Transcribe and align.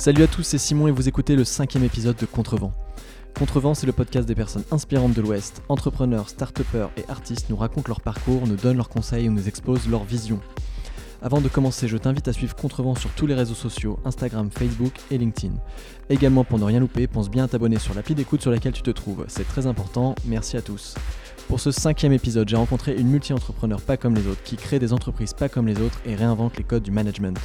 Salut 0.00 0.22
à 0.22 0.26
tous, 0.26 0.44
c'est 0.44 0.56
Simon 0.56 0.88
et 0.88 0.92
vous 0.92 1.10
écoutez 1.10 1.36
le 1.36 1.44
cinquième 1.44 1.84
épisode 1.84 2.16
de 2.16 2.24
Contrevent. 2.24 2.72
Contrevent, 3.36 3.74
c'est 3.74 3.84
le 3.84 3.92
podcast 3.92 4.26
des 4.26 4.34
personnes 4.34 4.64
inspirantes 4.70 5.12
de 5.12 5.20
l'Ouest. 5.20 5.60
Entrepreneurs, 5.68 6.30
start 6.30 6.58
et 6.96 7.04
artistes 7.10 7.50
nous 7.50 7.56
racontent 7.56 7.88
leur 7.88 8.00
parcours, 8.00 8.46
nous 8.46 8.56
donnent 8.56 8.78
leurs 8.78 8.88
conseils 8.88 9.28
ou 9.28 9.32
nous 9.32 9.46
exposent 9.46 9.90
leur 9.90 10.04
vision. 10.04 10.40
Avant 11.20 11.42
de 11.42 11.48
commencer, 11.48 11.86
je 11.86 11.98
t'invite 11.98 12.28
à 12.28 12.32
suivre 12.32 12.56
Contrevent 12.56 12.94
sur 12.94 13.10
tous 13.10 13.26
les 13.26 13.34
réseaux 13.34 13.54
sociaux, 13.54 13.98
Instagram, 14.06 14.48
Facebook 14.50 14.94
et 15.10 15.18
LinkedIn. 15.18 15.52
Également, 16.08 16.44
pour 16.44 16.58
ne 16.58 16.64
rien 16.64 16.80
louper, 16.80 17.06
pense 17.06 17.28
bien 17.28 17.44
à 17.44 17.48
t'abonner 17.48 17.78
sur 17.78 17.92
l'appli 17.92 18.14
d'écoute 18.14 18.40
sur 18.40 18.50
laquelle 18.50 18.72
tu 18.72 18.80
te 18.80 18.90
trouves. 18.90 19.26
C'est 19.28 19.46
très 19.46 19.66
important, 19.66 20.14
merci 20.24 20.56
à 20.56 20.62
tous. 20.62 20.94
Pour 21.46 21.60
ce 21.60 21.72
cinquième 21.72 22.14
épisode, 22.14 22.48
j'ai 22.48 22.56
rencontré 22.56 22.96
une 22.96 23.08
multi-entrepreneur 23.08 23.82
pas 23.82 23.98
comme 23.98 24.14
les 24.14 24.26
autres, 24.26 24.42
qui 24.44 24.56
crée 24.56 24.78
des 24.78 24.94
entreprises 24.94 25.34
pas 25.34 25.50
comme 25.50 25.66
les 25.66 25.78
autres 25.78 26.00
et 26.06 26.14
réinvente 26.14 26.56
les 26.56 26.64
codes 26.64 26.84
du 26.84 26.90
management. 26.90 27.38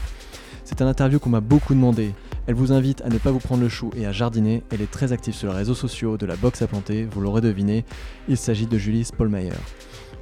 C'est 0.66 0.82
un 0.82 0.88
interview 0.88 1.20
qu'on 1.20 1.30
m'a 1.30 1.42
beaucoup 1.42 1.76
demandé. 1.76 2.12
Elle 2.48 2.55
vous 2.55 2.72
invite 2.72 3.02
à 3.02 3.10
ne 3.10 3.20
pas 3.20 3.30
vous 3.30 3.40
prendre 3.40 3.62
le 3.62 3.70
chou 3.70 3.92
et 3.96 4.08
à 4.08 4.12
jardiner. 4.12 4.64
Elle 4.72 4.82
est 4.82 4.90
très 4.90 5.14
active 5.14 5.36
sur 5.36 5.52
les 5.52 5.58
réseaux 5.58 5.76
sociaux 5.76 6.18
de 6.18 6.26
la 6.26 6.36
boxe 6.36 6.64
à 6.64 6.68
planter, 6.68 7.05
vous 7.05 7.22
l'aurez 7.22 7.41
deviné. 7.41 7.86
Il 8.28 8.36
s'agit 8.36 8.66
de 8.66 8.78
Julie 8.78 9.05
Spolmayer. 9.05 9.52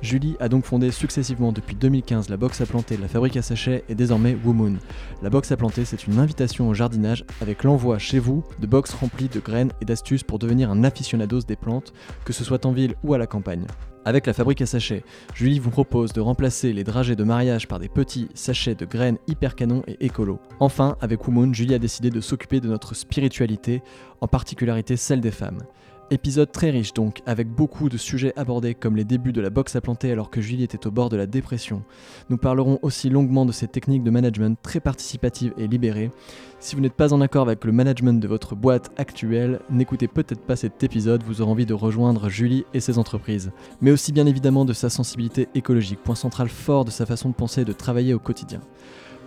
Julie 0.03 0.35
a 0.41 0.49
donc 0.49 0.66
fondé 0.66 0.91
successivement 0.91 1.53
depuis 1.53 1.77
2015 1.77 2.30
la 2.30 2.35
boxe 2.35 2.59
à 2.59 2.66
planter, 2.66 2.98
la 2.98 3.07
fabrique 3.07 3.38
à 3.38 3.41
sachets 3.41 3.85
et 3.88 3.95
désormais 3.95 4.38
Woomoon. 4.44 4.75
La 5.21 5.30
boxe 5.30 5.53
à 5.53 5.57
planter, 5.57 5.85
c'est 5.85 6.07
une 6.07 6.20
invitation 6.20 6.67
au 6.67 6.73
jardinage 6.73 7.23
avec 7.39 7.63
l'envoi 7.63 7.99
chez 7.99 8.20
vous 8.20 8.44
de 8.59 8.67
box 8.67 8.94
remplies 8.94 9.30
de 9.30 9.39
graines 9.39 9.71
et 9.80 9.85
d'astuces 9.85 10.23
pour 10.23 10.39
devenir 10.39 10.70
un 10.70 10.84
aficionados 10.84 11.44
des 11.47 11.55
plantes, 11.55 11.94
que 12.25 12.34
ce 12.34 12.44
soit 12.44 12.66
en 12.66 12.73
ville 12.73 12.95
ou 13.05 13.13
à 13.13 13.17
la 13.17 13.27
campagne. 13.27 13.66
Avec 14.03 14.27
la 14.27 14.34
fabrique 14.34 14.61
à 14.61 14.66
sachets, 14.66 15.05
Julie 15.34 15.59
vous 15.59 15.70
propose 15.70 16.11
de 16.11 16.20
remplacer 16.20 16.73
les 16.73 16.83
dragées 16.83 17.16
de 17.16 17.23
mariage 17.23 17.70
par 17.70 17.80
des 17.80 17.88
petits 17.88 18.27
sachets 18.33 18.75
de 18.75 18.83
graines 18.83 19.20
hyper 19.27 19.55
canons 19.55 19.83
et 19.88 20.05
écolo. 20.05 20.42
Enfin, 20.59 20.97
avec 20.99 21.25
Woomoon, 21.25 21.53
Julie 21.53 21.75
a 21.75 21.80
décidé 21.80 22.09
de 22.09 22.20
s'occuper 22.20 22.59
de 22.59 22.67
notre 22.67 22.94
spiritualité, 22.94 23.81
en 24.20 24.27
particularité 24.27 24.97
celle 24.97 25.22
des 25.22 25.31
femmes. 25.31 25.61
Épisode 26.11 26.51
très 26.51 26.69
riche 26.69 26.93
donc, 26.93 27.21
avec 27.25 27.49
beaucoup 27.49 27.87
de 27.87 27.97
sujets 27.97 28.33
abordés 28.35 28.75
comme 28.75 28.95
les 28.95 29.05
débuts 29.05 29.31
de 29.31 29.41
la 29.41 29.49
boxe 29.49 29.75
à 29.75 29.81
planter 29.81 30.11
alors 30.11 30.29
que 30.29 30.41
Julie 30.41 30.63
était 30.63 30.85
au 30.85 30.91
bord 30.91 31.09
de 31.09 31.15
la 31.15 31.25
dépression. 31.25 31.81
Nous 32.29 32.37
parlerons 32.37 32.77
aussi 32.81 33.09
longuement 33.09 33.45
de 33.45 33.51
ces 33.51 33.67
techniques 33.67 34.03
de 34.03 34.11
management 34.11 34.59
très 34.61 34.79
participatives 34.79 35.53
et 35.57 35.67
libérées. 35.67 36.11
Si 36.59 36.75
vous 36.75 36.81
n'êtes 36.81 36.93
pas 36.93 37.13
en 37.13 37.21
accord 37.21 37.47
avec 37.47 37.63
le 37.63 37.71
management 37.71 38.19
de 38.19 38.27
votre 38.27 38.55
boîte 38.55 38.91
actuelle, 38.97 39.59
n'écoutez 39.69 40.07
peut-être 40.07 40.45
pas 40.45 40.57
cet 40.57 40.83
épisode, 40.83 41.23
vous 41.23 41.41
aurez 41.41 41.51
envie 41.51 41.65
de 41.65 41.73
rejoindre 41.73 42.29
Julie 42.29 42.65
et 42.73 42.79
ses 42.79 42.99
entreprises. 42.99 43.51
Mais 43.81 43.91
aussi 43.91 44.11
bien 44.11 44.27
évidemment 44.27 44.65
de 44.65 44.73
sa 44.73 44.89
sensibilité 44.89 45.47
écologique, 45.55 46.03
point 46.03 46.15
central 46.15 46.49
fort 46.49 46.85
de 46.85 46.91
sa 46.91 47.05
façon 47.05 47.29
de 47.29 47.35
penser 47.35 47.61
et 47.61 47.65
de 47.65 47.73
travailler 47.73 48.13
au 48.13 48.19
quotidien. 48.19 48.59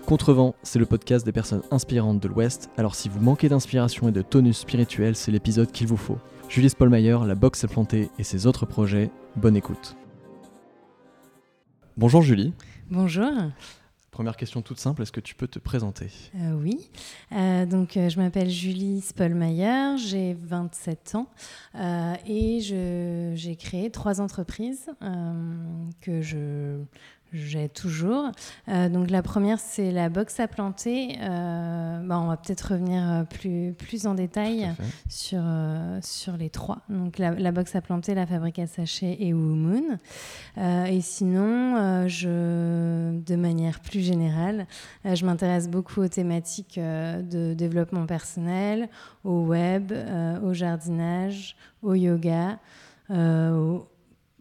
Contrevent, 0.07 0.55
c'est 0.63 0.79
le 0.79 0.87
podcast 0.87 1.27
des 1.27 1.33
personnes 1.33 1.63
inspirantes 1.73 2.21
de 2.21 2.29
l'Ouest, 2.29 2.71
alors 2.77 2.95
si 2.95 3.09
vous 3.09 3.21
manquez 3.21 3.49
d'inspiration 3.49 4.09
et 4.09 4.13
de 4.13 4.23
tonus 4.23 4.59
spirituel, 4.59 5.17
c'est 5.17 5.33
l'épisode 5.33 5.73
qu'il 5.73 5.89
vous 5.89 5.97
faut. 5.97 6.19
Julie 6.49 6.71
Spolmayer, 6.71 7.19
la 7.27 7.35
boxe 7.35 7.65
à 7.65 7.69
planter 7.69 8.09
et 8.19 8.25
ses 8.25 8.47
autres 8.47 8.67
projets, 8.67 9.11
bonne 9.37 9.57
écoute. 9.57 9.97
Bonjour 11.97 12.23
Julie. 12.23 12.55
Bonjour. 12.91 13.31
Première 14.11 14.37
question 14.39 14.63
toute 14.63 14.79
simple, 14.79 15.03
est-ce 15.03 15.13
que 15.13 15.21
tu 15.21 15.35
peux 15.35 15.49
te 15.49 15.59
présenter? 15.59 16.09
Euh, 16.37 16.53
Oui, 16.55 16.89
euh, 17.33 17.67
donc 17.67 17.99
euh, 17.99 18.09
je 18.09 18.19
m'appelle 18.19 18.49
Julie 18.49 19.03
Spolmayer, 19.03 19.99
j'ai 19.99 20.35
27 20.41 21.17
ans 21.17 21.27
et 22.27 22.61
j'ai 22.61 23.57
créé 23.57 23.91
trois 23.91 24.23
entreprises 24.23 24.87
que 26.01 26.23
je 26.23 26.79
j'ai 27.33 27.69
toujours. 27.69 28.31
Euh, 28.69 28.89
donc 28.89 29.11
la 29.11 29.23
première, 29.23 29.59
c'est 29.59 29.91
la 29.91 30.09
box 30.09 30.41
à 30.41 30.49
planter. 30.49 31.17
Euh, 31.21 32.01
bah, 32.03 32.19
on 32.21 32.29
va 32.29 32.37
peut-être 32.37 32.73
revenir 32.73 33.03
euh, 33.03 33.25
plus, 33.25 33.73
plus 33.73 34.07
en 34.07 34.15
détail 34.15 34.73
sur, 35.09 35.43
sur 36.03 36.37
les 36.37 36.51
trois. 36.51 36.79
Donc 36.89 37.19
la, 37.19 37.33
la, 37.33 37.53
box 37.53 37.75
à 37.75 37.81
planter, 37.81 38.15
la 38.15 38.27
fabrique 38.27 38.59
à 38.59 38.67
sachets 38.67 39.17
et 39.21 39.33
Moon. 39.33 39.99
et 40.57 41.01
sinon, 41.01 42.07
je, 42.09 43.19
de 43.19 43.37
manière 43.37 43.81
plus 43.81 44.01
générale, 44.01 44.67
je 45.05 45.25
m'intéresse 45.25 45.69
beaucoup 45.69 46.01
aux 46.01 46.09
thématiques 46.09 46.79
de 46.79 47.55
développement 47.55 48.07
personnel, 48.07 48.89
au 49.25 49.43
web, 49.43 49.93
au 50.43 50.53
jardinage, 50.53 51.57
au 51.83 51.95
yoga, 51.95 52.59
au 53.11 53.87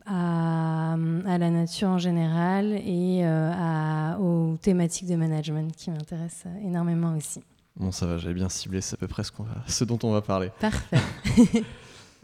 à, 0.06 0.96
la 1.38 1.50
nature 1.50 1.90
en 1.90 1.98
général 1.98 2.74
et 2.74 3.22
euh, 3.24 4.16
aux 4.18 4.58
thématiques 4.58 5.08
de 5.08 5.16
management 5.16 5.76
qui 5.76 5.92
m'intéressent 5.92 6.52
énormément 6.64 7.16
aussi. 7.16 7.42
Bon, 7.78 7.92
ça 7.92 8.06
va, 8.06 8.18
j'avais 8.18 8.34
bien 8.34 8.50
ciblé, 8.50 8.82
c'est 8.82 8.94
à 8.94 8.98
peu 8.98 9.08
près 9.08 9.24
ce, 9.24 9.32
ce 9.68 9.84
dont 9.84 10.00
on 10.04 10.12
va 10.12 10.22
parler. 10.22 10.52
Parfait. 10.60 10.98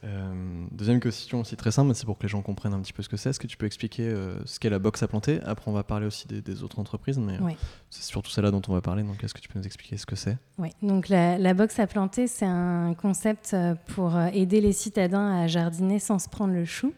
Euh, 0.04 0.66
deuxième 0.72 1.00
question 1.00 1.42
aussi 1.42 1.56
très 1.56 1.70
simple, 1.70 1.94
c'est 1.94 2.08
pour 2.08 2.18
que 2.18 2.24
les 2.24 2.28
gens 2.28 2.42
comprennent 2.42 2.74
un 2.74 2.80
petit 2.80 2.92
peu 2.92 3.04
ce 3.04 3.08
que 3.08 3.18
c'est. 3.18 3.30
Est-ce 3.30 3.40
que 3.40 3.46
tu 3.46 3.56
peux 3.56 3.68
expliquer 3.68 4.08
euh, 4.08 4.44
ce 4.46 4.60
qu'est 4.60 4.72
la 4.72 4.80
box 4.80 5.04
à 5.04 5.08
planter? 5.08 5.40
Après, 5.44 5.70
on 5.70 5.76
va 5.76 5.84
parler 5.84 6.08
aussi 6.08 6.28
des, 6.28 6.64
autres 6.64 6.80
entreprises, 6.80 7.20
mais 7.20 7.38
c'est 7.92 8.02
surtout 8.02 8.32
celle-là 8.32 8.50
dont 8.50 8.64
on 8.68 8.74
va 8.74 8.82
parler. 8.82 9.04
Donc, 9.04 9.24
est-ce 9.24 9.36
que 9.36 9.40
tu 9.40 9.48
peux 9.48 9.60
nous 9.60 9.66
expliquer 9.68 9.98
ce 9.98 10.08
que 10.08 10.16
c'est? 10.16 10.40
Oui, 10.58 10.70
donc 10.82 11.08
la, 11.08 11.38
la, 11.38 11.54
box 11.54 11.78
à 11.78 11.86
planter, 11.86 12.26
c'est 12.26 12.48
un 12.48 12.96
concept 12.96 13.56
pour 13.94 14.20
aider 14.34 14.60
les 14.60 14.74
citadins 14.74 15.40
à 15.40 15.46
jardiner 15.46 16.00
sans 16.00 16.18
se 16.18 16.30
prendre 16.30 16.56
le 16.56 16.66
chou. 16.66 16.96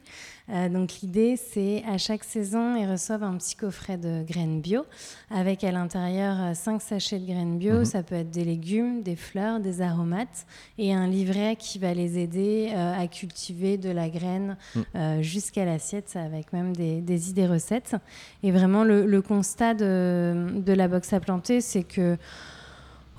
Euh, 0.49 0.67
donc 0.67 0.99
l'idée, 1.01 1.37
c'est 1.37 1.83
à 1.87 1.97
chaque 1.97 2.23
saison, 2.23 2.75
ils 2.75 2.89
reçoivent 2.89 3.23
un 3.23 3.37
petit 3.37 3.55
coffret 3.55 3.97
de 3.97 4.23
graines 4.23 4.59
bio 4.59 4.85
avec 5.29 5.63
à 5.63 5.71
l'intérieur 5.71 6.55
5 6.55 6.75
euh, 6.75 6.79
sachets 6.79 7.19
de 7.19 7.25
graines 7.25 7.57
bio. 7.57 7.79
Mhm. 7.79 7.85
Ça 7.85 8.03
peut 8.03 8.15
être 8.15 8.29
des 8.29 8.43
légumes, 8.43 9.03
des 9.03 9.15
fleurs, 9.15 9.59
des 9.59 9.81
aromates 9.81 10.45
et 10.77 10.93
un 10.93 11.07
livret 11.07 11.55
qui 11.57 11.79
va 11.79 11.93
les 11.93 12.19
aider 12.19 12.71
euh, 12.75 13.01
à 13.01 13.07
cultiver 13.07 13.77
de 13.77 13.89
la 13.89 14.09
graine 14.09 14.57
mhm. 14.75 15.21
jusqu'à 15.21 15.65
l'assiette 15.65 16.15
avec 16.15 16.51
même 16.51 16.75
des, 16.75 17.29
idées 17.29 17.47
recettes. 17.47 17.95
Et 18.41 18.51
vraiment, 18.51 18.83
le, 18.83 19.21
constat 19.21 19.73
de, 19.73 20.47
de, 20.57 20.73
la 20.73 20.87
box 20.87 21.13
à 21.13 21.19
planter, 21.19 21.61
c'est 21.61 21.83
que 21.83 22.17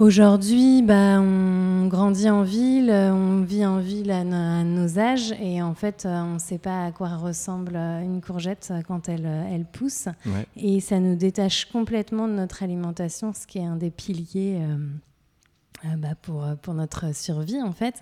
Aujourd'hui, 0.00 0.82
bah, 0.82 1.20
on 1.20 1.86
grandit 1.86 2.28
en 2.28 2.42
ville, 2.42 2.90
on 2.90 3.42
vit 3.42 3.64
en 3.64 3.78
ville 3.78 4.10
à, 4.10 4.24
nos 4.24 4.98
âges 4.98 5.32
et 5.40 5.62
en 5.62 5.74
fait, 5.74 6.04
euh, 6.04 6.20
on 6.20 6.34
ne 6.34 6.38
sait 6.40 6.58
pas 6.58 6.86
à 6.86 6.90
quoi 6.90 7.16
ressemble 7.16 7.76
une 7.76 8.20
courgette 8.20 8.72
quand 8.88 9.08
elle, 9.08 9.28
elle 9.52 9.64
pousse. 9.64 10.08
Et 10.56 10.80
ça 10.80 10.98
nous 10.98 11.14
détache 11.14 11.66
complètement 11.66 12.26
de 12.26 12.32
notre 12.32 12.64
alimentation, 12.64 13.32
ce 13.32 13.46
qui 13.46 13.58
est 13.58 13.64
un 13.64 13.76
des 13.76 13.90
piliers. 13.90 14.58
Euh, 14.62 14.76
euh, 15.84 15.96
bah, 15.96 16.14
pour, 16.22 16.44
euh, 16.44 16.54
pour 16.54 16.74
notre 16.74 17.14
survie 17.14 17.60
en 17.60 17.72
fait. 17.72 18.00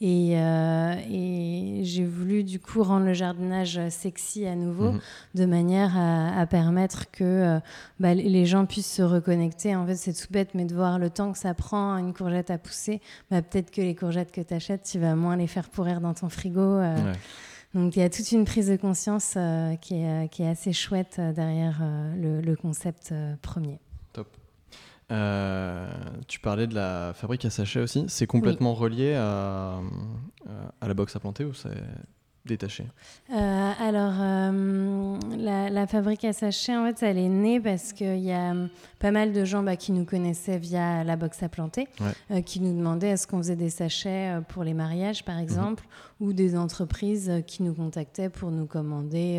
Et, 0.00 0.32
euh, 0.36 0.94
et 1.08 1.80
j'ai 1.84 2.04
voulu 2.04 2.44
du 2.44 2.58
coup 2.60 2.82
rendre 2.82 3.06
le 3.06 3.14
jardinage 3.14 3.80
sexy 3.88 4.46
à 4.46 4.54
nouveau, 4.54 4.92
mhm. 4.92 5.00
de 5.34 5.46
manière 5.46 5.96
à, 5.96 6.46
permettre 6.46 7.10
que 7.10 7.60
bah, 8.00 8.14
les 8.14 8.46
gens 8.46 8.66
puissent 8.66 8.92
se 8.92 9.02
reconnecter. 9.02 9.74
En 9.76 9.86
fait, 9.86 9.96
c'est 9.96 10.12
tout 10.12 10.26
bête, 10.30 10.50
mais 10.54 10.64
de 10.64 10.74
voir 10.74 10.98
le 10.98 11.08
temps 11.08 11.32
que 11.32 11.38
ça 11.38 11.54
prend 11.54 11.96
une 11.96 12.12
courgette 12.12 12.50
à 12.50 12.58
pousser, 12.58 13.00
bah, 13.30 13.40
peut-être 13.42 13.70
que 13.70 13.80
les 13.80 13.94
courgettes 13.94 14.32
que 14.32 14.40
tu 14.40 14.54
achètes, 14.54 14.82
tu 14.82 14.98
vas 14.98 15.14
moins 15.14 15.36
les 15.36 15.46
faire 15.46 15.68
pourrir 15.68 16.00
dans 16.00 16.14
ton 16.14 16.28
frigo. 16.28 16.80
Donc 17.74 17.96
il 17.96 18.00
y 18.00 18.02
a 18.02 18.10
toute 18.10 18.30
une 18.32 18.44
prise 18.44 18.68
de 18.68 18.76
conscience 18.76 19.38
qui, 19.80 19.94
est, 19.94 20.28
qui, 20.30 20.42
est, 20.42 20.48
assez 20.48 20.74
chouette 20.74 21.20
derrière 21.34 21.80
le, 22.16 22.42
le, 22.42 22.56
concept 22.56 23.14
premier. 23.40 23.80
Euh, 25.10 25.90
tu 26.28 26.40
parlais 26.40 26.66
de 26.66 26.74
la 26.74 27.12
fabrique 27.14 27.44
à 27.44 27.50
sachets 27.50 27.80
aussi. 27.80 28.04
C'est 28.08 28.26
complètement 28.26 28.74
relié 28.74 29.14
à, 29.14 29.80
à, 30.80 30.88
la 30.88 30.94
box 30.94 31.14
à 31.16 31.20
planter 31.20 31.44
ou 31.44 31.52
c'est 31.52 31.70
détaché? 32.44 32.84
Euh, 33.30 33.72
Alors, 33.78 34.14
euh, 34.18 35.18
la, 35.36 35.86
fabrique 35.86 36.24
à 36.24 36.32
sachets, 36.32 36.76
en 36.76 36.86
fait, 36.86 37.02
elle 37.04 37.18
est 37.18 37.28
née 37.28 37.60
parce 37.60 37.92
qu'il 37.92 38.18
y 38.18 38.32
a 38.32 38.54
pas 38.98 39.10
mal 39.10 39.32
de 39.32 39.44
gens 39.44 39.62
bah, 39.62 39.76
qui 39.76 39.92
nous 39.92 40.04
connaissaient 40.04 40.58
via 40.58 41.04
la 41.04 41.16
box 41.16 41.42
à 41.42 41.48
planter, 41.48 41.88
qui 42.46 42.60
nous 42.60 42.76
demandaient 42.76 43.10
est-ce 43.10 43.26
qu'on 43.26 43.38
faisait 43.38 43.56
des 43.56 43.70
sachets 43.70 44.38
pour 44.48 44.64
les 44.64 44.74
mariages, 44.74 45.24
par 45.24 45.36
mhm. 45.36 45.42
exemple, 45.42 45.84
ou 46.20 46.32
des 46.32 46.56
entreprises 46.56 47.30
qui 47.46 47.62
nous 47.62 47.74
contactaient 47.74 48.30
pour 48.30 48.50
nous 48.50 48.66
commander 48.66 49.38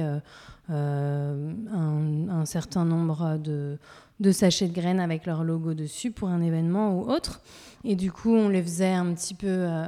un, 0.69 1.35
un, 1.73 2.45
certain 2.45 2.85
nombre 2.85 3.37
de 3.37 3.77
de 4.23 4.31
sachets 4.31 4.67
de 4.67 4.73
graines 4.73 4.99
avec 4.99 5.25
leur 5.25 5.43
logo 5.43 5.73
dessus 5.73 6.09
pour 6.09 6.29
un 6.29 6.41
événement 6.41 6.97
ou 6.97 7.11
autre. 7.11 7.41
Et 7.83 7.95
du 7.95 8.11
coup, 8.11 8.33
on 8.33 8.49
les 8.49 8.63
faisait 8.63 8.93
un 8.93 9.13
petit 9.13 9.33
peu 9.33 9.47
euh, 9.47 9.85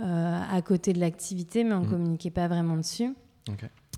euh, 0.00 0.40
à 0.52 0.62
côté 0.62 0.92
de 0.92 1.00
l'activité, 1.00 1.64
mais 1.64 1.72
on 1.72 1.80
ne 1.80 1.86
mmh. 1.86 1.90
communiquait 1.90 2.30
pas 2.30 2.46
vraiment 2.46 2.76
dessus. 2.76 3.14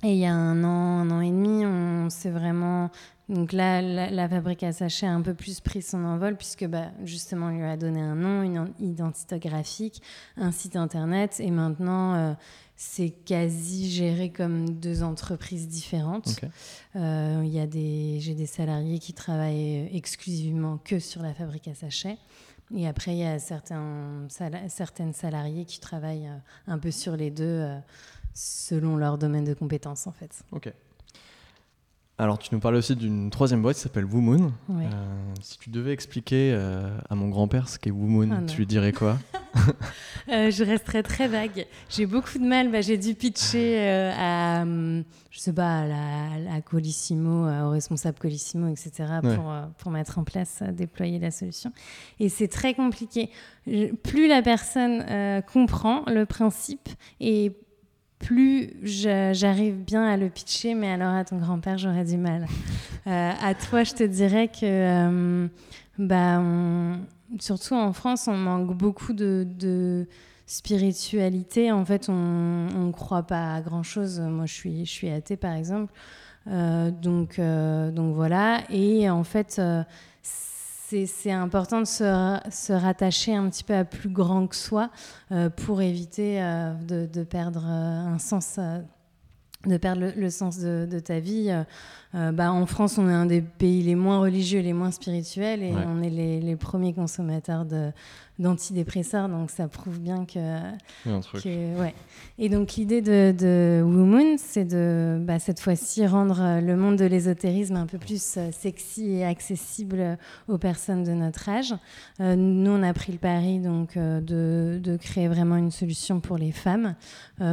Et 0.03 0.13
il 0.13 0.19
y 0.19 0.27
a 0.27 0.33
un 0.33 0.63
an, 0.63 1.01
un 1.01 1.11
an 1.11 1.21
et 1.21 1.31
demi, 1.31 1.67
on 1.67 2.09
s'est 2.09 2.31
vraiment. 2.31 2.91
Donc 3.31 3.53
là, 3.53 3.81
la, 3.81 4.29
fabrique 4.29 4.63
à 4.65 4.73
sachets 4.73 5.07
a 5.07 5.13
un 5.13 5.23
peu 5.23 5.35
plus 5.35 5.61
pris 5.61 5.81
son 5.81 6.05
envol, 6.05 6.37
puisque 6.37 6.67
bah, 6.67 6.91
justement, 7.05 7.47
on 7.47 7.51
lui 7.51 7.63
a 7.63 7.77
donné 7.77 8.01
un 8.01 8.17
nom, 8.17 8.43
une 8.43 8.73
identité 8.81 9.39
graphique, 9.39 10.03
un 10.37 10.53
site 10.53 10.77
internet, 10.77 11.41
et 11.41 11.51
maintenant. 11.51 12.15
Euh, 12.15 12.35
c'est 12.83 13.11
quasi 13.11 13.91
géré 13.91 14.31
comme 14.31 14.71
deux 14.71 15.03
entreprises 15.03 15.69
différentes. 15.69 16.41
Euh, 16.97 17.43
y 17.45 17.61
a 17.61 17.67
des, 17.67 18.21
j'ai 18.21 18.35
des 18.35 18.47
salariés 18.47 18.99
qui 18.99 19.13
travaillent 19.13 19.95
exclusivement 19.95 20.79
que 20.79 20.99
sur 20.99 21.21
la 21.21 21.35
fabrique 21.35 21.69
à 21.69 21.75
sachets. 21.75 22.17
et 22.75 22.89
après, 22.89 23.13
il 23.13 23.19
y 23.19 23.25
a 23.25 23.39
certains, 23.39 24.27
certaines 24.69 25.13
salariés 25.13 25.67
qui 25.67 25.79
travaillent 25.79 26.29
euh, 26.29 26.39
un 26.73 26.79
peu 26.79 26.91
sur 26.91 27.19
les 27.19 27.31
deux 27.31 27.45
euh, 27.45 27.79
selon 28.33 28.97
leur 28.97 29.19
domaine 29.19 29.45
de 29.45 29.53
compétences, 29.53 30.07
en 30.07 30.13
fait. 30.13 30.43
Ok. 30.51 30.73
Alors, 32.21 32.39
tu 32.39 32.51
nous 32.53 32.61
parles 32.61 32.75
aussi 32.75 32.97
d'une 32.97 33.31
troisième 33.31 33.63
boîte 33.63 33.77
qui 33.77 33.83
s'appelle 33.83 34.05
Woomoon. 34.05 34.53
Euh, 34.69 34.85
si 35.41 35.57
tu 35.57 35.71
devais 35.71 35.95
expliquer 35.95 36.53
à 37.09 37.15
mon 37.15 37.31
grand-père 37.31 37.67
ce 37.67 37.79
qu'est 37.79 37.91
Woomoon, 37.91 38.31
ah 38.31 38.43
tu 38.47 38.59
lui 38.59 38.67
dirais 38.67 38.93
quoi 38.93 39.17
Je 40.29 40.63
resterais 40.63 41.03
très 41.03 41.29
vague. 41.29 41.67
J'ai 41.89 42.05
beaucoup 42.05 42.39
de 42.39 42.45
mal. 42.45 42.71
Bah, 42.71 42.83
j'ai 42.83 42.99
dû 42.99 43.15
pitcher 43.15 43.89
à, 44.19 44.67
je 44.67 45.39
sais 45.39 45.55
pas, 45.55 45.87
à, 45.87 46.61
Colissimo, 46.61 47.49
au 47.49 47.71
responsable 47.71 48.19
Colissimo, 48.19 48.69
etc., 48.69 48.93
pour, 49.23 49.55
pour 49.79 49.91
mettre 49.91 50.19
en 50.19 50.25
place, 50.25 50.63
déployer 50.75 51.19
la 51.21 51.31
solution. 51.31 51.73
Et 52.19 52.29
c'est 52.29 52.49
très 52.49 52.75
compliqué. 52.75 53.31
plus 53.65 54.29
la 54.29 54.43
personne 54.43 55.43
comprend 55.51 56.05
le 56.07 56.27
principe 56.27 56.91
et 57.19 57.57
plus 58.21 58.75
j'arrive 58.83 59.77
bien 59.83 60.05
à 60.05 60.17
le 60.17 60.29
pitcher, 60.29 60.75
mais 60.75 60.91
alors 60.93 61.15
à 61.15 61.25
ton 61.25 61.39
grand-père, 61.39 61.79
j'aurais 61.79 62.05
du 62.05 62.17
mal. 62.17 62.47
Euh, 63.07 63.33
à 63.43 63.55
toi, 63.55 63.83
je 63.83 63.95
te 63.95 64.03
dirais 64.03 64.49
que, 64.49 64.59
euh, 64.63 65.49
bah, 65.99 66.43
surtout 67.39 67.75
en 67.75 67.95
France, 67.95 68.29
on 68.29 68.37
manque 68.37 68.77
beaucoup 68.77 69.15
de, 69.15 70.07
spiritualité. 70.45 71.73
En 71.73 71.83
fait, 71.87 72.11
on 72.11 72.13
ne 72.13 72.93
croit 72.93 73.23
pas 73.23 73.55
à 73.55 73.63
grand-chose. 73.63 74.21
Moi, 74.21 74.45
je 74.45 74.53
suis, 74.53 74.85
je 74.85 74.91
suis 74.91 75.09
athée, 75.09 75.39
par 75.39 75.55
exemple. 75.55 75.95
Euh, 76.47 76.91
donc, 76.91 77.41
donc 77.41 78.15
voilà. 78.15 78.65
Et 78.69 79.09
en 79.09 79.25
fait, 79.25 79.59
c'est 81.07 81.31
important 81.31 81.81
de 81.81 81.85
se, 81.85 82.73
rattacher 82.73 83.35
un 83.35 83.49
petit 83.49 83.65
peu 83.65 83.75
à 83.75 83.85
plus 83.85 84.09
grand 84.09 84.47
que 84.47 84.57
soi 84.57 84.91
euh, 85.33 85.49
pour 85.49 85.83
éviter 85.83 86.43
euh, 86.43 86.73
de, 87.07 87.25
perdre 87.25 87.65
euh, 87.67 88.15
un 88.15 88.19
sens, 88.19 88.59
de 89.67 89.77
perdre 89.77 90.13
le, 90.17 90.31
sens 90.31 90.59
de, 90.59 90.99
ta 90.99 91.21
vie. 91.21 91.55
Bah, 92.13 92.53
en 92.53 92.67
France, 92.67 92.99
on 92.99 93.09
est 93.09 93.15
un 93.15 93.27
des 93.27 93.41
pays 93.41 93.83
les 93.83 93.95
moins 93.95 94.21
religieux, 94.21 94.61
les 94.61 94.73
moins 94.73 94.91
spirituels, 94.91 95.63
et 95.63 95.73
on 95.73 96.03
est 96.03 96.11
les, 96.11 96.41
les 96.41 96.57
premiers 96.57 96.93
consommateurs 96.93 97.65
de, 97.65 97.93
d'antidépresseurs, 98.41 99.29
donc 99.29 99.51
ça 99.51 99.69
prouve 99.69 100.01
bien 100.01 100.25
que. 100.25 100.39
ouais. 101.79 101.95
Et 102.39 102.49
donc 102.49 102.75
l'idée 102.75 103.03
de, 103.03 103.35
de 103.39 103.83
Moon, 103.85 104.37
c'est 104.39 104.65
de 104.65 105.19
bah, 105.21 105.39
cette 105.39 105.61
fois-ci 105.61 106.07
rendre 106.07 106.41
euh, 106.41 106.61
le 106.61 106.77
monde 106.77 106.97
de 106.97 107.05
l'ésotérisme 107.05 107.77
un 107.77 107.87
peu 107.87 107.99
plus 107.99 108.37
euh, 108.37 108.51
sexy 108.53 109.13
et 109.13 109.25
accessible 109.25 110.19
aux 110.49 110.59
personnes 110.59 111.05
de 111.05 111.13
notre 111.13 111.49
âge. 111.49 111.75
Euh, 112.21 112.35
nous, 112.37 112.71
on 112.71 112.83
a 112.83 112.93
pris 112.93 113.13
le 113.13 113.19
pari 113.19 113.61
donc 113.61 113.97
de, 113.97 114.81
de, 114.83 114.97
créer 114.97 115.29
vraiment 115.29 115.57
une 115.57 115.71
solution 115.71 116.21
pour 116.21 116.37
les 116.37 116.53
femmes, 116.53 116.95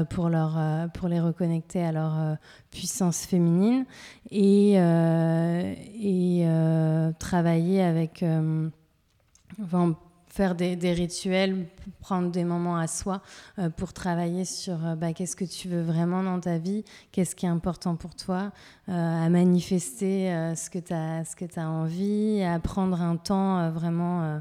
pour, 0.10 0.30
leur, 0.30 0.57
pour 0.94 1.07
les 1.07 1.19
reconnecter 1.19 1.83
à 1.83 1.92
leur 1.92 2.38
puissance 2.72 3.25
féminine 3.25 3.86
et, 4.31 4.74
et 4.74 6.48
travailler 7.19 7.81
avec. 7.81 8.24
Enfin, 9.62 9.95
faire 10.38 10.54
des, 10.54 10.94
rituels, 10.94 11.66
prendre 12.00 12.30
des 12.30 12.44
moments 12.44 12.78
à 12.78 12.86
soi 12.86 13.24
euh, 13.57 13.72
pour 13.72 13.92
travailler 13.92 14.45
sur 14.45 14.86
euh, 14.86 14.95
bah, 14.95 15.12
qu'est-ce 15.12 15.36
que 15.36 15.45
tu 15.45 15.68
veux 15.68 15.81
vraiment 15.81 16.22
dans 16.22 16.39
ta 16.39 16.60
vie, 16.60 16.86
qu'est-ce 17.12 17.36
qui 17.36 17.48
est 17.48 17.50
important 17.50 17.95
pour 17.95 18.13
toi, 18.13 18.51
euh, 18.88 19.25
à 19.25 19.30
manifester 19.30 20.30
ce 20.56 20.69
que 20.69 20.78
tu 20.78 20.94
as, 20.94 21.69
envie, 21.69 22.44
à 22.44 22.60
prendre 22.60 23.01
un 23.01 23.16
temps 23.16 23.72
vraiment, 23.72 24.39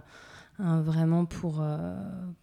vraiment 0.59 1.25
pour, 1.25 1.65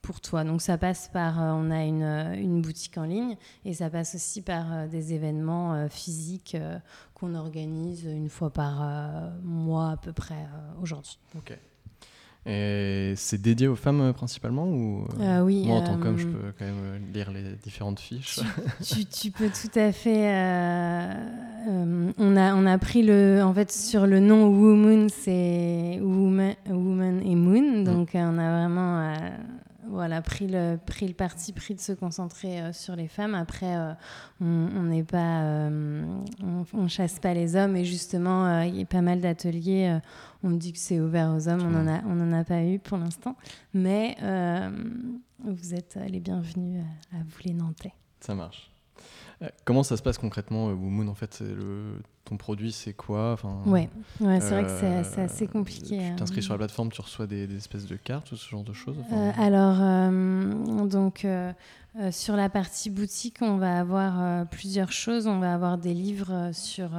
pour 0.02 0.20
toi. 0.20 0.44
Donc 0.44 0.64
ça 0.64 0.80
passe 0.80 1.10
par, 1.14 1.38
on 1.38 1.70
a 1.70 1.84
une, 1.84 2.04
une, 2.04 2.62
boutique 2.62 2.98
en 2.98 3.04
ligne 3.04 3.38
et 3.66 3.74
ça 3.76 3.92
passe 3.92 4.16
aussi 4.16 4.42
par 4.42 4.88
des 4.88 5.14
événements 5.14 5.88
physiques 5.90 6.58
qu'on 7.14 7.36
organise 7.36 8.06
une 8.06 8.30
fois 8.30 8.50
par 8.50 8.82
mois 9.44 9.92
à 9.92 9.98
peu 9.98 10.12
près 10.12 10.48
aujourd'hui. 10.82 11.20
Ok. 11.38 11.56
Et 12.45 13.13
c'est 13.16 13.42
dédié 13.42 13.68
aux 13.68 13.75
femmes 13.75 14.01
euh, 14.01 14.13
principalement 14.13 14.66
ou 14.66 15.07
euh, 15.19 15.40
euh, 15.40 15.42
oui, 15.42 15.66
Moi, 15.66 15.78
en 15.78 15.81
tant 15.81 15.98
qu'homme, 15.98 16.18
je 16.18 16.28
peux 16.28 16.51
quand 16.60 16.66
même 16.66 17.01
lire 17.13 17.31
les 17.31 17.56
différentes 17.63 18.00
fiches? 18.00 18.40
Tu, 18.84 19.06
tu, 19.06 19.31
peux 19.31 19.48
tout 19.48 19.80
à 19.80 19.94
fait. 19.94 20.28
on, 21.68 22.36
a, 22.36 22.54
on 22.54 22.66
a 22.66 22.78
pris 22.78 23.01
le. 23.04 23.42
En 23.44 23.54
fait, 23.54 23.72
sur 23.72 24.06
le 24.07 24.19
nom 24.19 24.48
Woman, 24.48 25.07
c'est 25.10 26.00
Woman, 26.01 26.56
woman 26.69 27.22
et 27.25 27.36
Moon. 27.36 27.81
Mm. 27.81 27.84
Donc, 27.86 28.10
on 28.13 28.38
a 28.38 28.68
vraiment 28.68 29.13
voilà, 29.88 30.22
pris 30.22 30.48
le, 30.48 30.78
parti 31.14 31.54
pris 31.54 31.76
de 31.76 31.80
se 31.80 31.92
concentrer 31.94 32.62
euh, 32.62 32.74
sur 32.74 32.96
les 32.96 33.08
femmes. 33.08 33.36
Après, 33.36 33.76
euh, 33.76 33.94
on 34.42 34.84
n'est 34.84 35.04
pas, 35.04 35.44
euh, 35.44 36.06
on, 36.74 36.88
chasse 36.88 37.20
pas 37.20 37.34
les 37.34 37.56
hommes 37.56 37.76
et 37.76 37.86
justement, 37.86 38.62
il 38.62 38.76
y 38.76 38.82
a 38.82 38.86
pas 38.86 39.02
mal 39.02 39.22
d'ateliers. 39.22 40.00
on 40.44 40.50
me 40.50 40.58
dit 40.58 40.74
que 40.74 40.80
c'est 40.80 41.00
ouvert 41.00 41.34
aux 41.34 41.48
hommes. 41.48 41.62
On 41.64 41.70
n'en 41.70 41.88
a, 41.88 42.02
on 42.06 42.20
en 42.20 42.34
a 42.34 42.44
pas 42.44 42.64
eu 42.64 42.80
pour 42.80 42.98
l'instant, 42.98 43.36
mais 43.74 44.18
vous 45.44 45.74
êtes 45.74 46.00
les 46.10 46.20
bienvenus 46.20 46.84
à, 47.14 47.18
vous 47.18 47.40
les 47.46 47.54
Nantais. 47.54 47.94
Ça 48.20 48.36
marche. 48.36 48.73
Comment 49.66 49.84
ça 49.84 49.98
se 49.98 50.01
passe 50.01 50.18
concrètement, 50.18 50.68
Woomoon 50.68 51.07
En 51.07 51.16
fait, 51.16 51.42
le, 51.42 52.00
ton 52.25 52.38
produit, 52.38 52.72
c'est 52.72 52.94
quoi 52.94 53.34
enfin, 53.34 53.62
Ouais, 53.66 53.90
ouais 54.22 54.40
c'est 54.40 54.51
vrai 54.51 54.63
que 54.63 55.04
c'est 55.04 55.22
assez 55.22 55.48
compliqué. 55.48 56.00
Tu 56.12 56.16
t'inscris 56.16 56.44
sur 56.44 56.54
la 56.54 56.57
plateforme, 56.57 56.92
tu 56.92 57.01
reçois 57.01 57.28
des, 57.28 57.54
espèces 57.56 57.86
de 57.86 57.95
cartes 57.95 58.31
ou 58.31 58.36
ce 58.36 58.50
genre 58.50 58.63
de 58.63 58.74
choses 58.74 58.98
euh, 59.12 59.31
Alors, 59.38 59.78
euh, 59.80 60.86
donc, 60.86 61.25
euh, 61.25 61.51
sur 62.12 62.36
la 62.36 62.50
partie 62.50 62.90
boutique, 62.90 63.38
on 63.42 63.57
va 63.57 63.80
avoir 63.80 64.48
plusieurs 64.48 64.92
choses. 64.92 65.28
On 65.28 65.40
va 65.40 65.54
avoir 65.54 65.78
des 65.78 65.94
livres 65.94 66.51
sur, 66.54 66.89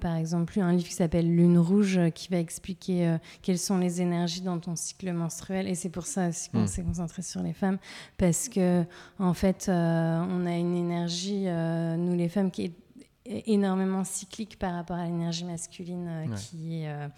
par 0.00 0.16
exemple, 0.16 0.58
un 0.60 0.72
livre 0.72 0.88
qui 0.88 0.94
s'appelle 0.94 1.34
Lune 1.34 1.58
rouge, 1.58 2.00
qui 2.14 2.28
va 2.28 2.38
expliquer 2.38 3.16
quelles 3.42 3.58
sont 3.58 3.78
les 3.78 4.00
énergies 4.02 4.42
dans 4.42 4.58
ton 4.58 4.76
cycle 4.76 5.12
menstruel. 5.12 5.68
Et 5.68 5.74
c'est 5.74 5.88
pour 5.88 6.06
ça 6.06 6.28
aussi 6.28 6.50
qu'on 6.50 6.62
hmm. 6.62 6.66
s'est 6.66 6.82
concentré 6.82 7.22
sur 7.22 7.42
les 7.42 7.52
femmes, 7.52 7.78
parce 8.18 8.48
que, 8.48 8.84
en 9.18 9.34
fait, 9.34 9.66
on 9.68 10.46
a 10.46 10.56
une 10.56 10.76
énergie, 10.76 11.46
nous 11.46 12.14
les 12.14 12.28
femmes, 12.28 12.50
qui 12.50 12.64
est 12.64 12.72
énormément 13.46 14.04
cyclique 14.04 14.58
par 14.58 14.74
rapport 14.74 14.96
à 14.96 15.04
l'énergie 15.04 15.44
masculine 15.44 16.08
euh, 16.08 16.34
qui 16.34 16.82
est 16.82 16.88
euh, 16.88 17.08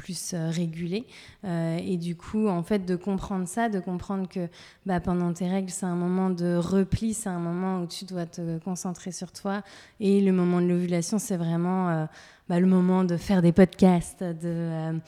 plus 0.00 0.32
euh, 0.34 0.50
régulée. 0.50 1.04
et 1.44 1.96
du 1.96 2.16
coup, 2.16 2.48
en 2.48 2.62
fait, 2.62 2.84
de 2.86 2.96
comprendre 2.96 3.46
ça, 3.46 3.68
de 3.68 3.80
comprendre 3.80 4.28
que 4.28 4.48
bah, 4.86 5.00
pendant 5.00 5.32
tes 5.32 5.48
règles, 5.48 5.70
c'est 5.70 5.86
un 5.86 5.94
moment 5.94 6.30
de 6.30 6.56
repli, 6.56 7.14
c'est 7.14 7.28
un 7.28 7.38
moment 7.38 7.82
où 7.82 7.86
tu 7.86 8.04
dois 8.04 8.26
te 8.26 8.58
concentrer 8.58 9.12
sur 9.12 9.32
toi. 9.32 9.62
Et 10.00 10.20
le 10.20 10.32
moment 10.32 10.60
de 10.60 10.66
l'ovulation, 10.66 11.18
c'est 11.18 11.36
vraiment 11.36 12.06
bah, 12.48 12.60
le 12.60 12.66
moment 12.66 13.04
de 13.04 13.16
faire 13.16 13.42
des 13.42 13.52
podcasts, 13.52 14.22
de 14.22 14.98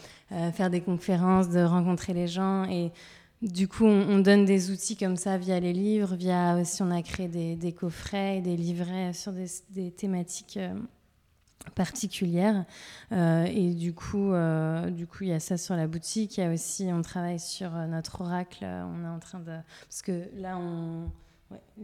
faire 0.53 0.71
des 0.71 0.81
conférences, 0.81 1.49
de 1.49 1.61
rencontrer 1.61 2.13
les 2.13 2.29
gens. 2.29 2.65
Et 2.65 2.93
du 3.43 3.67
coup, 3.67 3.87
on, 3.87 4.21
donne 4.21 4.45
des 4.45 4.71
outils 4.71 4.97
comme 4.97 5.17
ça 5.17 5.37
via 5.37 5.59
les 5.59 5.73
livres, 5.73 6.15
via 6.15 6.57
aussi 6.61 6.81
on 6.81 6.93
a 6.93 7.03
créé 7.03 7.27
des, 7.27 7.73
coffrets 7.73 8.39
et 8.39 8.41
des 8.41 8.57
livrets 8.57 9.13
sur 9.13 9.33
des, 9.33 9.91
thématiques 9.91 10.59
euh, 10.59 10.75
particulières. 11.75 12.65
Euh, 13.13 13.45
et 13.45 13.75
du 13.75 13.95
coup, 13.95 14.33
euh, 14.33 14.91
du 14.91 15.07
coup, 15.07 15.25
il 15.25 15.31
y 15.31 15.33
a 15.33 15.41
ça 15.41 15.57
sur 15.57 15.77
la 15.77 15.87
boutique. 15.87 16.39
Il 16.39 16.41
y 16.41 16.47
a 16.47 16.53
aussi, 16.53 16.89
on 16.93 17.03
travaille 17.03 17.41
sur 17.41 17.71
notre 17.73 18.21
oracle. 18.21 18.65
On 18.65 19.05
est 19.05 19.09
en 19.09 19.19
train 19.19 19.41
de, 19.41 19.57
parce 19.83 20.03
que 20.03 20.29
là, 20.37 20.59
on 20.59 21.11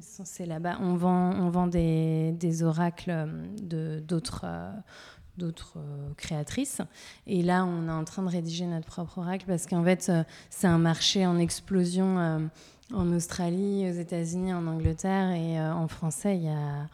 c'est 0.01 0.47
là-bas. 0.47 0.79
On 0.81 0.95
vend, 0.95 1.33
on 1.35 1.51
vend 1.51 1.67
des, 1.67 2.33
des 2.33 2.63
oracles 2.63 3.29
de 3.61 4.01
d'autres 4.01 4.47
d'autres 5.39 5.75
euh, 5.79 6.13
créatrices. 6.17 6.83
Et 7.27 7.43
là, 7.43 7.65
on 7.65 7.89
est 7.89 7.93
en 7.93 8.05
train 8.05 8.23
de 8.23 8.29
rédiger 8.29 8.67
notre 8.67 8.87
propre 8.87 9.19
oracle 9.19 9.47
parce 9.47 9.67
qu'en 9.67 9.83
fait, 9.83 10.09
euh, 10.09 10.25
c'est 10.51 10.67
un 10.67 10.79
marché 10.79 11.25
en 11.27 11.39
explosion 11.39 12.19
euh, 12.19 12.39
en 12.93 13.13
Australie, 13.13 13.89
aux 13.89 13.95
États-Unis, 13.95 14.53
en 14.53 14.67
Angleterre 14.67 15.31
et 15.31 15.61
en 15.61 15.89
français, 15.89 16.37
il 16.37 16.45
y 16.45 16.49
a 16.49 16.87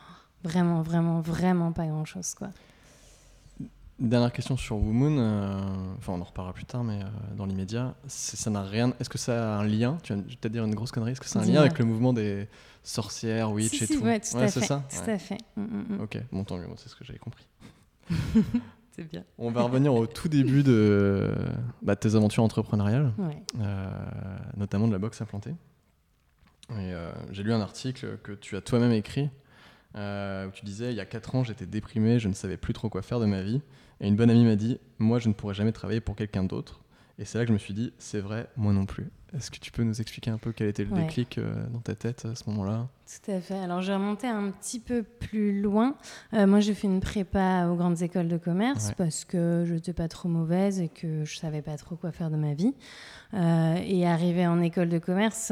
vraiment, 0.43 0.83
vraiment, 0.83 1.21
vraiment 1.21 1.73
pas 1.73 1.87
grand-chose. 1.87 2.35
quoi. 2.35 2.49
Dernière 4.01 4.33
question 4.33 4.57
sur 4.57 4.77
Womoon, 4.77 5.19
enfin 5.99 6.15
on 6.15 6.21
en 6.21 6.25
reparlera 6.25 6.53
plus 6.53 6.65
tard, 6.65 6.83
mais 6.83 6.99
dans 7.37 7.47
l'immédiat, 7.47 7.95
ça 8.09 8.51
n'a 8.51 8.63
rien. 8.63 8.93
Est-ce 8.99 9.09
que 9.09 9.19
ça 9.19 9.55
a 9.55 9.59
un 9.61 9.65
lien? 9.65 9.99
Tu 10.03 10.13
vas 10.13 10.21
peut-être 10.21 10.53
dire 10.53 10.65
une 10.65 10.75
grosse 10.75 10.91
connerie. 10.91 11.13
Est-ce 11.13 11.21
que 11.21 11.29
c'est 11.29 11.39
un 11.39 11.45
lien 11.45 11.61
avec 11.61 11.79
le 11.79 11.85
mouvement 11.85 12.13
des 12.13 12.49
sorcières, 12.83 13.53
witch 13.53 13.83
et 13.83 13.87
tout? 13.87 14.03
Ouais, 14.03 14.19
tout 14.19 14.37
à 14.37 14.49
fait. 14.49 14.61
Ça? 14.61 14.83
Tout 14.91 15.11
à 15.11 15.19
fait. 15.19 15.39
Mm, 15.57 15.63
mm, 15.63 15.97
mm. 15.97 16.01
Ok, 16.01 16.19
bon 16.33 16.43
tant 16.43 16.57
mieux, 16.59 16.67
c'est 16.77 16.89
ce 16.89 16.97
que 16.97 17.05
j'avais 17.05 17.21
compris. 17.21 17.47
c'est 18.97 19.05
bien. 19.05 19.25
On 19.39 19.51
va 19.51 19.63
revenir 19.63 19.95
au 19.95 20.07
tout 20.07 20.29
début 20.29 20.63
de, 20.63 21.33
bah, 21.83 21.97
tes 21.97 22.15
aventures 22.15 22.43
entrepreneuriales, 22.43 23.13
euh, 23.61 23.89
notamment 24.57 24.87
de 24.87 24.93
la 24.93 24.99
boxe 24.99 25.21
implantée. 25.21 25.55
Euh, 26.71 27.13
j'ai 27.31 27.43
lu 27.43 27.53
un 27.53 27.61
article 27.61 28.19
que 28.23 28.33
tu 28.33 28.57
as 28.57 28.61
toi-même 28.61 28.93
écrit 28.93 29.29
euh, 29.97 30.49
où 30.49 30.51
tu 30.51 30.65
disais 30.65 30.93
il 30.93 30.97
y 30.97 31.01
a 31.01 31.05
4 31.05 31.35
ans 31.35 31.45
j'étais 31.45 31.67
déprimé, 31.67 32.19
je 32.19 32.27
ne 32.27 32.33
savais 32.33 32.57
plus 32.57 32.73
trop 32.73 32.89
quoi 32.89 33.03
faire 33.03 33.21
de 33.21 33.27
ma 33.27 33.43
vie 33.43 33.61
et 34.01 34.09
une 34.09 34.17
bonne 34.17 34.31
amie 34.31 34.45
m'a 34.45 34.57
dit 34.57 34.79
moi 34.99 35.19
je 35.19 35.29
ne 35.29 35.35
pourrais 35.35 35.55
jamais 35.55 35.73
travailler 35.73 36.01
pour 36.01 36.17
quelqu'un 36.17 36.45
d'autre 36.45 36.81
Et 37.19 37.25
c'est 37.25 37.39
là 37.39 37.45
que 37.45 37.49
je 37.49 37.53
me 37.53 37.59
suis 37.59 37.75
dit, 37.75 37.93
c'est 37.99 38.21
vrai, 38.21 38.49
moi 38.57 38.73
non 38.73 38.87
plus. 38.87 39.11
Est-ce 39.37 39.51
que 39.51 39.59
tu 39.59 39.73
peux 39.73 39.83
nous 39.83 40.01
expliquer 40.01 40.31
un 40.31 40.39
peu 40.39 40.53
quel 40.53 40.69
était 40.69 40.85
le 40.85 40.91
déclic 40.91 41.39
euh, 41.39 41.67
dans 41.73 41.81
ta 41.81 41.97
tête 41.97 42.25
à 42.25 42.37
ce 42.37 42.49
moment-là? 42.51 42.87
Tout 43.07 43.33
à 43.33 43.41
fait. 43.41 43.59
Alors, 43.59 43.83
j'ai 43.83 43.93
remonté 43.93 44.29
un 44.29 44.51
petit 44.51 44.79
peu 44.79 45.03
plus 45.03 45.61
loin. 45.61 45.97
Euh, 46.35 46.47
moi, 46.47 46.61
j'ai 46.61 46.73
fait 46.73 46.87
une 46.87 47.01
prépa 47.01 47.67
aux 47.67 47.75
grandes 47.75 48.01
écoles 48.03 48.29
de 48.29 48.37
commerce 48.37 48.93
parce 48.97 49.25
que 49.25 49.65
je 49.67 49.75
n'étais 49.75 49.93
pas 49.93 50.07
trop 50.07 50.29
mauvaise 50.29 50.81
et 50.81 50.89
que 50.89 51.25
je 51.25 51.37
savais 51.37 51.63
pas 51.63 51.77
trop 51.77 51.97
quoi 51.97 52.13
faire 52.13 52.31
de 52.31 52.37
ma 52.37 52.55
vie. 52.55 52.75
Euh, 53.35 53.75
et 53.85 54.07
arrivé 54.07 54.47
en 54.47 54.61
école 54.61 54.89
de 54.89 54.99
commerce, 54.99 55.51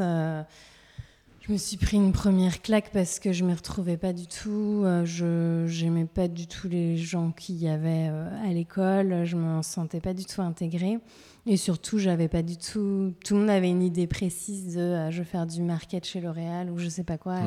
je 1.45 1.51
me 1.51 1.57
suis 1.57 1.77
pris 1.77 1.97
une 1.97 2.13
première 2.13 2.61
claque 2.61 2.89
parce 2.91 3.19
que 3.19 3.33
je 3.33 3.43
ne 3.43 3.49
m'y 3.49 3.53
retrouvais 3.53 3.97
pas 3.97 4.13
du 4.13 4.27
tout. 4.27 4.83
je 5.03 5.83
n'aimais 5.83 6.05
pas 6.05 6.27
du 6.27 6.47
tout 6.47 6.67
les 6.67 6.97
gens 6.97 7.31
qu'il 7.31 7.55
y 7.55 7.67
avait 7.67 8.09
à 8.43 8.53
l'école. 8.53 9.25
Je 9.25 9.35
me 9.35 9.61
sentais 9.61 9.99
pas 9.99 10.13
du 10.13 10.25
tout 10.25 10.41
intégrée. 10.41 10.99
Et 11.45 11.57
surtout, 11.57 11.99
j'avais 11.99 12.29
pas 12.29 12.41
du 12.41 12.57
tout. 12.57 13.13
Tout 13.25 13.33
le 13.33 13.41
monde 13.41 13.49
avait 13.49 13.69
une 13.69 13.83
idée 13.83 14.07
précise 14.07 14.75
de 14.75 14.81
euh, 14.81 15.11
je 15.11 15.19
veux 15.19 15.23
faire 15.25 15.45
du 15.45 15.61
market 15.61 16.05
chez 16.05 16.21
L'Oréal 16.21 16.69
ou 16.71 16.77
je 16.77 16.87
sais 16.87 17.03
pas 17.03 17.17
quoi. 17.17 17.39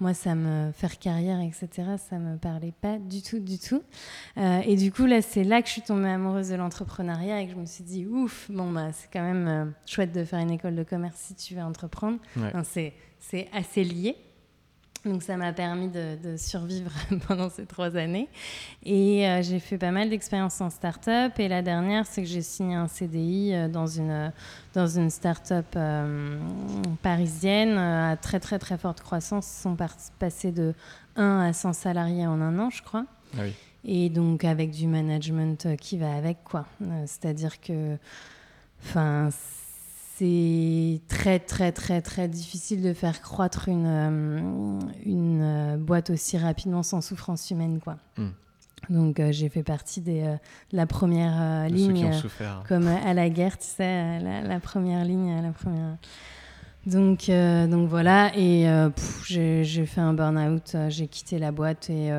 moi, 0.00 0.14
ça 0.14 0.34
me 0.34 0.72
faire 0.72 0.98
carrière, 0.98 1.40
etc. 1.40 1.68
Ça 1.96 2.18
me 2.18 2.38
parlait 2.38 2.72
pas 2.80 2.98
du 2.98 3.22
tout, 3.22 3.38
du 3.38 3.58
tout. 3.58 3.82
Euh, 4.36 4.60
et 4.64 4.74
du 4.74 4.90
coup, 4.90 5.06
là, 5.06 5.22
c'est 5.22 5.44
là 5.44 5.62
que 5.62 5.68
je 5.68 5.74
suis 5.74 5.82
tombée 5.82 6.08
amoureuse 6.08 6.48
de 6.48 6.56
l'entrepreneuriat 6.56 7.40
et 7.40 7.46
que 7.46 7.52
je 7.52 7.56
me 7.56 7.66
suis 7.66 7.84
dit 7.84 8.04
ouf, 8.06 8.50
bon 8.50 8.72
bah 8.72 8.92
c'est 8.92 9.08
quand 9.12 9.22
même 9.22 9.46
euh, 9.46 9.70
chouette 9.86 10.12
de 10.12 10.24
faire 10.24 10.40
une 10.40 10.50
école 10.50 10.74
de 10.74 10.82
commerce 10.82 11.16
si 11.16 11.34
tu 11.34 11.54
veux 11.54 11.62
entreprendre. 11.62 12.18
c'est 12.64 12.94
assez 13.52 13.84
lié. 13.84 14.16
Donc 15.04 15.22
ça 15.22 15.36
m'a 15.38 15.52
permis 15.52 15.88
de, 15.88 16.36
survivre 16.36 16.90
pendant 17.26 17.48
ces 17.48 17.64
trois 17.64 17.96
années. 17.96 18.28
Et 18.84 19.26
euh, 19.26 19.42
j'ai 19.42 19.58
fait 19.58 19.78
pas 19.78 19.90
mal 19.90 20.10
d'expériences 20.10 20.60
en 20.60 20.68
start-up. 20.68 21.32
Et 21.38 21.48
la 21.48 21.62
dernière, 21.62 22.06
c'est 22.06 22.22
que 22.22 22.28
j'ai 22.28 22.42
signé 22.42 22.74
un 22.74 22.86
CDI 22.88 23.52
euh, 23.54 23.68
dans 23.68 23.86
une, 23.86 24.32
dans 24.74 24.86
une 24.86 25.08
start-up 25.08 25.66
euh, 25.76 26.38
parisienne 27.02 27.78
à 27.78 28.16
très 28.16 28.40
très 28.40 28.58
très 28.58 28.76
forte 28.76 29.00
croissance. 29.00 29.50
Ils 29.58 29.62
sont 29.62 29.76
passés 30.18 30.52
de 30.52 30.74
1 31.16 31.40
à 31.40 31.52
100 31.52 31.72
salariés 31.72 32.26
en 32.26 32.40
un 32.40 32.58
an, 32.58 32.68
je 32.68 32.82
crois. 32.82 33.06
Ah 33.38 33.42
Et 33.84 34.10
donc 34.10 34.44
avec 34.44 34.70
du 34.70 34.86
management 34.86 35.76
qui 35.76 35.96
va 35.96 36.14
avec, 36.14 36.44
quoi. 36.44 36.66
C'est-à-dire 37.06 37.60
que... 37.60 37.96
Enfin, 38.82 39.28
c'est 40.20 41.00
très 41.08 41.38
très 41.38 41.72
très 41.72 42.02
très 42.02 42.28
difficile 42.28 42.82
de 42.82 42.92
faire 42.92 43.22
croître 43.22 43.68
une, 43.68 43.86
euh, 43.86 44.78
une 45.06 45.40
euh, 45.42 45.76
boîte 45.78 46.10
aussi 46.10 46.36
rapidement 46.36 46.82
sans 46.82 47.00
souffrance 47.00 47.50
humaine 47.50 47.80
quoi. 47.82 47.96
Hmm. 48.18 48.28
Donc 48.90 49.18
euh, 49.18 49.32
j'ai 49.32 49.48
fait 49.48 49.62
partie 49.62 50.02
des, 50.02 50.22
de 50.22 50.76
la 50.76 50.86
première 50.86 51.68
ligne, 51.68 52.10
comme 52.68 52.86
à 52.86 53.14
la 53.14 53.30
guerre, 53.30 53.56
tu 53.56 53.66
sais, 53.66 54.20
la, 54.20 54.42
la 54.42 54.60
première 54.60 55.04
ligne, 55.04 55.40
la 55.42 55.52
première. 55.52 55.96
Donc, 56.86 57.28
euh, 57.28 57.66
donc 57.66 57.88
voilà, 57.90 58.32
et 58.34 58.66
euh, 58.66 58.88
j'ai 59.26 59.84
fait 59.84 60.00
un 60.00 60.14
burn-out, 60.14 60.74
euh, 60.74 60.88
j'ai 60.88 61.08
quitté 61.08 61.38
la 61.38 61.52
boîte 61.52 61.90
et 61.90 62.10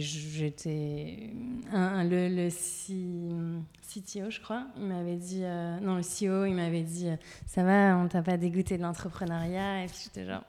j'étais. 0.00 1.30
Le, 1.72 2.28
le 2.28 2.48
CTO, 2.50 4.30
je 4.30 4.40
crois, 4.40 4.66
il 4.76 4.84
m'avait 4.84 5.16
dit. 5.16 5.42
non, 5.82 5.96
le 5.96 6.02
CEO, 6.02 6.44
il 6.44 6.54
m'avait 6.54 6.82
dit 6.82 7.08
Ça 7.46 7.64
va, 7.64 7.96
on 7.96 8.06
t'a 8.06 8.22
pas 8.22 8.36
dégoûté 8.36 8.76
de 8.76 8.82
l'entrepreneuriat 8.82 9.84
Et 9.84 9.86
puis 9.86 9.96
j'étais 10.04 10.26
genre 10.26 10.44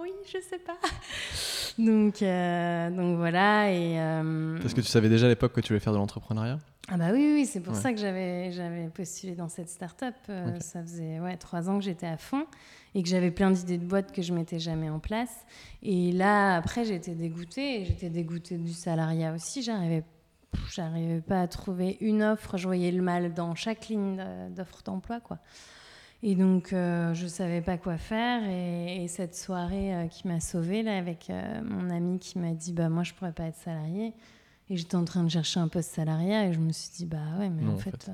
oui, 0.00 0.10
je 0.26 0.38
sais 0.40 0.58
pas. 0.58 0.76
donc, 1.78 2.20
donc 2.96 3.16
voilà. 3.16 3.72
Et, 3.72 3.96
Parce 4.60 4.74
que 4.74 4.80
tu 4.80 4.88
savais 4.88 5.08
déjà 5.08 5.26
à 5.26 5.28
l'époque 5.28 5.52
que 5.52 5.60
tu 5.60 5.68
voulais 5.68 5.80
faire 5.80 5.92
de 5.92 5.98
l'entrepreneuriat? 5.98 6.58
Ah 6.88 6.96
bah 6.96 7.10
oui, 7.12 7.32
oui 7.34 7.46
c'est 7.46 7.60
pour 7.60 7.76
ça 7.76 7.92
que 7.92 7.98
j'avais, 7.98 8.50
j'avais 8.50 8.88
postulé 8.88 9.34
dans 9.34 9.48
cette 9.48 9.68
start-up. 9.68 10.14
Euh, 10.28 10.58
ça 10.60 10.82
faisait 10.82 11.20
ouais, 11.20 11.36
trois 11.36 11.70
ans 11.70 11.78
que 11.78 11.84
j'étais 11.84 12.06
à 12.06 12.16
fond 12.16 12.44
et 12.94 13.02
que 13.02 13.08
j'avais 13.08 13.30
plein 13.30 13.50
d'idées 13.50 13.78
de 13.78 13.84
boîtes 13.86 14.12
que 14.12 14.20
je 14.20 14.34
mettais 14.34 14.58
jamais 14.58 14.90
en 14.90 14.98
place. 14.98 15.46
Et 15.82 16.10
là, 16.12 16.56
après, 16.56 16.84
j'étais 16.84 17.14
dégoûtée. 17.14 17.84
J'étais 17.84 18.10
dégoûtée 18.10 18.58
du 18.58 18.72
salariat 18.72 19.32
aussi. 19.32 19.62
J'arrivais, 19.62 20.02
j'arrivais 20.70 21.20
pas 21.20 21.40
à 21.42 21.46
trouver 21.46 21.98
une 22.00 22.22
offre. 22.22 22.58
Je 22.58 22.66
voyais 22.66 22.90
le 22.90 23.00
mal 23.00 23.32
dans 23.32 23.54
chaque 23.54 23.88
ligne 23.88 24.22
d'offre 24.50 24.82
d'emploi, 24.84 25.20
quoi. 25.20 25.38
Et 26.22 26.34
donc, 26.36 26.72
euh, 26.72 27.14
je 27.14 27.26
savais 27.26 27.60
pas 27.60 27.78
quoi 27.78 27.98
faire. 27.98 28.42
Et, 28.48 29.08
cette 29.08 29.34
soirée 29.34 29.94
euh, 29.94 30.06
qui 30.06 30.28
m'a 30.28 30.40
sauvée, 30.40 30.82
là, 30.82 30.96
avec 30.96 31.30
mon 31.64 31.90
ami 31.90 32.18
qui 32.18 32.38
m'a 32.38 32.52
dit, 32.52 32.72
bah 32.72 32.88
moi, 32.88 33.02
je 33.02 33.12
pourrais 33.12 33.32
pas 33.32 33.44
être 33.44 33.56
salariée 33.56 34.14
et 34.72 34.76
j'étais 34.76 34.96
en 34.96 35.04
train 35.04 35.22
de 35.22 35.28
chercher 35.28 35.60
un 35.60 35.68
poste 35.68 35.94
salariat 35.94 36.46
et 36.46 36.52
je 36.52 36.58
me 36.58 36.72
suis 36.72 36.90
dit, 36.96 37.06
bah 37.06 37.18
ouais, 37.38 37.50
mais 37.50 37.70
en, 37.70 37.76
fait, 37.76 38.08
euh, 38.08 38.12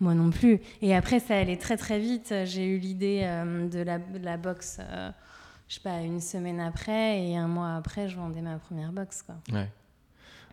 moi 0.00 0.14
non 0.14 0.30
plus. 0.30 0.60
Et 0.80 0.94
après, 0.94 1.20
ça 1.20 1.36
allait 1.36 1.58
très 1.58 1.76
très 1.76 1.98
vite. 1.98 2.32
J'ai 2.44 2.64
eu 2.64 2.78
l'idée 2.78 3.20
euh, 3.24 3.68
de, 3.68 3.80
la, 3.80 3.98
de, 3.98 4.18
la, 4.18 4.38
boxe, 4.38 4.78
euh, 4.80 5.10
je 5.68 5.74
sais 5.74 5.80
pas, 5.80 6.00
une 6.00 6.20
semaine 6.20 6.58
après 6.58 7.22
et 7.22 7.36
un 7.36 7.48
mois 7.48 7.74
après, 7.74 8.08
je 8.08 8.16
vendais 8.16 8.40
ma 8.40 8.56
première 8.56 8.92
boxe. 8.92 9.22
Quoi. 9.22 9.34
Ouais. 9.52 9.68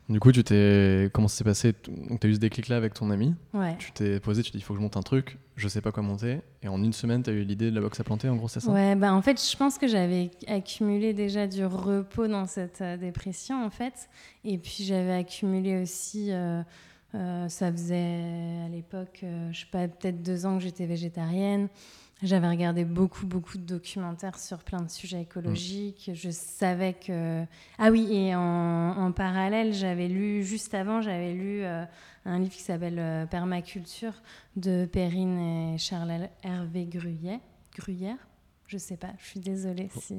Du 0.07 0.19
coup, 0.19 0.31
tu 0.31 0.43
t'es 0.43 1.09
comment 1.13 1.27
ça 1.27 1.37
s'est 1.37 1.43
passé? 1.43 1.73
Donc, 2.09 2.19
tu 2.19 2.27
as 2.27 2.29
eu 2.29 2.35
ce 2.35 2.39
déclic-là 2.39 2.77
avec 2.77 2.93
ton 2.93 3.09
ami. 3.09 3.33
Ouais. 3.53 3.75
Tu 3.79 3.91
t'es 3.91 4.19
posé, 4.19 4.43
tu 4.43 4.51
t'es 4.51 4.57
dit, 4.57 4.61
il 4.61 4.65
faut 4.65 4.73
que 4.73 4.79
je 4.79 4.83
monte 4.83 4.97
un 4.97 5.01
truc, 5.01 5.39
je 5.55 5.67
sais 5.67 5.81
pas 5.81 5.91
quoi 5.91 6.03
monter. 6.03 6.41
Et 6.61 6.67
en 6.67 6.83
une 6.83 6.93
semaine, 6.93 7.23
tu 7.23 7.31
as 7.31 7.33
eu 7.33 7.43
l'idée 7.43 7.71
de 7.71 7.75
la 7.75 7.81
boxe 7.81 7.99
à 7.99 8.03
planter, 8.03 8.29
en 8.29 8.35
gros, 8.35 8.47
c'est 8.47 8.59
ça? 8.59 8.71
Ouais, 8.71 8.95
bah 8.95 9.13
en 9.13 9.21
fait, 9.23 9.41
je 9.41 9.57
pense 9.57 9.79
que 9.79 9.87
j'avais 9.87 10.29
accumulé 10.47 11.13
déjà 11.13 11.47
du 11.47 11.65
repos 11.65 12.27
dans 12.27 12.45
cette 12.45 12.81
euh, 12.81 12.97
dépression, 12.97 13.65
en 13.65 13.71
fait. 13.71 14.09
Et 14.43 14.59
puis, 14.59 14.83
j'avais 14.83 15.13
accumulé 15.13 15.81
aussi. 15.81 16.31
Euh, 16.31 16.61
euh, 17.15 17.47
ça 17.49 17.71
faisait 17.71 18.65
à 18.65 18.69
l'époque, 18.69 19.23
je 19.51 19.57
sais 19.57 19.65
pas, 19.71 19.87
peut-être 19.87 20.21
deux 20.21 20.45
ans 20.45 20.57
que 20.57 20.63
j'étais 20.63 20.85
végétarienne. 20.85 21.69
J'avais 22.23 22.47
regardé 22.47 22.85
beaucoup, 22.85 23.25
beaucoup 23.25 23.57
de 23.57 23.63
documentaires 23.63 24.39
sur 24.39 24.59
plein 24.59 24.81
de 24.81 24.89
sujets 24.89 25.21
écologiques. 25.21 26.11
Je 26.13 26.29
savais 26.29 26.93
que... 26.93 27.43
Ah 27.77 27.91
oui, 27.91 28.07
et 28.09 28.35
en, 28.35 29.11
parallèle, 29.11 29.73
j'avais 29.73 30.07
lu, 30.07 30.43
juste 30.43 30.73
avant, 30.73 31.01
j'avais 31.01 31.33
lu 31.33 31.63
euh, 31.63 31.83
un 32.23 32.39
livre 32.39 32.53
qui 32.53 32.61
s'appelle 32.61 32.99
euh, 32.99 33.25
Permaculture 33.25 34.13
de 34.55 34.85
Perrine 34.85 35.73
et 35.73 35.77
Charles 35.77 36.29
Hervé 36.41 36.85
Gruyère. 36.85 37.39
Gruyère 37.75 38.17
Je 38.75 38.79
sais 38.79 38.97
pas, 38.97 39.13
je 39.19 39.25
suis 39.25 39.39
désolée 39.39 39.87
si... 40.01 40.17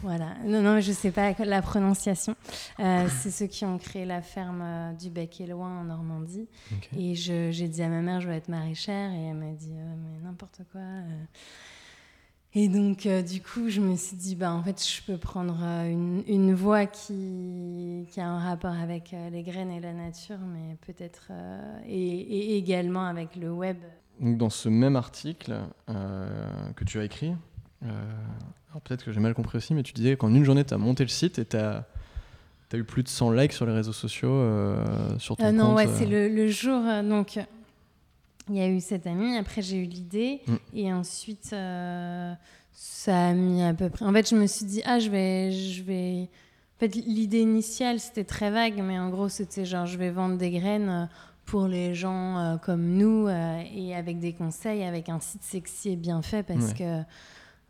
Voilà. 0.00 0.34
Non, 0.46 0.62
non, 0.62 0.80
je 0.80 0.88
ne 0.88 0.94
sais 0.94 1.10
pas 1.10 1.34
la 1.38 1.60
prononciation. 1.60 2.36
Euh, 2.80 3.06
c'est 3.20 3.30
ceux 3.30 3.46
qui 3.46 3.66
ont 3.66 3.76
créé 3.76 4.06
la 4.06 4.22
ferme 4.22 4.62
euh, 4.62 4.92
du 4.94 5.10
Bec 5.10 5.42
et 5.42 5.46
Loin 5.46 5.80
en 5.80 5.84
Normandie. 5.84 6.48
Et 6.96 7.14
j'ai 7.14 7.68
dit 7.68 7.82
à 7.82 7.88
ma 7.88 8.00
mère, 8.00 8.22
je 8.22 8.28
veux 8.28 8.34
être 8.34 8.48
maraîchère. 8.48 9.12
Et 9.12 9.24
elle 9.24 9.36
m'a 9.36 9.52
dit, 9.52 9.74
euh, 9.74 9.94
mais 10.02 10.26
n'importe 10.26 10.62
quoi. 10.72 10.80
Et 12.54 12.68
donc, 12.68 13.06
du 13.06 13.42
coup, 13.42 13.68
je 13.68 13.82
me 13.82 13.94
suis 13.94 14.16
dit, 14.16 14.36
bah, 14.36 14.54
en 14.54 14.62
fait, 14.62 14.82
je 14.82 15.02
peux 15.02 15.18
prendre 15.18 15.62
une, 15.62 16.24
une 16.26 16.54
voie 16.54 16.86
qui, 16.86 18.06
qui, 18.10 18.18
a 18.18 18.26
un 18.26 18.38
rapport 18.38 18.72
avec 18.72 19.14
les 19.30 19.42
graines 19.42 19.70
et 19.70 19.80
la 19.80 19.92
nature, 19.92 20.38
mais 20.38 20.78
peut-être. 20.86 21.30
Et, 21.86 21.98
et, 21.98 22.56
également 22.56 23.04
avec 23.04 23.36
le 23.36 23.52
web. 23.52 23.76
Donc, 24.20 24.38
dans 24.38 24.48
ce 24.48 24.70
même 24.70 24.96
article 24.96 25.58
que 25.86 26.84
tu 26.84 26.98
as 26.98 27.04
écrit, 27.04 27.34
peut-être 28.80 29.04
que 29.04 29.12
j'ai 29.12 29.20
mal 29.20 29.34
compris 29.34 29.58
aussi, 29.58 29.74
mais 29.74 29.82
tu 29.82 29.92
disais 29.92 30.16
qu'en 30.16 30.34
une 30.34 30.44
journée, 30.44 30.64
tu 30.64 30.74
as 30.74 30.78
monté 30.78 31.02
le 31.02 31.08
site 31.08 31.38
et 31.38 31.44
tu 31.44 31.56
as, 31.56 31.84
as, 32.72 32.76
eu 32.76 32.84
plus 32.84 33.02
de 33.02 33.08
100 33.08 33.30
likes 33.32 33.52
sur 33.52 33.66
les 33.66 33.72
réseaux 33.72 33.92
sociaux, 33.92 34.32
euh, 34.32 34.84
sur 35.18 35.36
ton 35.36 35.44
euh, 35.44 35.52
Non, 35.52 35.74
ouais, 35.74 35.86
c'est 35.86 36.06
le, 36.06 36.28
le, 36.28 36.48
jour. 36.48 36.82
Euh, 36.84 37.02
donc, 37.02 37.38
il 38.48 38.56
y 38.56 38.60
a 38.60 38.68
eu 38.68 38.80
cet 38.80 39.06
ami, 39.06 39.36
après 39.36 39.62
j'ai 39.62 39.78
eu 39.78 39.86
l'idée, 39.86 40.40
mm. 40.46 40.54
et 40.74 40.92
ensuite, 40.92 41.54
ça 42.72 43.28
a 43.28 43.32
mis 43.32 43.62
à 43.62 43.74
peu 43.74 43.88
près. 43.90 44.04
En 44.04 44.12
fait, 44.12 44.28
je 44.28 44.36
me 44.36 44.46
suis 44.46 44.66
dit, 44.66 44.82
ah, 44.84 44.98
je 44.98 45.10
vais. 45.10 45.52
Je 45.52 45.82
vais... 45.82 46.28
En 46.76 46.78
fait, 46.80 46.94
l'idée 46.94 47.40
initiale, 47.40 47.98
c'était 47.98 48.24
très 48.24 48.50
vague, 48.50 48.82
mais 48.82 48.98
en 48.98 49.08
gros, 49.08 49.30
c'était 49.30 49.64
genre, 49.64 49.86
je 49.86 49.96
vais 49.96 50.10
vendre 50.10 50.36
des 50.36 50.50
graines 50.50 51.08
pour 51.46 51.68
les 51.68 51.94
gens 51.94 52.58
comme 52.62 52.98
nous 52.98 53.28
et 53.30 53.94
avec 53.94 54.18
des 54.18 54.34
conseils, 54.34 54.84
avec 54.84 55.08
un 55.08 55.18
site 55.18 55.42
sexy 55.42 55.92
et 55.92 55.96
bien 55.96 56.20
fait 56.20 56.42
parce 56.42 56.74
que 56.74 57.02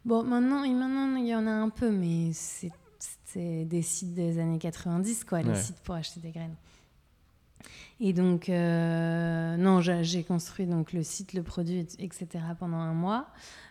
Bon, 0.07 0.23
maintenant, 0.23 0.61
maintenant, 0.61 1.17
il 1.17 1.27
y 1.27 1.35
en 1.35 1.49
a 1.49 1.51
un 1.51 1.69
peu, 1.69 1.91
mais 1.91 2.31
c'est 2.33 2.71
des 3.65 3.83
sites 3.83 4.15
des 4.15 4.39
années 4.39 4.61
90, 4.61 5.25
quoi, 5.25 5.43
les 5.43 5.57
sites 5.57 5.81
pour 5.81 5.97
acheter 5.97 6.21
des 6.21 6.31
graines. 6.31 6.55
Et 7.99 8.13
donc, 8.13 8.49
euh, 8.49 9.57
non, 9.57 9.81
j'ai 9.81 10.23
construit 10.23 10.67
donc 10.67 10.93
le 10.93 11.03
site, 11.03 11.33
le 11.33 11.43
produit, 11.43 11.81
etc. 11.99 12.27
pendant 12.57 12.77
un 12.77 12.95
mois. 12.95 13.27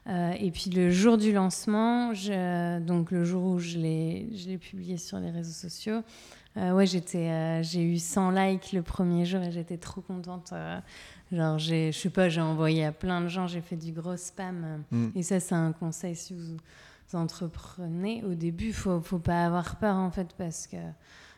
Euh, 0.08 0.34
et 0.38 0.51
puis 0.51 0.70
le 0.72 0.92
jour 0.92 1.18
du 1.18 1.32
lancement, 1.32 2.13
je, 2.13 2.80
donc 2.80 3.12
le 3.12 3.24
jour 3.24 3.46
où 3.46 3.60
je 3.60 3.77
l'ai 3.77 4.58
publié 4.60 4.98
sur 4.98 5.20
les 5.20 5.32
réseaux 5.32 5.54
sociaux, 5.54 6.01
euh, 6.58 6.74
ouais, 6.74 6.86
j'étais, 6.86 7.63
j'ai 7.63 7.82
eu 7.82 7.98
100 7.98 8.32
likes 8.32 8.74
le 8.74 8.82
premier 8.82 9.24
jour 9.24 9.42
et 9.42 9.51
j'étais 9.51 9.77
trop 9.77 10.01
contente. 10.01 10.54
Genre, 11.32 11.58
je 11.58 11.91
sais 11.91 12.10
pas, 12.10 12.29
j'ai 12.29 12.41
envoyé 12.41 12.86
à 12.86 12.91
plein 12.91 13.22
de 13.22 13.27
gens, 13.27 13.48
j'ai 13.48 13.62
fait 13.62 13.75
du 13.75 13.91
gros 13.91 14.15
spam. 14.17 14.84
Mm. 14.91 15.08
Et 15.15 15.24
ça, 15.24 15.39
c'est 15.39 15.55
un 15.55 15.72
conseil 15.72 16.15
si 16.15 16.34
vous, 16.34 16.58
entreprenez. 17.13 18.24
Au 18.25 18.34
début, 18.34 18.67
il 18.67 18.74
faut, 18.74 19.00
faut 19.01 19.20
pas 19.20 19.46
avoir 19.46 19.77
peur, 19.77 19.96
en 19.96 20.12
fait, 20.12 20.34
parce 20.38 20.67
que 20.67 20.77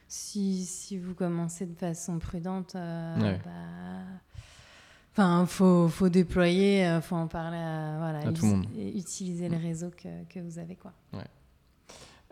si, 0.07 0.65
si 0.65 0.97
vous 0.97 1.13
commencez 1.13 1.65
de 1.65 1.75
façon 1.75 2.19
prudente, 2.19 2.75
euh, 2.75 3.37
bah, 3.43 4.19
Enfin, 5.19 5.47
faut, 5.47 5.87
faut 5.87 6.09
déployer, 6.09 6.85
euh, 6.85 7.01
faut 7.01 7.15
en 7.15 7.25
parler 7.25 7.57
à, 7.57 7.95
voilà, 7.97 8.19
À 8.19 8.31
tout 8.31 8.45
le 8.45 8.51
monde. 8.51 8.65
et 8.77 8.99
utiliser 8.99 9.49
le 9.49 9.57
réseau 9.57 9.89
que, 9.89 10.23
que 10.29 10.39
vous 10.39 10.59
avez. 10.59 10.75
Quoi. 10.75 10.93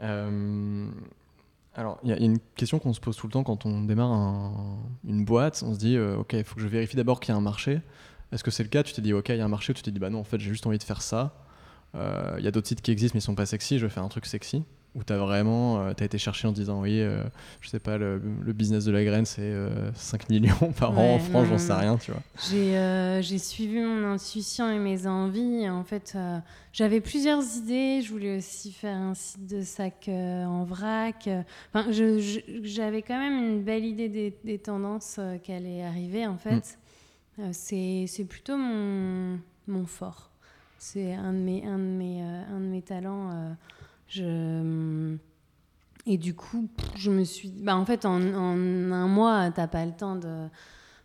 Euh, 0.03 0.88
alors, 1.75 2.00
il 2.03 2.10
y, 2.10 2.13
a 2.13 2.17
une 2.17 2.39
question 2.55 2.79
qu'on 2.79 2.94
se 2.94 3.01
pose 3.01 3.17
tout 3.17 3.27
le 3.27 3.34
temps 3.34 3.44
quand 3.44 3.65
on 3.65 3.82
démarre 3.84 4.12
un- 4.12 4.77
une 5.05 5.25
boîte. 5.25 5.62
On 5.65 5.74
se 5.74 5.79
dit, 5.79 5.98
euh, 5.98 6.17
ok, 6.17 6.34
il 6.34 6.44
faut 6.46 6.55
que 6.55 6.62
je 6.62 6.67
vérifie 6.67 6.96
d'abord 6.96 7.20
qu'il 7.20 7.34
y 7.34 7.36
a 7.36 7.38
un 7.38 7.41
marché. 7.41 7.82
Est-ce 8.32 8.44
que 8.44 8.51
c'est 8.51 8.63
le 8.63 8.70
cas? 8.70 8.82
Tu 8.84 8.94
t'es 8.94 9.01
dit, 9.01 9.13
ok, 9.13 9.29
il 9.29 9.38
y 9.38 9.41
a 9.41 9.46
un 9.46 9.50
marché, 9.50 9.74
tu 9.74 9.82
t'es 9.84 9.91
dit, 9.91 10.00
bah 10.00 10.10
non, 10.10 10.20
en 10.20 10.24
fait, 10.24 10.39
j'ai 10.39 10.50
juste 10.50 10.65
envie 10.67 10.77
de 10.77 10.84
faire 10.84 11.01
ça. 11.01 11.36
Euh, 11.96 12.36
Il 12.39 12.46
y 12.46 12.48
a 12.48 12.51
d'autres 12.51 12.67
sites 12.67 12.82
qui 12.82 12.91
existent, 12.91 13.15
mais 13.15 13.20
ils 13.20 13.24
sont 13.24 13.36
pas 13.36 13.46
sexy, 13.46 13.77
je 13.79 13.86
vais 13.86 13.89
faire 13.91 14.03
un 14.03 14.10
truc 14.10 14.25
sexy. 14.25 14.63
Ou 14.96 15.04
t'as 15.04 15.18
vraiment 15.18 15.82
euh, 15.82 15.92
été 15.92 16.18
chercher 16.18 16.48
en 16.48 16.54
disant, 16.54 16.80
oui, 16.82 17.02
euh, 17.02 17.22
je 17.60 17.68
sais 17.68 17.80
pas, 17.80 17.98
le, 17.98 18.22
le 18.42 18.54
business 18.54 18.86
de 18.86 18.94
la 18.94 19.04
graine, 19.04 19.25
c'est 19.25 19.42
euh, 19.42 19.92
5 19.94 20.30
millions 20.30 20.72
par 20.80 20.98
an 20.98 21.16
en 21.16 21.20
France, 21.20 21.48
j'en 21.50 21.58
sais 21.58 21.74
rien, 21.74 21.98
tu 21.98 22.12
vois. 22.12 22.22
J'ai 22.50 22.78
euh, 22.78 23.22
j'ai 23.22 23.38
suivi 23.38 23.80
mon 23.82 24.06
intuition 24.14 24.72
et 24.72 24.80
mes 24.80 25.06
envies. 25.06 25.64
Et 25.64 25.70
en 25.70 25.84
fait, 25.84 26.14
euh, 26.16 26.38
j'avais 26.72 27.02
plusieurs 27.02 27.44
idées. 27.58 28.02
Je 28.02 28.10
voulais 28.10 28.38
aussi 28.38 28.72
faire 28.72 28.96
un 28.96 29.14
site 29.16 29.46
de 29.48 29.62
sac 29.64 30.10
en 30.10 30.64
vrac. 30.64 31.28
Enfin, 31.74 31.92
je- 31.92 32.20
je- 32.20 32.40
j'avais 32.64 33.02
quand 33.02 33.20
même 33.20 33.44
une 33.44 33.64
belle 33.64 33.84
idée 33.84 34.08
des, 34.08 34.34
des 34.46 34.60
tendances 34.60 35.20
qui 35.44 35.52
allaient 35.52 35.84
arriver, 35.84 36.25
en 36.25 36.38
fait. 36.38 36.78
Euh, 37.40 37.50
C'est 37.52 38.06
c'est 38.08 38.24
plutôt 38.24 38.56
mon, 38.56 39.40
mon 39.68 39.86
fort. 39.86 40.32
C'est 40.78 41.14
un 41.14 41.34
de 41.34 41.40
mes, 41.40 41.66
un 41.66 41.78
de 41.78 41.84
mes, 41.84 42.22
un 42.22 42.60
de 42.60 42.66
mes 42.66 42.82
talents. 42.82 43.56
Je... 44.07 45.15
Et 46.07 46.17
du 46.17 46.35
coup, 46.35 46.67
je 46.95 47.09
me 47.09 47.24
suis. 47.24 47.50
Bah, 47.50 47.75
en 47.75 47.85
fait, 47.85 48.05
en, 48.05 48.21
en 48.21 48.91
un 48.91 49.07
mois, 49.07 49.50
t'as 49.50 49.67
pas 49.67 49.85
le 49.85 49.91
temps 49.91 50.15
de. 50.15 50.47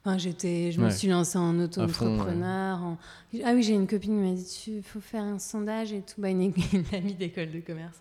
Enfin, 0.04 0.16
j'étais, 0.19 0.73
je 0.73 0.80
me 0.80 0.88
suis 0.90 1.09
lancée 1.09 1.38
en 1.38 1.57
ouais. 1.59 1.64
auto-entrepreneur. 1.64 2.83
en- 2.83 2.99
Ah 3.45 3.52
oui, 3.54 3.62
j'ai 3.62 3.75
une 3.75 3.87
copine 3.87 4.16
qui 4.23 4.28
m'a 4.30 4.35
dit 4.35 4.64
il 4.78 4.83
faut 4.83 5.00
faire 5.00 5.23
un 5.23 5.38
sondage 5.38 5.92
et 5.92 6.02
tout. 6.02 6.21
Bah, 6.21 6.28
une, 6.28 6.40
une 6.73 6.85
amie 6.95 7.14
d'école 7.14 7.50
de 7.50 7.61
commerce. 7.61 7.99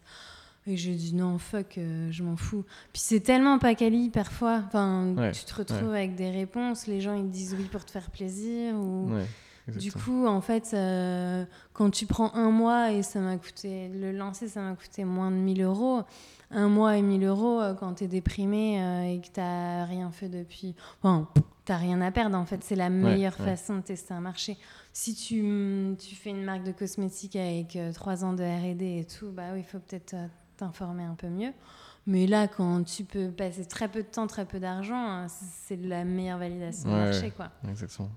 Et 0.67 0.75
j'ai 0.77 0.93
dit 0.93 1.15
non, 1.15 1.37
fuck, 1.39 1.77
euh, 1.77 2.09
je 2.11 2.21
m'en 2.21 2.35
fous. 2.35 2.63
Puis 2.93 3.01
c'est 3.01 3.21
tellement 3.21 3.59
pas 3.59 3.75
quali 3.75 4.09
parfois. 4.09 4.61
Enfin, 4.67 5.13
Ouais, 5.17 5.31
tu 5.31 5.43
te 5.45 5.55
retrouves 5.55 5.93
avec 5.93 6.15
des 6.15 6.29
réponses, 6.29 6.85
les 6.85 6.99
gens 7.01 7.13
ils 7.15 7.23
te 7.23 7.31
disent 7.33 7.55
oui 7.57 7.65
pour 7.71 7.85
te 7.85 7.91
faire 7.91 8.11
plaisir. 8.11 8.75
Ou... 8.75 9.09
Du 9.77 9.91
coup, 9.91 10.25
en 10.25 10.41
fait, 10.41 10.71
euh, 10.73 11.45
quand 11.73 11.89
tu 11.89 12.05
prends 12.05 12.33
un 12.35 12.51
mois 12.51 12.91
et 12.91 13.03
ça 13.03 13.19
m'a 13.19 13.38
coûté, 13.38 13.89
le 13.89 14.11
lancer, 14.11 14.47
ça 14.47 14.61
m'a 14.61 14.75
coûté 14.75 15.03
moins 15.03 15.31
de 15.31 15.35
1000 15.35 15.61
euros. 15.61 16.03
Un 16.51 16.67
mois 16.67 16.97
et 16.97 17.01
1000 17.01 17.23
euros 17.25 17.61
euh, 17.61 17.73
quand 17.73 17.95
tu 17.95 18.05
es 18.05 18.07
déprimé 18.07 18.81
euh, 18.81 19.03
et 19.03 19.21
que 19.21 19.27
tu 19.27 19.39
n'as 19.39 19.85
rien 19.85 20.09
fait 20.09 20.29
depuis. 20.29 20.75
Enfin, 21.01 21.27
tu 21.65 21.73
rien 21.73 22.01
à 22.01 22.11
perdre 22.11 22.38
en 22.38 22.45
fait. 22.45 22.63
C'est 22.63 22.75
la 22.75 22.89
meilleure 22.89 23.39
ouais. 23.39 23.45
façon 23.45 23.77
de 23.77 23.81
tester 23.81 24.13
un 24.13 24.21
marché. 24.21 24.57
Si 24.91 25.13
tu, 25.13 25.43
mm, 25.43 25.97
tu 25.97 26.15
fais 26.15 26.31
une 26.31 26.43
marque 26.43 26.63
de 26.63 26.71
cosmétiques 26.71 27.35
avec 27.35 27.75
euh, 27.75 27.93
trois 27.93 28.25
ans 28.25 28.33
de 28.33 28.43
RD 28.43 28.81
et 28.81 29.05
tout, 29.05 29.31
bah 29.31 29.49
oui, 29.53 29.59
il 29.59 29.65
faut 29.65 29.79
peut-être 29.79 30.15
t'informer 30.57 31.03
un 31.03 31.15
peu 31.15 31.27
mieux. 31.27 31.53
Mais 32.09 32.25
là, 32.25 32.47
quand 32.47 32.83
tu 32.83 33.03
peux 33.03 33.29
passer 33.29 33.65
très 33.65 33.88
peu 33.88 34.01
de 34.01 34.07
temps, 34.07 34.25
très 34.25 34.45
peu 34.45 34.59
d'argent, 34.59 35.23
euh, 35.23 35.27
c'est 35.27 35.75
la 35.75 36.03
meilleure 36.03 36.39
validation 36.39 36.89
Ouais, 36.89 36.95
de 36.95 37.03
marché. 37.05 37.31
Quoi. 37.31 37.49
Exactement. 37.69 38.09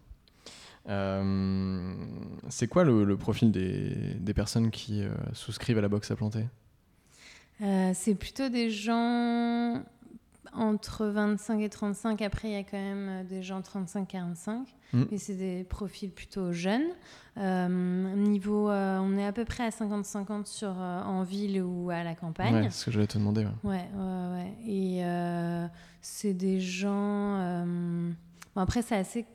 Euh, 0.88 1.94
c'est 2.48 2.66
quoi 2.66 2.84
le, 2.84 3.04
le 3.04 3.16
profil 3.16 3.52
des, 3.52 4.14
des 4.18 4.34
personnes 4.34 4.70
qui 4.70 5.02
euh, 5.02 5.10
souscrivent 5.32 5.78
à 5.78 5.80
la 5.80 5.88
box 5.88 6.10
à 6.10 6.16
planter? 6.16 6.46
Euh, 7.60 7.92
c'est 7.94 8.14
plutôt 8.14 8.48
des 8.48 8.70
gens 8.70 9.82
entre 10.52 11.06
25 11.06 11.60
et 11.60 11.68
35. 11.68 12.20
Après, 12.22 12.48
il 12.48 12.54
y 12.54 12.56
a 12.56 12.64
quand 12.64 12.78
même 12.78 13.24
des 13.26 13.42
gens 13.42 13.60
35-45. 13.60 14.64
Mm. 14.92 15.02
Et 15.12 15.18
c'est 15.18 15.36
des 15.36 15.64
profils 15.64 16.10
plutôt 16.10 16.52
jeunes. 16.52 16.88
Niveau, 17.36 18.68
on 18.68 19.16
est 19.16 19.24
à 19.24 19.32
peu 19.32 19.44
près 19.44 19.64
à 19.64 19.70
50-50 19.70 20.46
sur, 20.46 20.70
en 20.70 21.22
ville 21.22 21.62
ou 21.62 21.90
à 21.90 22.02
la 22.02 22.14
campagne. 22.14 22.54
Ouais, 22.54 22.62
c'est 22.64 22.80
ce 22.80 22.84
que 22.86 22.90
j'allais 22.90 23.06
te 23.06 23.16
demander. 23.16 23.44
ouais. 23.44 23.52
Ouais, 23.62 23.88
ouais, 23.94 24.32
ouais. 24.34 24.54
Et 24.66 25.02
c'est 26.02 26.34
des 26.34 26.60
gens. 26.60 27.64
Bon, 28.54 28.62
après, 28.62 28.82
c'est 28.82 28.96
assez, 28.96 29.26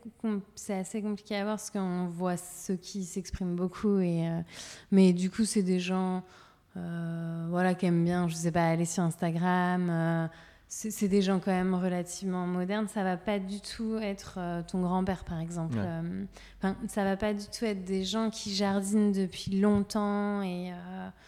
c'est 0.56 0.74
assez 0.76 1.02
compliqué 1.02 1.36
à 1.36 1.44
voir 1.44 1.58
parce 1.58 1.72
qu'on 1.72 2.08
voit 2.08 2.38
ceux 2.38 2.76
qui 2.76 3.04
s'expriment 3.04 3.56
beaucoup. 3.56 4.00
Et, 4.00 4.28
euh, 4.28 4.42
mais 4.92 5.14
du 5.14 5.30
coup, 5.30 5.46
c'est 5.46 5.64
des 5.64 5.80
gens 5.80 6.24
euh, 6.76 7.48
voilà, 7.50 7.74
qui 7.74 7.86
aiment 7.86 8.04
bien, 8.04 8.28
je 8.28 8.36
sais 8.36 8.52
pas, 8.52 8.68
aller 8.68 8.86
sur 8.86 9.04
Instagram. 9.04 9.90
euh, 9.90 10.28
c'est 10.70 11.08
des 11.08 11.22
gens 11.22 11.40
quand 11.40 11.52
même 11.52 11.74
relativement 11.74 12.46
modernes. 12.46 12.90
Ça 12.90 13.02
va 13.02 13.16
pas 13.16 13.40
du 13.40 13.62
tout 13.62 13.98
être 14.02 14.38
ton 14.68 14.82
grand-père, 14.82 15.24
par 15.24 15.40
exemple. 15.40 15.78
Ouais. 15.78 16.74
Ça 16.90 17.06
va 17.06 17.16
pas 17.16 17.34
du 17.34 17.46
tout 17.46 17.64
être 17.64 17.86
des 17.86 18.04
gens 18.04 18.30
qui 18.30 18.54
jardinent 18.54 19.14
depuis 19.14 19.62
longtemps 19.62 20.42
et 20.42 20.74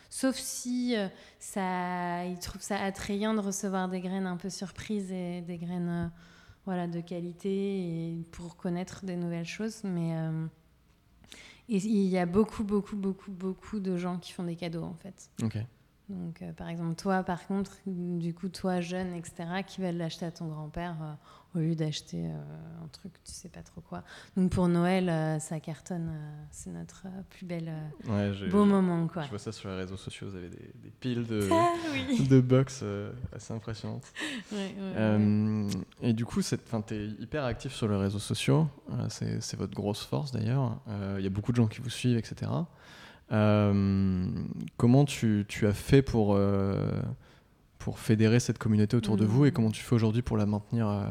sauf 0.09 0.35
si 0.35 0.93
ça, 1.39 2.25
ils 2.25 2.37
trouvent 2.39 2.61
ça 2.61 2.83
attrayant 2.83 3.33
de 3.33 3.39
recevoir 3.39 3.87
des 3.87 4.01
graines 4.01 4.25
un 4.25 4.35
peu 4.35 4.49
surprises 4.49 5.09
et 5.09 5.39
des 5.39 5.57
graines 5.57 6.11
voilà 6.69 6.85
de 6.85 7.01
qualité 7.01 7.49
et 7.49 8.23
pour 8.31 8.55
connaître 8.55 9.03
des 9.03 9.15
nouvelles 9.15 9.47
choses. 9.47 9.81
Mais 9.83 10.15
euh, 10.15 10.45
et 11.67 11.77
il 11.77 12.07
y 12.07 12.19
a 12.19 12.27
beaucoup 12.27 12.63
beaucoup 12.63 12.95
beaucoup 12.95 13.31
beaucoup 13.31 13.79
de 13.79 13.97
gens 13.97 14.19
qui 14.19 14.33
font 14.33 14.43
des 14.43 14.55
cadeaux 14.55 14.83
en 14.83 14.93
fait. 14.93 15.31
Donc, 16.09 16.41
euh, 16.41 16.53
par 16.53 16.69
exemple, 16.69 16.95
toi, 16.95 17.23
par 17.23 17.45
contre, 17.45 17.77
du 17.85 18.33
coup, 18.33 18.49
toi, 18.49 18.81
jeune, 18.81 19.13
etc., 19.13 19.61
qui 19.65 19.79
veulent 19.79 19.97
l'acheter 19.97 20.25
à 20.25 20.31
ton 20.31 20.47
grand-père 20.47 20.97
euh, 21.01 21.13
au 21.55 21.59
lieu 21.59 21.75
d'acheter 21.75 22.25
euh, 22.25 22.83
un 22.83 22.87
truc, 22.89 23.13
tu 23.25 23.31
sais 23.31 23.49
pas 23.49 23.61
trop 23.63 23.81
quoi. 23.81 24.03
Donc, 24.37 24.51
pour 24.51 24.67
Noël, 24.67 25.09
euh, 25.09 25.39
ça 25.39 25.59
cartonne. 25.59 26.09
euh, 26.09 26.43
c'est 26.51 26.69
notre 26.69 27.07
plus 27.29 27.45
bel 27.45 27.71
Ouais, 28.07 28.31
beau 28.51 28.65
moment, 28.65 29.07
quoi. 29.07 29.23
Je 29.23 29.29
vois 29.29 29.39
ça 29.39 29.51
sur 29.51 29.69
les 29.69 29.75
réseaux 29.77 29.97
sociaux, 29.97 30.27
vous 30.29 30.35
avez 30.35 30.49
des, 30.49 30.71
des 30.75 30.91
piles 30.99 31.25
de, 31.25 31.47
Ah 31.51 31.73
oui. 31.91 32.27
de 32.29 32.39
box 32.39 32.83
assez 33.35 33.53
impressionnantes. 33.53 34.05
Ouais, 34.51 34.73
ouais, 34.79 35.15
ouais. 35.15 35.67
Et 36.01 36.13
du 36.13 36.25
coup, 36.25 36.41
tu 36.41 36.55
es 36.93 37.07
hyper 37.19 37.43
actif 37.45 37.73
sur 37.73 37.87
les 37.87 37.97
réseaux 37.97 38.19
sociaux, 38.19 38.67
c'est 39.09 39.55
votre 39.57 39.73
grosse 39.73 40.03
force 40.03 40.31
d'ailleurs. 40.31 40.79
Il 41.17 41.23
y 41.23 41.27
a 41.27 41.29
beaucoup 41.29 41.51
de 41.51 41.57
gens 41.57 41.67
qui 41.67 41.81
vous 41.81 41.89
suivent, 41.89 42.17
etc. 42.17 42.49
Euh, 43.31 44.25
comment 44.77 45.05
tu, 45.05 45.45
tu 45.47 45.67
as 45.67 45.73
fait 45.73 46.01
pour, 46.01 46.33
euh, 46.35 46.89
pour 47.79 47.97
fédérer 47.99 48.39
cette 48.39 48.57
communauté 48.59 48.95
autour 48.97 49.17
de 49.17 49.23
Mhm. 49.25 49.29
vous 49.31 49.45
et 49.45 49.51
comment 49.51 49.71
tu 49.71 49.81
fais 49.83 49.95
aujourd'hui 49.95 50.21
pour 50.21 50.37
la 50.37 50.45
maintenir 50.45 50.87
euh, 50.87 51.05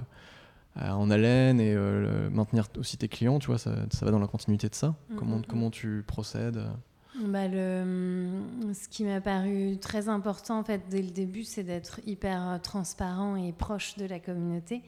euh, 0.80 0.90
en 0.90 1.10
haleine 1.10 1.60
et 1.60 1.74
euh, 1.74 2.30
maintenir 2.30 2.66
aussi 2.78 2.96
tes 2.98 3.08
clients 3.08 3.38
Tu 3.38 3.46
vois, 3.48 3.58
ça, 3.58 3.74
ça 3.90 4.04
va 4.04 4.12
dans 4.12 4.18
la 4.20 4.26
continuité 4.28 4.68
de 4.68 4.74
ça. 4.74 4.94
Comment, 5.16 5.38
Mhm. 5.38 5.46
comment 5.46 5.70
tu 5.70 6.04
procèdes 6.06 6.62
Bah, 7.20 7.48
le, 7.48 8.24
ce 8.74 8.86
qui 8.88 9.02
m'a 9.04 9.20
paru 9.20 9.76
très 9.80 10.08
important 10.08 10.58
en 10.60 10.62
fait 10.64 10.82
dès 10.88 11.02
le 11.02 11.10
début, 11.10 11.42
c'est 11.42 11.64
d'être 11.64 12.00
hyper 12.06 12.48
euh, 12.48 12.58
transparent 12.58 13.34
et 13.36 13.52
proche 13.52 13.96
de 13.96 14.04
la 14.04 14.20
communauté. 14.20 14.82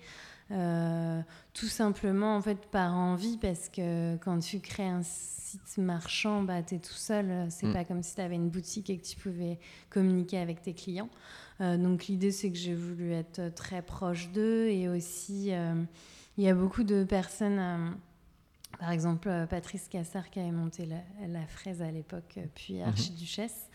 Euh, 0.53 1.21
tout 1.55 1.67
simplement 1.69 2.37
en 2.37 2.43
fait 2.43 2.59
par 2.73 2.93
envie 2.95 3.37
parce 3.39 3.69
que 3.69 4.17
quand 4.17 4.41
tu 4.41 4.59
crées 4.61 4.89
un 4.89 5.03
site 5.03 5.79
marchand, 5.79 6.43
bah, 6.43 6.63
tu 6.63 6.75
es 6.75 6.79
tout 6.79 6.93
seul. 6.93 7.31
euh, 7.31 7.47
C'est 7.51 7.67
Mm. 7.69 7.73
pas 7.73 7.85
comme 7.85 8.03
si 8.03 8.15
tu 8.17 8.21
avais 8.21 8.35
une 8.37 8.51
boutique 8.51 8.91
et 8.91 8.99
que 8.99 9.05
tu 9.07 9.17
pouvais 9.17 9.59
communiquer 9.91 10.39
avec 10.39 10.61
tes 10.63 10.75
clients. 10.75 11.09
Euh, 11.61 11.77
donc 11.77 12.07
l'idée 12.07 12.31
c'est 12.31 12.51
que 12.51 12.57
j'ai 12.59 12.75
voulu 12.75 13.13
être 13.13 13.55
très 13.55 13.83
proche 13.83 14.31
d'eux 14.31 14.69
et 14.69 14.89
aussi 14.89 15.53
euh, 15.53 15.75
il 16.39 16.45
y 16.45 16.49
a 16.49 16.55
beaucoup 16.55 16.85
de 16.85 17.05
personnes. 17.05 17.59
euh, 17.59 17.91
par 18.79 18.93
exemple, 18.93 19.29
euh, 19.29 19.47
Patrice 19.47 19.89
Cassard 19.89 20.31
qui 20.31 20.41
avait 20.41 20.53
monté 20.53 20.87
la, 20.87 21.03
la 21.27 21.47
fraise 21.47 21.83
à 21.83 21.91
l'époque, 21.91 22.35
euh, 22.39 22.45
puis 22.55 22.81
Archiduchesse. 22.81 23.69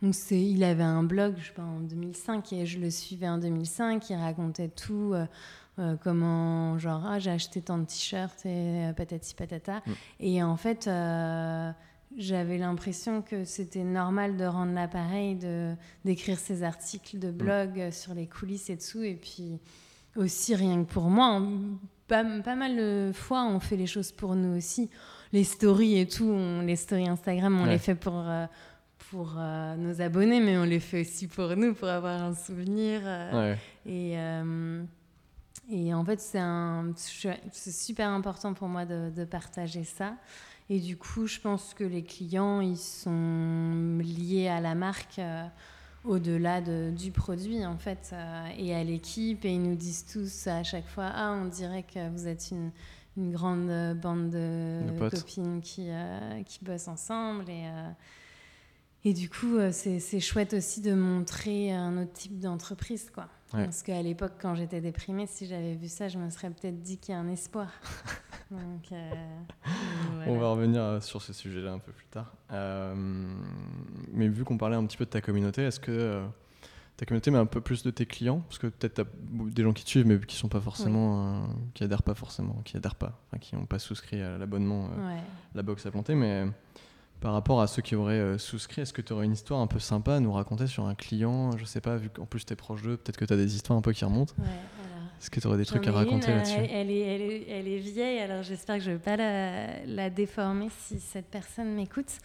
Donc 0.00 0.14
c'est, 0.14 0.40
il 0.40 0.62
avait 0.62 0.84
un 0.84 1.02
blog, 1.02 1.34
je 1.38 1.48
sais 1.48 1.52
pas, 1.52 1.64
en 1.64 1.80
2005 1.80 2.52
et 2.52 2.64
je 2.64 2.78
le 2.78 2.88
suivais 2.88 3.28
en 3.28 3.38
2005. 3.38 4.08
Il 4.10 4.16
racontait 4.16 4.68
tout, 4.68 5.10
euh, 5.12 5.26
euh, 5.80 5.96
comment, 6.02 6.78
genre, 6.78 7.04
ah, 7.04 7.18
j'ai 7.18 7.32
acheté 7.32 7.60
tant 7.60 7.78
de 7.78 7.84
t-shirts 7.84 8.46
et 8.46 8.86
euh, 8.86 8.92
patati 8.92 9.34
patata. 9.34 9.82
Mm. 9.84 9.92
Et 10.20 10.42
en 10.42 10.56
fait, 10.56 10.86
euh, 10.86 11.72
j'avais 12.16 12.58
l'impression 12.58 13.22
que 13.22 13.44
c'était 13.44 13.84
normal 13.84 14.36
de 14.36 14.44
rendre 14.44 14.72
l'appareil, 14.72 15.36
de 15.36 15.74
d'écrire 16.04 16.38
ces 16.38 16.62
articles 16.62 17.18
de 17.18 17.30
blog 17.30 17.78
euh, 17.78 17.90
sur 17.90 18.14
les 18.14 18.26
coulisses 18.26 18.70
et 18.70 18.76
dessous. 18.76 19.02
Et 19.02 19.14
puis 19.14 19.58
aussi, 20.16 20.54
rien 20.54 20.84
que 20.84 20.90
pour 20.92 21.04
moi, 21.04 21.26
hein, 21.26 21.48
pas, 22.08 22.24
pas 22.42 22.54
mal 22.56 22.76
de 22.76 23.12
fois, 23.14 23.44
on 23.44 23.60
fait 23.60 23.76
les 23.76 23.86
choses 23.86 24.10
pour 24.12 24.34
nous 24.34 24.56
aussi. 24.56 24.88
Les 25.32 25.44
stories 25.44 25.98
et 25.98 26.08
tout, 26.08 26.24
on- 26.24 26.62
les 26.62 26.76
stories 26.76 27.08
Instagram, 27.08 27.58
on 27.60 27.64
Ouais. 27.64 27.70
les 27.72 27.78
fait 27.78 27.94
pour, 27.94 28.14
euh, 28.26 28.46
pour 29.10 29.34
euh, 29.38 29.76
nos 29.76 30.00
abonnés, 30.00 30.40
mais 30.40 30.56
on 30.56 30.64
les 30.64 30.80
fait 30.80 31.02
aussi 31.02 31.28
pour 31.28 31.54
nous, 31.56 31.74
pour 31.74 31.88
avoir 31.88 32.22
un 32.22 32.34
souvenir. 32.34 33.00
euh, 33.04 33.52
Ouais. 33.52 33.58
et, 33.86 34.16
et 35.70 35.92
en 35.94 36.04
fait, 36.04 36.18
c'est 36.20 36.38
un- 36.38 36.92
c'est 36.96 37.72
super 37.72 38.08
important 38.08 38.54
pour 38.54 38.68
moi 38.68 38.86
de, 38.86 39.10
de 39.14 39.24
partager 39.24 39.84
ça. 39.84 40.14
Et 40.70 40.80
du 40.80 40.96
coup, 40.98 41.26
je 41.26 41.40
pense 41.40 41.72
que 41.74 41.84
les 41.84 42.02
clients, 42.02 42.60
ils 42.60 42.76
sont 42.76 43.98
liés 44.02 44.48
à 44.48 44.60
la 44.60 44.74
marque 44.74 45.18
euh, 45.18 45.44
au-delà 46.04 46.60
de- 46.60 46.90
du 46.90 47.10
produit, 47.10 47.64
en 47.64 47.78
fait, 47.78 48.10
euh, 48.12 48.48
et 48.58 48.74
à 48.74 48.84
l'équipe. 48.84 49.44
Et 49.44 49.52
ils 49.54 49.62
nous 49.62 49.76
disent 49.76 50.04
tous 50.12 50.46
à 50.46 50.62
chaque 50.62 50.86
fois, 50.86 51.10
ah, 51.14 51.32
on 51.42 51.46
dirait 51.46 51.84
que 51.84 52.10
vous 52.10 52.26
êtes 52.28 52.50
une, 52.50 52.70
une 53.16 53.32
grande 53.32 53.70
bande 53.98 54.30
de, 54.30 54.80
copines 55.20 55.60
qui, 55.62 55.88
qui 56.46 56.64
bossent 56.64 56.88
ensemble. 56.88 57.48
Et, 57.48 57.64
et 59.04 59.14
du 59.14 59.30
coup, 59.30 59.56
c'est 59.72 60.20
chouette 60.20 60.52
aussi 60.52 60.82
de 60.82 60.92
montrer 60.94 61.72
un 61.72 61.96
autre 62.02 62.12
type 62.12 62.38
d'entreprise. 62.40 63.08
quoi. 63.10 63.28
Parce 63.50 63.82
qu'à 63.82 64.02
l'époque, 64.02 64.32
quand 64.40 64.54
j'étais 64.54 64.80
déprimée, 64.80 65.26
si 65.26 65.46
j'avais 65.46 65.74
vu 65.74 65.88
ça, 65.88 66.08
je 66.08 66.18
me 66.18 66.28
serais 66.30 66.50
peut-être 66.50 66.80
dit 66.80 66.98
qu'il 66.98 67.14
y 67.14 67.16
a 67.16 67.20
un 67.20 67.28
espoir. 67.28 67.68
Euh, 68.50 70.24
On 70.26 70.38
va 70.38 70.48
revenir 70.48 70.80
euh, 70.80 71.00
sur 71.02 71.20
ce 71.20 71.34
sujet-là 71.34 71.72
un 71.72 71.78
peu 71.78 71.92
plus 71.92 72.06
tard. 72.06 72.32
Euh, 72.50 72.94
mais 74.10 74.26
vu 74.26 74.42
qu'on 74.42 74.56
parlait 74.56 74.76
un 74.76 74.86
petit 74.86 74.96
peu 74.96 75.04
de 75.04 75.10
ta 75.10 75.20
communauté, 75.20 75.64
est-ce 75.64 75.78
que 75.78 76.24
ta 76.96 77.04
communauté 77.04 77.30
met 77.30 77.36
un 77.36 77.44
peu 77.44 77.60
plus 77.60 77.82
de 77.82 77.90
tes 77.90 78.06
clients? 78.06 78.40
Parce 78.40 78.58
que 78.58 78.68
peut-être 78.68 78.94
tu 78.94 79.00
as 79.02 79.04
des 79.50 79.62
gens 79.62 79.74
qui 79.74 79.84
te 79.84 79.90
suivent, 79.90 80.06
mais 80.06 80.18
qui 80.20 80.34
sont 80.34 80.48
pas 80.48 80.62
forcément, 80.62 81.46
qui 81.74 81.84
adhèrent 81.84 82.02
pas 82.02 82.14
forcément, 82.14 82.62
qui 82.64 82.78
adhèrent 82.78 82.94
pas, 82.94 83.20
qui 83.38 83.54
n'ont 83.54 83.66
pas 83.66 83.78
souscrit 83.78 84.22
à 84.22 84.38
l'abonnement, 84.38 84.88
la 85.54 85.62
box 85.62 85.84
à 85.84 85.90
planter. 85.90 86.14
Mais 86.14 86.46
par 87.20 87.32
rapport 87.32 87.60
à 87.60 87.66
ceux 87.66 87.82
qui 87.82 87.94
auraient 87.94 88.38
souscrit, 88.38 88.82
est-ce 88.82 88.92
que 88.92 89.02
tu 89.02 89.12
aurais 89.12 89.26
une 89.26 89.32
histoire 89.32 89.60
un 89.60 89.66
peu 89.66 89.78
sympa 89.78 90.16
à 90.16 90.20
nous 90.20 90.32
raconter 90.32 90.66
sur 90.66 90.86
un 90.86 90.94
client? 90.94 91.56
Je 91.56 91.64
sais 91.64 91.80
pas, 91.80 91.96
vu 91.96 92.10
qu'en 92.10 92.26
plus 92.26 92.44
tu 92.44 92.52
es 92.52 92.56
proche 92.56 92.82
d'eux, 92.82 92.96
peut-être 92.96 93.16
que 93.16 93.24
tu 93.24 93.32
as 93.32 93.36
des 93.36 93.54
histoires 93.54 93.78
un 93.78 93.82
peu 93.82 93.92
qui 93.92 94.04
remontent. 94.04 94.34
Est-ce 95.20 95.30
que 95.30 95.40
tu 95.40 95.46
aurais 95.48 95.56
des 95.56 95.66
trucs 95.66 95.86
à 95.88 95.92
raconter 95.92 96.32
là-dessus? 96.32 96.54
elle, 96.70 96.90
est, 96.90 97.00
elle, 97.00 97.22
est, 97.22 97.46
elle, 97.48 97.68
est, 97.68 97.78
vieille, 97.78 98.20
alors 98.20 98.44
j'espère 98.44 98.76
que 98.76 98.84
je 98.84 98.90
ne 98.90 98.94
vais 98.94 99.02
pas 99.02 99.16
la, 99.16 99.84
la, 99.84 100.10
déformer 100.10 100.68
si 100.78 101.00
cette 101.00 101.26
personne 101.26 101.74
m'écoute. 101.74 102.18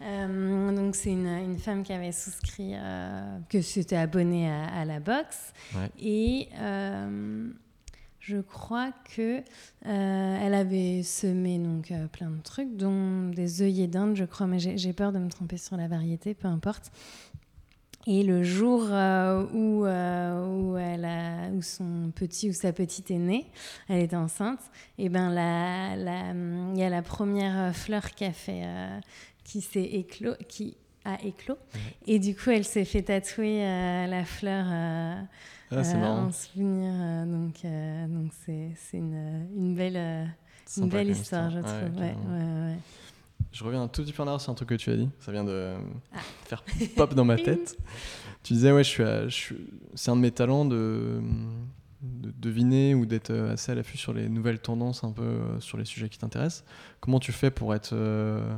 Euh, 0.00 0.74
donc 0.74 0.96
c'est 0.96 1.10
une, 1.10 1.26
une, 1.26 1.58
femme 1.58 1.82
qui 1.82 1.92
avait 1.92 2.12
souscrit, 2.12 2.72
euh, 2.74 3.38
que 3.50 3.60
c'était 3.60 3.96
abonnée 3.96 4.50
à, 4.50 4.64
à, 4.64 4.84
la 4.86 4.98
box. 4.98 5.52
Et 6.00 6.48
euh, 6.58 7.50
je 8.28 8.38
crois 8.42 8.92
que 9.16 9.42
elle 9.84 10.54
avait 10.54 11.02
semé 11.02 11.58
donc 11.58 11.92
plein 12.12 12.30
de 12.30 12.42
trucs, 12.42 12.76
dont 12.76 13.30
des 13.30 13.62
œillets 13.62 13.86
d'Inde, 13.86 14.16
je 14.16 14.24
crois, 14.24 14.46
mais 14.46 14.58
j'ai 14.58 14.92
peur 14.92 15.12
de 15.12 15.18
me 15.18 15.30
tromper 15.30 15.56
sur 15.56 15.76
la 15.76 15.88
variété, 15.88 16.34
peu 16.34 16.46
importe. 16.48 16.92
Et 18.10 18.22
le 18.22 18.42
jour 18.42 18.86
euh, 18.90 19.44
où, 19.52 19.84
euh, 19.84 20.46
où, 20.46 20.78
elle 20.78 21.04
a, 21.04 21.50
où 21.50 21.60
son 21.60 22.10
petit 22.14 22.48
ou 22.48 22.54
sa 22.54 22.72
petite 22.72 23.10
est 23.10 23.18
née, 23.18 23.44
elle 23.88 24.00
était 24.00 24.16
enceinte, 24.16 24.60
et 24.96 25.10
ben 25.10 25.30
il 25.30 26.78
y 26.78 26.82
a 26.82 26.88
la 26.88 27.02
première 27.02 27.76
fleur 27.76 28.12
qui 28.12 28.24
a 28.24 28.32
fait, 28.32 28.62
euh, 28.64 28.98
qui 29.44 29.60
s'est 29.60 29.82
éclos, 29.82 30.36
qui 30.48 30.78
a 31.04 31.22
éclos, 31.22 31.58
et 32.06 32.18
du 32.18 32.34
coup 32.34 32.48
elle 32.48 32.64
s'est 32.64 32.86
fait 32.86 33.02
tatouer 33.02 33.60
la 33.60 34.24
fleur. 34.24 34.66
Ah, 35.70 35.80
en 35.80 36.32
souvenir, 36.32 37.26
donc 37.26 37.62
donc 37.62 38.32
c'est 38.44 38.96
une, 38.96 39.46
une 39.56 39.74
belle, 39.74 40.28
une 40.76 40.88
belle 40.88 41.10
histoire, 41.10 41.50
je 41.50 41.60
trouve. 41.60 42.00
Ouais, 42.00 42.14
ouais, 42.30 42.76
je 43.52 43.64
reviens 43.64 43.82
un 43.82 43.88
tout 43.88 44.02
petit 44.02 44.12
peu 44.12 44.22
en 44.22 44.26
arrière 44.26 44.40
sur 44.40 44.52
un 44.52 44.54
truc 44.54 44.68
que 44.68 44.74
tu 44.74 44.90
as 44.90 44.96
dit. 44.96 45.08
Ça 45.20 45.32
vient 45.32 45.44
de 45.44 45.74
ah. 46.12 46.18
faire 46.44 46.62
pop 46.96 47.14
dans 47.14 47.24
ma 47.24 47.36
tête. 47.42 47.76
tu 48.42 48.52
disais, 48.52 48.72
ouais, 48.72 48.84
je 48.84 49.28
suis, 49.28 49.56
c'est 49.94 50.10
un 50.10 50.16
de 50.16 50.20
mes 50.20 50.30
talents 50.30 50.64
de, 50.64 51.20
deviner 52.00 52.94
ou 52.94 53.06
d'être 53.06 53.32
assez 53.32 53.72
à 53.72 53.74
l'affût 53.74 53.98
sur 53.98 54.12
les 54.12 54.28
nouvelles 54.28 54.60
tendances, 54.60 55.02
un 55.02 55.12
peu 55.12 55.22
euh, 55.22 55.60
sur 55.60 55.78
les 55.78 55.84
sujets 55.84 56.08
qui 56.08 56.18
t'intéressent. 56.18 56.64
Comment 57.00 57.18
tu 57.18 57.32
fais 57.32 57.50
pour 57.50 57.74
être 57.74 57.90
euh, 57.92 58.56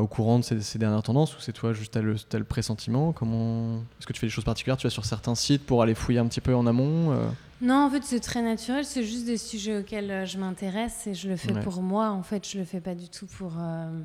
au 0.00 0.06
courant 0.06 0.38
de 0.38 0.44
ces, 0.44 0.78
dernières 0.78 1.02
tendances 1.02 1.36
ou 1.36 1.40
c'est 1.40 1.52
toi 1.52 1.72
juste 1.72 1.96
le, 1.96 2.14
as 2.32 2.38
le 2.38 2.44
pressentiment? 2.44 3.12
Comment 3.12 3.76
Est-ce 3.98 4.06
que 4.06 4.12
tu 4.12 4.20
fais 4.20 4.26
des 4.26 4.32
choses 4.32 4.44
particulières 4.44 4.76
Tu 4.76 4.86
vas 4.86 4.90
sur 4.90 5.04
certains 5.04 5.34
sites 5.34 5.64
pour 5.64 5.82
aller 5.82 5.94
fouiller 5.94 6.18
un 6.18 6.26
petit 6.26 6.40
peu 6.40 6.54
en 6.54 6.66
amont 6.66 7.12
euh? 7.12 7.26
Non, 7.64 7.86
en 7.86 7.90
fait, 7.90 8.02
c'est 8.04 8.20
très 8.20 8.42
naturel. 8.42 8.84
C'est 8.84 9.04
juste 9.04 9.24
des 9.24 9.38
sujets 9.38 9.78
auxquels 9.78 10.10
euh, 10.10 10.26
je 10.26 10.38
m'intéresse 10.38 11.06
et 11.06 11.14
je 11.14 11.28
le 11.28 11.36
fais 11.36 11.52
pour 11.60 11.82
moi. 11.82 12.10
En 12.10 12.22
fait, 12.22 12.46
je 12.46 12.58
le 12.58 12.64
fais 12.64 12.80
pas 12.80 12.94
du 12.94 13.08
tout 13.08 13.26
pour. 13.26 13.54
Euh, 13.58 14.00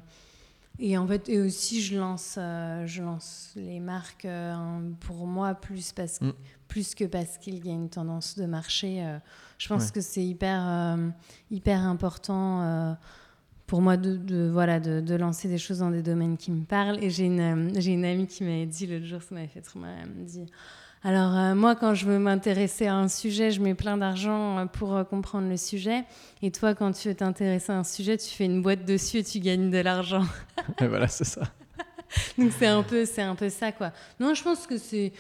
et 0.80 0.98
en 0.98 1.06
fait, 1.06 1.28
et 1.28 1.42
aussi, 1.42 1.82
je 1.82 1.98
lance, 1.98 2.36
euh, 2.38 2.88
je 2.88 3.04
lance 3.04 3.52
les 3.58 3.82
marques 3.82 4.28
pour 5.02 5.28
moi 5.28 5.54
plus 5.56 5.92
parce 5.92 6.22
mm. 6.22 6.32
plus 6.70 6.96
que 6.96 7.04
parce 7.04 7.38
qu'il 7.38 7.66
y 7.66 7.70
a 7.70 7.74
une 7.74 7.90
tendance 7.90 8.38
de 8.38 8.46
marché. 8.46 9.04
je 9.58 9.68
pense 9.68 9.92
que 9.92 10.00
c'est 10.00 10.24
hyper, 10.24 10.98
hyper 11.52 11.82
important 11.82 12.96
pour 13.70 13.82
moi 13.82 13.98
de, 13.98 14.18
de 14.18 14.50
voilà 14.52 14.80
de, 14.80 15.00
de, 15.00 15.16
lancer 15.16 15.48
des 15.48 15.60
choses 15.60 15.80
dans 15.80 15.92
des 15.92 16.02
domaines 16.02 16.38
qui 16.38 16.52
me 16.52 16.66
parlent. 16.66 17.02
Et 17.04 17.12
j'ai 17.12 17.26
une, 17.26 17.72
j'ai 17.80 17.92
une 17.92 18.04
amie 18.04 18.26
qui 18.26 18.44
m'avait 18.44 18.66
dit 18.66 18.88
l'autre 18.88 19.06
jour, 19.06 19.22
ça 19.22 19.36
m'avait 19.36 19.48
fait 19.48 19.62
trop 19.62 19.80
mal. 19.80 19.96
Elle 20.02 20.10
me 20.10 20.26
dit 20.26 20.46
alors 21.04 21.38
euh, 21.38 21.56
moi, 21.56 21.76
quand 21.76 21.94
je 21.94 22.06
veux 22.06 22.20
m'intéresser 22.20 22.88
à 22.88 22.96
un 22.96 23.08
sujet, 23.08 23.52
je 23.52 23.62
mets 23.62 23.76
plein 23.76 23.96
d'argent 23.96 24.58
euh, 24.58 24.66
pour 24.66 24.96
euh, 24.96 25.04
comprendre 25.06 25.48
le 25.48 25.56
sujet. 25.56 26.04
Et 26.42 26.52
toi, 26.52 26.76
quand 26.76 26.92
tu 26.92 27.08
veux 27.08 27.16
t'intéresser 27.16 27.72
à 27.72 27.78
un 27.78 27.84
sujet, 27.86 28.18
tu 28.18 28.28
fais 28.28 28.46
une 28.46 28.62
boîte 28.62 28.84
dessus 28.84 29.20
et 29.20 29.24
tu 29.24 29.40
gagnes 29.40 29.70
de 29.70 29.78
l'argent. 29.78 30.26
et 30.82 30.88
voilà, 30.88 31.08
c'est 31.08 31.24
ça. 31.24 31.44
Donc 32.38 32.52
c'est 32.58 32.68
un 32.68 32.84
peu, 32.84 33.06
c'est 33.06 33.22
un 33.22 33.36
peu 33.36 33.50
ça 33.50 33.72
quoi. 33.72 33.92
Non, 34.20 34.34
je 34.34 34.44
pense 34.44 34.66
que 34.66 34.78
c'est 34.78 35.14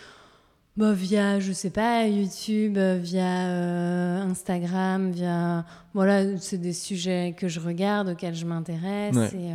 bah, 0.80 0.94
via, 0.94 1.39
je 1.39 1.52
sais 1.52 1.70
pas, 1.70 2.08
YouTube, 2.08 2.78
via 2.78 4.22
Instagram, 4.24 5.12
via 5.12 5.65
voilà, 5.94 6.38
c'est 6.38 6.58
des 6.58 6.74
sujets 6.74 7.36
que 7.38 7.48
je 7.48 7.60
regarde, 7.60 8.10
auxquels 8.10 8.36
je 8.36 8.46
m'intéresse 8.46 9.34
et 9.34 9.54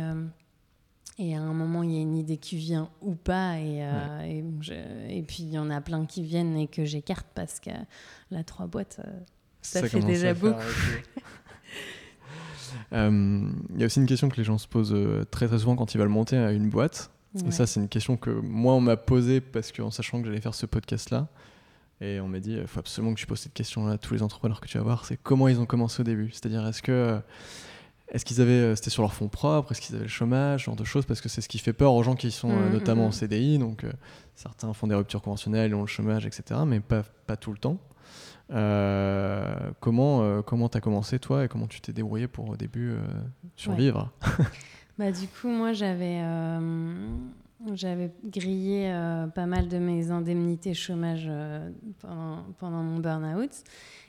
et 1.17 1.35
à 1.35 1.41
un 1.41 1.53
moment, 1.53 1.81
il 1.83 1.93
y 1.93 1.97
a 1.97 2.01
une 2.01 2.17
idée 2.17 2.37
qui 2.37 2.57
vient 2.57 2.89
ou 3.01 3.15
pas. 3.15 3.57
Et, 3.59 3.77
euh, 3.81 4.43
et, 5.09 5.21
puis, 5.21 5.43
il 5.43 5.49
y 5.49 5.57
en 5.57 5.69
a 5.69 5.79
plein 5.79 6.05
qui 6.05 6.23
viennent 6.23 6.57
et 6.57 6.67
que 6.67 6.83
j'écarte 6.83 7.27
parce 7.33 7.61
que 7.61 7.69
la 8.31 8.43
trois 8.43 8.67
boîtes, 8.67 8.99
euh, 9.05 9.19
ça, 9.61 9.87
fait 9.87 10.01
déjà 10.01 10.33
beaucoup. 10.33 10.59
Euh, 12.91 13.49
il 13.73 13.79
y 13.79 13.83
a 13.83 13.85
aussi 13.85 13.99
une 13.99 14.05
question 14.05 14.27
que 14.27 14.35
les 14.35 14.43
gens 14.43 14.57
se 14.57 14.67
posent 14.67 14.95
très 15.31 15.47
très 15.47 15.59
souvent 15.59 15.75
quand 15.75 15.95
ils 15.95 15.97
veulent 15.97 16.07
monter 16.07 16.37
à 16.37 16.51
une 16.51 16.69
boîte. 16.69 17.09
Et 17.45 17.51
ça, 17.51 17.67
c'est 17.67 17.79
une 17.79 17.89
question 17.89 18.17
que 18.17 18.29
moi, 18.29 18.73
on 18.73 18.81
m'a 18.81 18.97
posée 18.97 19.41
parce 19.41 19.71
qu'en 19.71 19.91
sachant 19.91 20.21
que 20.21 20.27
j'allais 20.27 20.41
faire 20.41 20.55
ce 20.55 20.65
podcast-là, 20.65 21.27
et 22.01 22.19
on 22.19 22.27
m'a 22.27 22.39
dit, 22.39 22.53
il 22.53 22.67
faut 22.67 22.79
absolument 22.79 23.13
que 23.13 23.19
tu 23.19 23.25
poses 23.25 23.39
cette 23.39 23.53
question-là 23.53 23.93
à 23.93 23.97
tous 23.97 24.13
les 24.13 24.21
entrepreneurs 24.21 24.61
que 24.61 24.67
tu 24.67 24.77
vas 24.77 24.83
voir, 24.83 25.05
c'est 25.05 25.17
comment 25.17 25.47
ils 25.47 25.59
ont 25.59 25.65
commencé 25.65 26.01
au 26.01 26.03
début. 26.03 26.29
C'est-à-dire, 26.31 26.65
est-ce 26.67 26.81
que 26.81 27.21
est-ce 28.09 28.23
qu'ils 28.23 28.39
avaient, 28.39 28.51
euh, 28.51 28.75
c'était 28.75 28.91
sur 28.91 29.01
leur 29.01 29.13
fonds 29.13 29.29
propres, 29.29 29.71
est-ce 29.71 29.81
qu'ils 29.81 29.95
avaient 29.95 30.05
le 30.05 30.09
chômage, 30.09 30.61
ce 30.61 30.65
genre 30.65 30.75
de 30.75 30.83
choses, 30.83 31.05
parce 31.05 31.21
que 31.21 31.29
c'est 31.29 31.41
ce 31.41 31.49
qui 31.49 31.57
fait 31.57 31.73
peur 31.73 31.93
aux 31.93 32.03
gens 32.03 32.15
qui 32.15 32.31
sont 32.31 32.51
euh, 32.51 32.69
mmh, 32.69 32.73
notamment 32.73 33.05
mmh. 33.05 33.07
en 33.07 33.11
CDI. 33.11 33.57
Donc, 33.57 33.83
euh, 33.83 33.91
certains 34.35 34.71
font 34.73 34.87
des 34.87 34.95
ruptures 34.95 35.21
conventionnelles, 35.21 35.73
ont 35.73 35.81
le 35.81 35.87
chômage, 35.87 36.25
etc., 36.25 36.61
mais 36.67 36.79
pas, 36.79 37.03
pas 37.25 37.35
tout 37.35 37.51
le 37.51 37.57
temps. 37.57 37.79
comment 39.79 40.41
comment 40.43 40.69
t'as 40.69 40.81
commencé 40.81 41.17
toi 41.17 41.45
et 41.45 41.47
comment 41.47 41.67
tu 41.67 41.81
t'es 41.81 41.93
débrouillé 41.93 42.27
pour 42.27 42.47
au 42.49 42.55
début 42.55 42.95
survivre? 43.55 44.11
Bah 44.97 45.11
du 45.11 45.27
coup 45.27 45.49
moi 45.49 45.73
j'avais 45.73 46.21
j'avais 47.73 48.11
grillé 48.23 48.89
pas 49.35 49.45
mal 49.45 49.67
de 49.67 49.77
mes 49.77 50.11
indemnités 50.11 50.73
chômage 50.73 51.29
pendant, 51.99 52.43
pendant 52.59 52.83
mon 52.83 52.99
burn-out 52.99 53.63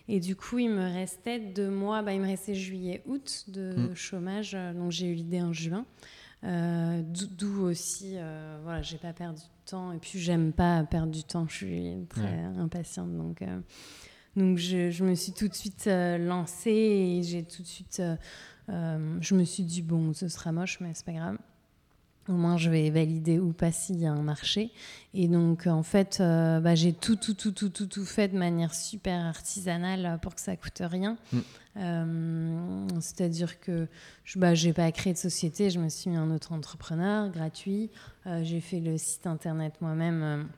et 0.09 0.21
du 0.21 0.37
coup, 0.37 0.59
il 0.59 0.71
me 0.71 0.85
restait 0.85 1.41
deux 1.41 1.71
mois, 1.71 2.03
bah, 2.03 2.13
il 2.13 2.21
me 2.21 2.27
restait 2.27 2.55
juillet-août 2.55 3.45
de 3.49 3.75
mm. 3.91 3.95
chômage. 3.97 4.53
Euh, 4.55 4.73
donc 4.73 4.93
j'ai 4.93 5.09
eu 5.09 5.15
l'idée 5.15 5.43
en 5.43 5.53
juin. 5.53 5.85
Euh, 6.45 7.03
d'où 7.03 7.63
aussi, 7.63 8.13
euh, 8.17 8.59
voilà, 8.63 8.83
j'ai 8.83 8.99
pas 8.99 9.13
perdu 9.13 9.41
de 9.41 9.71
temps. 9.71 9.93
Et 9.93 9.99
puis 9.99 10.19
j'aime 10.19 10.53
pas 10.53 10.85
perdre 10.85 11.11
du 11.11 11.25
temps, 11.25 11.47
je 11.49 11.55
suis 11.55 12.07
très 12.09 12.45
impatiente. 12.59 13.17
Donc, 13.17 13.43
donc 14.37 14.59
je, 14.59 14.91
je, 14.91 15.05
me 15.05 15.15
suis 15.15 15.33
tout 15.33 15.49
de 15.49 15.55
suite 15.55 15.87
lancée 15.87 16.71
et 16.71 17.23
j'ai 17.23 17.43
tout 17.43 17.63
de 17.63 17.67
suite. 17.67 18.01
Je 18.69 19.35
me 19.35 19.45
suis 19.45 19.65
dit, 19.65 19.83
bon, 19.83 20.13
ce 20.13 20.29
sera 20.29 20.53
moche, 20.53 20.81
mais 20.81 20.93
c'est 20.95 21.07
pas 21.07 21.13
grave 21.13 21.37
au 22.29 22.33
moins 22.33 22.57
je 22.57 22.71
vais 22.71 22.91
valider 22.91 23.39
ou 23.39 23.53
pas 23.53 23.73
s'il 23.73 24.01
y 24.01 24.07
a 24.07 24.13
un 24.13 24.23
marché. 24.23 24.71
Et 25.15 25.29
donc 25.29 25.67
en 25.67 25.83
fait, 25.83 26.19
euh, 26.21 26.61
bah, 26.61 26.75
j'ai 26.75 26.93
tout, 26.93 27.17
tout, 27.17 27.35
tout, 27.35 27.53
tout, 27.53 27.69
tout, 27.69 27.87
tout 27.87 28.05
fait 28.05 28.29
de 28.29 28.39
manière 28.39 28.75
super 28.75 29.25
artisanale 29.25 30.19
pour 30.23 30.35
que 30.35 30.41
ça 30.41 30.57
coûte 30.57 30.81
rien. 30.81 31.17
Mm. 31.33 31.39
Euh, 31.79 32.87
c'est-à-dire 33.01 33.61
que 33.61 33.87
je 34.25 34.39
bah, 34.39 34.55
j'ai 34.55 34.73
pas 34.73 34.91
créé 34.93 35.13
de 35.13 35.19
société, 35.19 35.71
je 35.71 35.79
me 35.79 35.89
suis 35.89 36.11
mis 36.11 36.17
un 36.17 36.31
autre 36.31 36.53
entrepreneur 36.53 37.31
gratuit. 37.31 37.91
Euh, 38.27 38.43
j'ai 38.43 38.61
fait 38.61 38.81
le 38.81 38.99
site 38.99 39.27
internet 39.27 39.75
moi-même. 39.81 40.49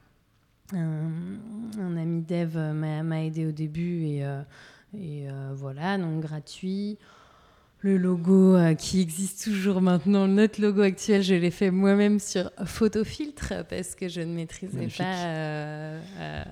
Un, 0.75 1.97
ami 1.97 2.21
dev 2.21 2.59
m'a 2.59 3.25
aidé 3.25 3.47
au 3.47 3.53
début 3.53 4.05
et, 4.05 4.23
et 4.95 5.27
voilà, 5.55 5.97
donc 5.97 6.21
gratuit 6.21 6.99
le 7.81 7.97
logo 7.97 8.57
euh, 8.57 8.75
qui 8.75 9.01
existe 9.01 9.45
toujours 9.45 9.81
maintenant, 9.81 10.27
notre 10.27 10.61
logo 10.61 10.83
actuel, 10.83 11.23
je 11.23 11.35
l'ai 11.35 11.51
fait 11.51 11.71
moi-même 11.71 12.19
sur 12.19 12.51
photofiltre 12.65 13.53
parce 13.69 13.95
que 13.95 14.09
je 14.09 14.21
ne 14.21 14.35
maîtrisais 14.35 14.89
pas 14.89 15.05
euh, 15.05 16.01
euh, 16.19 16.45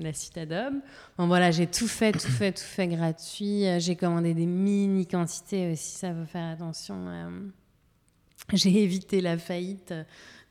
la 0.00 0.12
suite 0.12 0.36
Adobe. 0.36 0.80
Bon 1.16 1.28
voilà, 1.28 1.52
j'ai 1.52 1.68
tout 1.68 1.86
fait, 1.86 2.12
tout 2.12 2.30
fait, 2.30 2.52
tout 2.52 2.64
fait 2.64 2.88
gratuit. 2.88 3.66
J'ai 3.78 3.94
commandé 3.94 4.34
des 4.34 4.46
mini 4.46 5.06
quantités 5.06 5.72
aussi, 5.72 5.96
ça 5.98 6.12
faut 6.12 6.26
faire 6.26 6.50
attention. 6.50 7.06
j'ai 8.52 8.82
évité 8.82 9.20
la 9.20 9.38
faillite 9.38 9.94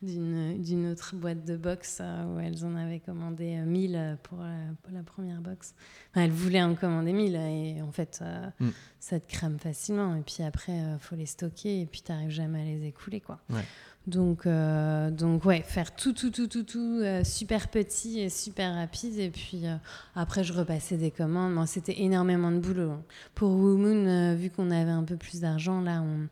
d'une 0.03 0.91
autre 0.91 1.15
boîte 1.15 1.45
de 1.45 1.55
box 1.55 2.01
où 2.01 2.39
elles 2.39 2.65
en 2.65 2.75
avaient 2.75 2.99
commandé 2.99 3.55
1000 3.55 4.17
pour 4.23 4.39
la, 4.39 5.03
première 5.03 5.41
box. 5.41 5.73
elles 6.15 6.31
voulaient 6.31 6.61
en 6.61 6.75
commander 6.75 7.13
1000 7.13 7.35
et 7.35 7.81
en 7.81 7.91
fait, 7.91 8.23
mm. 8.59 8.69
ça 8.99 9.19
te 9.19 9.27
crame 9.27 9.59
facilement. 9.59 10.15
Et 10.15 10.21
puis 10.21 10.43
après, 10.43 10.73
il 10.73 10.99
faut 10.99 11.15
les 11.15 11.25
stocker 11.25 11.81
et 11.81 11.85
puis 11.85 12.01
tu 12.01 12.11
n'arrives 12.11 12.29
jamais 12.29 12.61
à 12.61 12.65
les 12.65 12.85
écouler. 12.85 13.21
Quoi. 13.21 13.39
Donc, 14.05 14.45
euh, 14.45 15.11
donc 15.11 15.45
ouais, 15.45 15.61
faire 15.61 15.95
tout, 15.95 16.11
tout, 16.11 16.29
tout, 16.29 16.47
tout, 16.47 16.63
tout 16.63 16.99
euh, 17.01 17.23
super 17.23 17.69
petit 17.69 18.19
et 18.19 18.29
super 18.29 18.75
rapide. 18.75 19.17
Et 19.17 19.29
puis 19.29 19.65
euh, 19.65 19.75
après, 20.15 20.43
je 20.43 20.51
repassais 20.51 20.97
des 20.97 21.11
commandes. 21.11 21.65
C'était 21.67 22.01
énormément 22.01 22.51
de 22.51 22.59
boulot. 22.59 22.91
Hein. 22.91 23.03
Pour 23.33 23.51
Womoon, 23.51 24.35
vu 24.35 24.49
qu'on 24.49 24.71
avait 24.71 24.91
un 24.91 25.03
peu 25.03 25.15
plus 25.15 25.39
d'argent, 25.39 25.79
là, 25.81 26.01
on, 26.01 26.27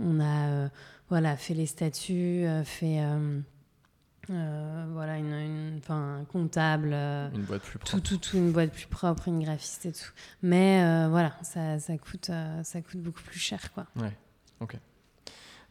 on 0.00 0.20
a 0.20 0.68
voilà, 1.08 1.36
fait 1.36 1.54
les 1.54 1.66
statuts, 1.66 2.46
fait 2.64 3.00
voilà, 4.28 5.18
une, 5.18 5.80
un 5.88 6.24
comptable. 6.24 6.92
une 6.92 7.42
boîte 7.42 7.62
plus 7.62 7.78
propre. 7.78 8.02
Tout, 8.02 8.16
tout, 8.16 8.16
tout, 8.16 8.36
une 8.36 8.52
boîte 8.52 8.72
plus 8.72 8.86
propre, 8.86 9.28
une 9.28 9.42
graphiste 9.42 9.86
et 9.86 9.92
tout. 9.92 10.10
Mais 10.42 11.08
voilà, 11.08 11.32
ça, 11.42 11.78
ça, 11.78 11.96
coûte, 11.98 12.30
ça 12.62 12.80
coûte 12.82 13.00
beaucoup 13.00 13.22
plus 13.22 13.38
cher. 13.38 13.72
Quoi. 13.72 13.86
Ouais, 13.96 14.16
ok. 14.60 14.76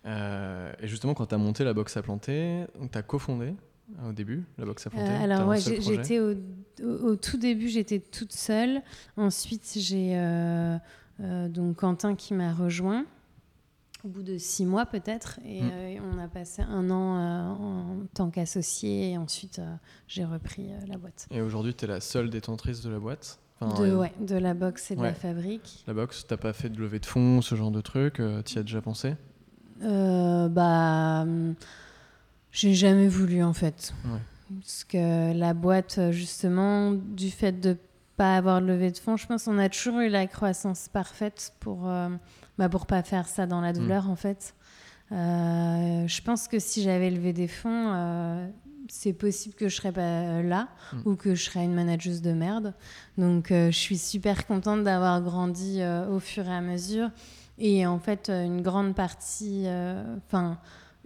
Euh, 0.06 0.74
et 0.80 0.88
justement, 0.88 1.14
quand 1.14 1.28
tu 1.28 1.36
as 1.36 1.38
monté 1.38 1.64
la 1.64 1.74
box 1.74 1.96
à 1.98 2.02
planter, 2.02 2.66
tu 2.92 2.98
as 2.98 3.02
cofondé 3.02 3.54
euh, 4.00 4.10
au 4.10 4.14
début 4.14 4.44
la 4.58 4.66
box 4.66 4.88
à 4.88 4.90
planter 4.90 5.12
euh, 5.12 5.24
Alors, 5.24 5.48
ouais, 5.48 5.60
j'étais 5.60 6.20
au, 6.20 6.34
au, 6.84 7.16
tout 7.16 7.38
début, 7.38 7.70
j'étais 7.70 8.00
toute 8.00 8.34
seule. 8.34 8.82
Ensuite, 9.18 9.74
j'ai 9.78 10.16
donc 11.20 11.78
Quentin 11.78 12.16
qui 12.16 12.34
m'a 12.34 12.54
rejoint 12.54 13.06
au 14.04 14.08
bout 14.10 14.24
de 14.24 14.38
six 14.38 14.66
mois 14.66 14.86
peut-être. 14.86 15.40
Et 15.46 15.62
hmm. 15.62 16.04
on 16.14 16.20
a 16.20 16.28
passé 16.28 16.62
un 16.62 16.90
an 16.90 17.56
en 17.60 18.06
tant 18.14 18.30
qu'associé. 18.30 19.12
Et 19.12 19.18
ensuite, 19.18 19.62
j'ai 20.08 20.26
repris 20.26 20.70
la 20.88 20.98
boîte. 20.98 21.28
Et 21.32 21.42
aujourd'hui, 21.42 21.74
tu 21.74 21.86
es 21.86 21.88
la 21.88 22.02
seule 22.02 22.30
détentrice 22.30 22.82
de 22.82 22.90
la 22.90 23.00
boîte? 23.00 23.40
De, 23.62 23.96
ouais, 23.96 24.12
de 24.20 24.36
la 24.36 24.54
box 24.54 24.92
et 24.92 24.96
de 24.98 25.02
la 25.02 25.14
fabrique. 25.14 25.86
La 25.88 25.94
box, 25.94 26.26
t'as 26.28 26.36
pas 26.36 26.52
fait 26.52 26.68
de 26.70 26.82
levée 26.82 27.00
de 27.00 27.06
fonds, 27.06 27.42
ce 27.42 27.56
genre 27.56 27.72
de 27.72 27.80
truc 27.80 28.22
Tu 28.46 28.56
y 28.56 28.60
as 28.60 28.64
déjà 28.64 28.82
pensé? 28.82 29.16
Euh, 29.84 30.50
bah, 30.50 31.26
j'ai 32.52 32.74
jamais 32.74 33.08
voulu 33.08 33.44
en 33.44 33.54
fait. 33.54 33.94
Parce 34.60 34.84
que 34.84 35.34
la 35.34 35.54
boîte, 35.54 36.12
justement, 36.12 36.92
du 36.92 37.32
fait 37.32 37.60
de 37.60 37.78
pas 38.18 38.38
avoir 38.38 38.62
levé 38.62 38.92
de 38.92 38.98
fonds, 38.98 39.18
je 39.18 39.26
pense 39.26 39.46
qu'on 39.46 39.58
a 39.58 39.70
toujours 39.70 40.00
eu 40.00 40.10
la 40.10 40.28
croissance 40.28 40.88
parfaite 40.88 41.54
pour, 41.60 41.88
euh, 41.88 42.10
bah, 42.58 42.70
pour 42.70 42.86
pas 42.86 43.04
faire 43.04 43.28
ça 43.28 43.46
dans 43.46 43.62
la 43.62 43.72
mm. 43.72 43.78
douleur 43.78 44.10
en 44.10 44.16
fait. 44.16 44.56
Euh, 45.12 46.08
je 46.08 46.22
pense 46.22 46.48
que 46.48 46.60
si 46.60 46.82
j'avais 46.82 47.12
levé 47.12 47.34
des 47.34 47.48
fonds, 47.48 47.92
euh, 47.94 48.48
c'est 48.88 49.14
possible 49.14 49.56
que 49.56 49.70
je 49.70 49.76
serais 49.76 49.92
pas 49.92 50.42
là 50.42 50.70
mm. 50.94 51.02
ou 51.06 51.16
que 51.16 51.36
je 51.36 51.44
serais 51.44 51.64
une 51.64 51.74
manageuse 51.74 52.22
de 52.22 52.34
merde. 52.34 52.74
Donc 53.18 53.48
je 53.50 53.72
suis 53.72 53.98
super 53.98 54.48
contente 54.48 54.84
d'avoir 54.84 55.22
grandi 55.22 55.82
au 56.10 56.20
fur 56.20 56.48
et 56.48 56.54
à 56.54 56.62
mesure 56.62 57.10
et 57.58 57.86
en 57.86 58.00
fait, 58.00 58.30
euh, 58.30 58.46
une 58.46 58.62
grande 58.62 58.96
partie, 58.96 59.64
euh, 59.66 60.04
enfin, 60.26 60.58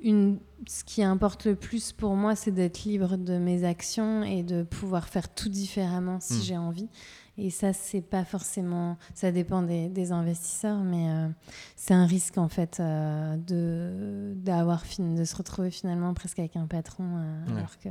une, 0.01 0.39
ce 0.67 0.83
qui 0.83 1.03
importe 1.03 1.45
le 1.45 1.55
plus 1.55 1.91
pour 1.91 2.15
moi, 2.15 2.35
c'est 2.35 2.51
d'être 2.51 2.83
libre 2.83 3.17
de 3.17 3.37
mes 3.37 3.63
actions 3.63 4.23
et 4.23 4.43
de 4.43 4.63
pouvoir 4.63 5.07
faire 5.07 5.33
tout 5.33 5.49
différemment 5.49 6.19
si 6.19 6.35
hmm. 6.35 6.41
j'ai 6.43 6.57
envie. 6.57 6.89
Et 7.37 7.49
ça, 7.49 7.71
c'est 7.73 8.01
pas 8.01 8.25
forcément. 8.25 8.97
Ça 9.13 9.31
dépend 9.31 9.61
des, 9.61 9.89
des 9.89 10.11
investisseurs, 10.11 10.79
mais 10.79 11.09
euh, 11.09 11.27
c'est 11.75 11.93
un 11.93 12.05
risque 12.05 12.37
en 12.37 12.49
fait 12.49 12.81
de 12.81 14.33
d'avoir 14.35 14.83
de 14.97 15.23
se 15.23 15.35
retrouver 15.35 15.69
finalement 15.69 16.13
presque 16.13 16.39
avec 16.39 16.55
un 16.55 16.67
patron, 16.67 17.05
alors 17.47 17.77
que. 17.77 17.89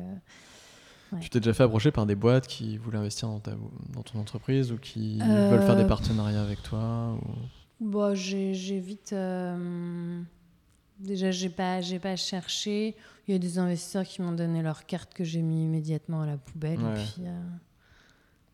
Tu 1.20 1.30
t'es 1.30 1.38
déjà 1.38 1.54
fait 1.54 1.62
approcher 1.62 1.92
par 1.92 2.04
des 2.04 2.16
boîtes 2.16 2.48
qui 2.48 2.78
voulaient 2.78 2.98
investir 2.98 3.28
dans, 3.28 3.38
ta, 3.38 3.52
dans 3.92 4.02
ton 4.02 4.18
entreprise 4.18 4.72
ou 4.72 4.76
qui 4.76 5.18
veulent 5.20 5.62
faire 5.62 5.76
des 5.76 5.86
partenariats 5.86 6.42
avec 6.42 6.62
toi 6.64 7.16
ou... 7.22 7.30
Bon, 7.80 8.08
bah, 8.08 8.14
j'ai 8.14 8.80
vite. 8.80 9.12
Euh, 9.12 10.22
déjà, 10.98 11.30
j'ai 11.30 11.50
pas, 11.50 11.80
pas 12.02 12.16
cherché. 12.16 12.96
Il 13.28 13.32
y 13.32 13.34
a 13.34 13.38
des 13.38 13.58
investisseurs 13.58 14.04
qui 14.04 14.22
m'ont 14.22 14.32
donné 14.32 14.62
leur 14.62 14.86
carte 14.86 15.12
que 15.12 15.24
j'ai 15.24 15.42
mis 15.42 15.64
immédiatement 15.64 16.22
à 16.22 16.26
la 16.26 16.36
poubelle. 16.36 16.80
Et 16.80 16.94
puis, 16.94 17.26
euh, 17.26 17.40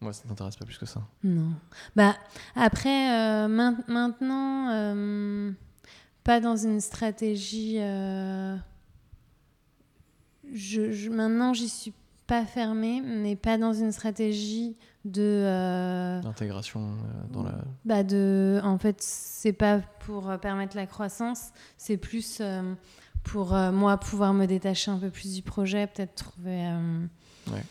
Moi, 0.02 0.12
ça 0.12 0.24
t'intéresse 0.28 0.56
pas 0.56 0.64
plus 0.64 0.78
que 0.78 0.86
ça. 0.86 1.02
Non. 1.24 1.52
Bah, 1.96 2.16
après, 2.54 3.12
euh, 3.12 3.48
maintenant, 3.48 5.54
pas 6.24 6.40
dans 6.40 6.56
une 6.56 6.80
stratégie. 6.80 7.78
Je, 10.52 10.92
je, 10.92 11.08
maintenant, 11.08 11.54
j'y 11.54 11.68
suis 11.68 11.94
pas 12.26 12.44
fermée, 12.44 13.00
mais 13.00 13.36
pas 13.36 13.58
dans 13.58 13.72
une 13.72 13.92
stratégie 13.92 14.76
de 15.04 15.22
euh, 15.22 16.20
d'intégration 16.20 16.80
euh, 16.80 17.32
dans 17.32 17.42
la 17.42 17.54
bah 17.84 18.04
de 18.04 18.60
en 18.62 18.78
fait 18.78 18.96
c'est 19.00 19.52
pas 19.52 19.80
pour 20.00 20.30
euh, 20.30 20.38
permettre 20.38 20.76
la 20.76 20.86
croissance 20.86 21.50
c'est 21.76 21.96
plus 21.96 22.40
pour 23.24 23.52
moi 23.52 23.98
pouvoir 23.98 24.32
me 24.32 24.46
détacher 24.46 24.90
un 24.90 24.98
peu 24.98 25.10
plus 25.10 25.34
du 25.34 25.42
projet 25.42 25.86
peut-être 25.86 26.14
trouver 26.14 26.68
ouais. 27.52 27.62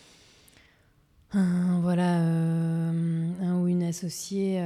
Un, 1.33 1.79
voilà 1.81 2.17
un 2.17 3.59
ou 3.59 3.67
une 3.67 3.83
associée 3.83 4.63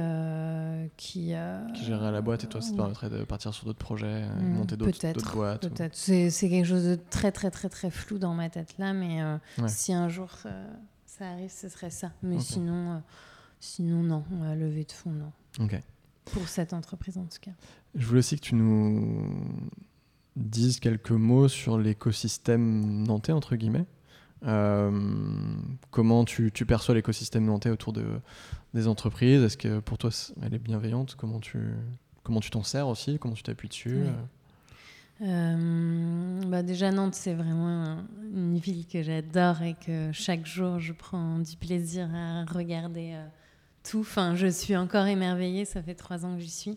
qui 0.96 1.32
qui 1.74 1.84
gérerait 1.84 2.12
la 2.12 2.20
boîte 2.20 2.44
et 2.44 2.46
toi 2.48 2.60
ça 2.60 2.72
te 2.72 2.76
permettrait 2.76 3.10
de 3.10 3.24
partir 3.24 3.54
sur 3.54 3.66
d'autres 3.66 3.78
projets 3.78 4.26
mm, 4.26 4.54
monter 4.54 4.76
d'autres 4.76 5.34
boîtes 5.34 5.68
peut-être 5.68 5.94
c'est 5.94 6.30
quelque 6.30 6.66
chose 6.66 6.84
de 6.84 6.98
très 7.10 7.32
très 7.32 7.50
très 7.50 7.68
très 7.68 7.90
flou 7.90 8.18
dans 8.18 8.34
ma 8.34 8.50
tête 8.50 8.74
là 8.78 8.92
mais 8.92 9.20
si 9.68 9.92
un 9.92 10.08
jour 10.08 10.30
ça 11.18 11.30
arrive, 11.30 11.50
ce 11.50 11.68
serait 11.68 11.90
ça. 11.90 12.12
Mais 12.22 12.38
sinon, 12.40 12.92
euh, 12.92 12.98
sinon, 13.58 14.02
non. 14.02 14.24
On 14.32 14.54
lever 14.54 14.84
de 14.84 14.92
fonds, 14.92 15.12
non. 15.12 15.32
Ok. 15.60 15.80
Pour 16.26 16.46
cette 16.48 16.72
entreprise, 16.72 17.16
en 17.16 17.24
tout 17.24 17.38
cas. 17.40 17.52
Je 17.94 18.06
voulais 18.06 18.18
aussi 18.18 18.36
que 18.36 18.44
tu 18.44 18.54
nous 18.54 19.24
dises 20.34 20.78
quelques 20.78 21.12
mots 21.12 21.48
sur 21.48 21.78
l'écosystème 21.78 23.04
nantais, 23.04 23.32
entre 23.32 23.56
guillemets. 23.56 23.86
Euh, 24.44 24.90
comment 25.90 26.24
tu, 26.24 26.52
tu 26.52 26.66
perçois 26.66 26.94
l'écosystème 26.94 27.46
nantais 27.46 27.70
autour 27.70 27.92
de, 27.92 28.04
des 28.74 28.86
entreprises? 28.86 29.42
Est-ce 29.42 29.56
que 29.56 29.80
pour 29.80 29.98
toi, 29.98 30.10
elle 30.42 30.54
est 30.54 30.58
bienveillante? 30.58 31.14
Comment 31.16 31.40
tu 31.40 31.58
comment 32.22 32.40
tu 32.40 32.50
t'en 32.50 32.62
sers 32.62 32.86
aussi? 32.86 33.18
Comment 33.18 33.34
tu 33.34 33.42
t'appuies 33.42 33.68
dessus? 33.68 34.02
Euh, 35.22 36.40
bah 36.46 36.62
déjà 36.62 36.92
Nantes, 36.92 37.14
c'est 37.14 37.32
vraiment 37.32 38.04
une 38.34 38.58
ville 38.58 38.86
que 38.86 39.02
j'adore 39.02 39.62
et 39.62 39.74
que 39.74 40.10
chaque 40.12 40.44
jour 40.44 40.78
je 40.78 40.92
prends 40.92 41.38
du 41.38 41.56
plaisir 41.56 42.14
à 42.14 42.44
regarder 42.44 43.12
euh, 43.14 43.26
tout. 43.82 44.00
Enfin, 44.00 44.34
je 44.34 44.48
suis 44.48 44.76
encore 44.76 45.06
émerveillée, 45.06 45.64
ça 45.64 45.82
fait 45.82 45.94
trois 45.94 46.26
ans 46.26 46.34
que 46.34 46.42
j'y 46.42 46.50
suis. 46.50 46.76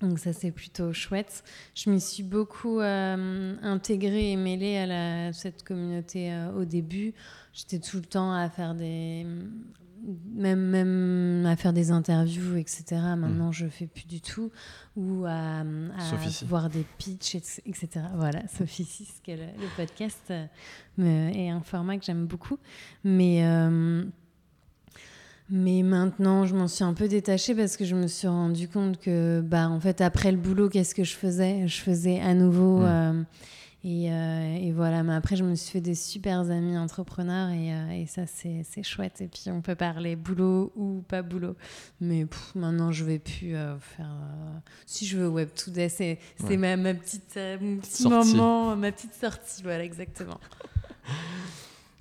Donc 0.00 0.18
ça 0.18 0.32
c'est 0.32 0.50
plutôt 0.50 0.92
chouette. 0.92 1.42
Je 1.74 1.90
m'y 1.90 2.00
suis 2.00 2.22
beaucoup 2.22 2.80
euh, 2.80 3.56
intégrée 3.62 4.32
et 4.32 4.36
mêlée 4.36 4.76
à 4.76 4.86
la, 4.86 5.32
cette 5.32 5.62
communauté 5.62 6.32
au 6.56 6.64
début. 6.64 7.14
J'étais 7.52 7.78
tout 7.78 7.96
le 7.96 8.04
temps 8.04 8.32
à 8.32 8.48
faire 8.48 8.74
des 8.74 9.26
même, 10.34 10.60
même 10.60 11.46
à 11.46 11.56
faire 11.56 11.72
des 11.72 11.90
interviews, 11.90 12.56
etc. 12.56 12.84
Maintenant, 13.16 13.48
mm. 13.48 13.52
je 13.52 13.66
fais 13.66 13.86
plus 13.86 14.06
du 14.06 14.20
tout. 14.20 14.50
Ou 14.96 15.24
à, 15.26 15.62
voir 16.46 16.70
des 16.70 16.84
pitchs, 16.98 17.36
etc. 17.36 17.88
Voilà, 18.16 18.46
Sophie 18.58 18.84
6, 18.84 19.22
le, 19.28 19.34
le 19.36 19.76
podcast 19.76 20.30
euh, 20.30 21.28
est 21.28 21.50
un 21.50 21.60
format 21.60 21.98
que 21.98 22.04
j'aime 22.04 22.26
beaucoup. 22.26 22.58
Mais, 23.04 23.44
euh, 23.44 24.04
mais 25.50 25.82
maintenant, 25.82 26.44
je 26.44 26.54
m'en 26.54 26.68
suis 26.68 26.84
un 26.84 26.92
peu 26.92 27.08
détachée 27.08 27.54
parce 27.54 27.78
que 27.78 27.86
je 27.86 27.94
me 27.94 28.06
suis 28.06 28.28
rendu 28.28 28.68
compte 28.68 28.98
que, 28.98 29.40
bah, 29.40 29.68
en 29.68 29.80
fait, 29.80 30.02
après 30.02 30.30
le 30.30 30.36
boulot, 30.36 30.68
qu'est-ce 30.68 30.94
que 30.94 31.04
je 31.04 31.14
faisais? 31.14 31.66
Je 31.66 31.80
faisais 31.80 32.20
à 32.20 32.34
nouveau. 32.34 32.82
Euh, 32.82 33.22
euh, 33.86 34.56
et, 34.56 34.72
voilà, 34.72 35.02
mais 35.02 35.14
après, 35.14 35.36
je 35.36 35.44
me 35.44 35.54
suis 35.54 35.72
fait 35.72 35.80
des 35.80 35.94
super 35.94 36.40
amis 36.50 36.76
entrepreneurs 36.76 37.48
et, 37.48 37.72
euh, 37.72 38.06
ça, 38.06 38.26
c'est 38.26 38.82
chouette. 38.82 39.22
Et 39.22 39.28
puis, 39.28 39.44
on 39.46 39.62
peut 39.62 39.74
parler 39.74 40.16
boulot 40.16 40.70
ou 40.76 41.02
pas 41.08 41.22
boulot. 41.22 41.56
Mais 42.02 42.26
maintenant, 42.54 42.92
je 42.92 43.04
vais 43.04 43.18
plus 43.18 43.54
faire. 43.80 44.10
si 44.84 45.06
je 45.06 45.16
veux 45.16 45.28
Web 45.28 45.48
Today, 45.54 45.88
c'est 45.88 46.18
ma, 46.58 46.76
ma, 46.76 46.92
petite, 46.92 47.38
mon 47.62 47.78
petit 47.78 48.06
moment, 48.06 48.76
ma 48.76 48.92
petite 48.92 49.14
sortie. 49.14 49.62
Voilà, 49.62 49.82
exactement. 49.82 50.40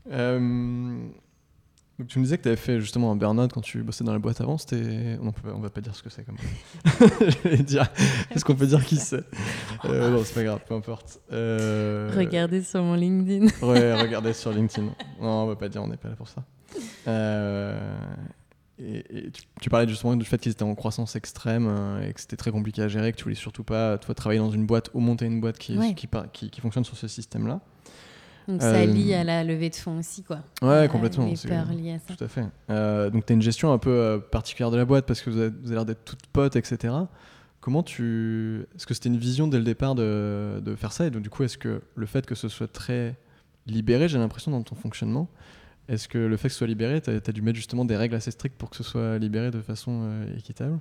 Donc 2.00 2.10
tu 2.10 2.20
me 2.20 2.24
disais 2.24 2.38
que 2.38 2.44
tu 2.44 2.50
avais 2.50 2.58
fait 2.58 2.80
justement 2.80 3.12
un 3.12 3.16
burn-out 3.16 3.52
quand 3.52 3.62
tu 3.62 3.82
bossais 3.82 4.04
dans 4.04 4.14
la 4.14 4.20
boîte 4.20 4.40
avant. 4.40 4.60
C'était, 4.60 5.18
on, 5.20 5.32
peut... 5.32 5.52
on 5.52 5.60
va 5.60 5.72
pas 5.72 5.82
dire 5.82 5.96
ce 5.96 6.04
que 6.04 6.10
c'est 6.12 6.24
comme. 6.24 6.38
dire. 7.64 7.88
Est-ce 8.30 8.46
qu'on 8.46 8.56
peut 8.56 8.68
dire 8.68 8.86
qui 8.86 8.98
c'est? 8.98 9.24
Euh, 9.86 10.12
Non, 10.12 10.22
c'est 10.24 10.36
pas 10.36 10.44
grave, 10.44 10.60
peu 10.68 10.76
importe. 10.76 11.20
Euh... 11.32 12.12
Regardez 12.16 12.62
sur 12.62 12.84
mon 12.84 12.94
LinkedIn. 12.94 13.48
ouais, 13.66 14.00
regardez 14.00 14.34
sur 14.34 14.52
LinkedIn. 14.52 14.94
Non, 15.20 15.44
on 15.44 15.46
va 15.48 15.56
pas 15.56 15.70
dire, 15.70 15.82
on 15.82 15.88
n'est 15.88 15.98
pas 15.98 16.10
là 16.10 16.16
pour 16.16 16.28
ça. 16.28 16.44
Euh... 17.08 17.98
et, 18.78 19.32
tu, 19.60 19.70
parlais 19.72 19.88
justement 19.88 20.16
du 20.16 20.26
fait 20.26 20.38
qu'ils 20.38 20.52
étaient 20.52 20.62
en 20.62 20.76
croissance 20.76 21.16
extrême 21.16 22.00
et 22.04 22.14
que 22.14 22.22
c'était 22.22 22.38
très 22.38 22.52
compliqué 22.52 22.84
à 22.84 22.88
gérer, 22.88 23.12
que 23.12 23.18
tu 23.18 23.24
voulais 23.24 23.36
surtout 23.36 23.64
pas 23.64 23.98
toi 23.98 24.14
travailler 24.14 24.40
dans 24.40 24.52
une 24.52 24.68
boîte 24.68 24.92
ou 24.94 25.00
monter 25.00 25.26
une 25.26 25.42
boîte 25.42 25.58
qui, 25.58 25.80
qui, 25.96 26.50
qui, 26.52 26.62
fonctionne 26.62 26.86
sur 26.86 26.96
ce 26.96 27.08
système-là. 27.08 27.60
Donc 28.48 28.62
ça 28.62 28.86
lie 28.86 29.14
à 29.14 29.24
la 29.24 29.44
levée 29.44 29.70
de 29.70 29.76
fonds 29.76 30.00
aussi, 30.00 30.24
quoi. 30.24 30.40
Ouais, 30.62 30.88
complètement. 30.90 31.26
Les 31.26 31.36
peurs 31.48 31.72
liées 31.74 31.94
à 31.94 32.00
ça. 32.00 32.16
Tout 32.16 32.24
à 32.24 32.28
fait. 32.28 33.12
donc 33.12 33.26
tu 33.26 33.34
as 33.34 33.36
une 33.36 33.42
gestion 33.42 33.74
un 33.74 33.78
peu 33.78 34.22
particulière 34.32 34.72
de 34.72 34.78
la 34.78 34.86
boîte 34.86 35.06
parce 35.06 35.22
que 35.22 35.30
vous 35.30 35.40
avez, 35.40 35.52
l'air 35.66 35.86
d'être 35.86 36.04
toutes 36.06 36.28
potes, 36.28 36.56
etc. 36.56 36.94
Comment 37.60 37.84
tu. 37.84 38.66
Est-ce 38.76 38.86
que 38.86 38.94
c'était 38.94 39.10
une 39.10 39.18
vision 39.18 39.48
dès 39.48 39.58
le 39.58 39.66
départ 39.66 39.96
de, 39.96 40.62
de 40.64 40.76
faire 40.76 40.94
ça? 40.94 41.06
Et 41.06 41.10
donc, 41.10 41.22
du 41.22 41.30
coup, 41.30 41.44
est-ce 41.44 41.58
que 41.58 41.82
le 41.96 42.06
fait 42.06 42.26
que 42.26 42.36
ce 42.36 42.48
soit 42.48 42.72
très 42.72 43.18
libéré, 43.68 44.08
j'ai 44.08 44.18
l'impression, 44.18 44.52
dans 44.52 44.64
ton 44.64 44.76
fonctionnement, 44.76 45.30
est-ce 45.88 46.08
que 46.08 46.18
le 46.18 46.38
fait 46.38 46.48
que 46.48 46.54
ce 46.54 46.60
soit 46.60 46.68
libéré, 46.68 47.02
tu 47.02 47.10
as, 47.10 47.32
dû 47.32 47.42
mettre 47.42 47.56
justement 47.56 47.86
des 47.86 47.96
règles 47.96 48.16
assez 48.16 48.32
strictes 48.32 48.58
pour 48.58 48.70
que 48.70 48.76
ce 48.76 48.84
soit 48.84 49.18
libéré 49.18 49.52
de 49.52 49.62
façon 49.62 50.02
euh, 50.04 50.38
équitable? 50.38 50.76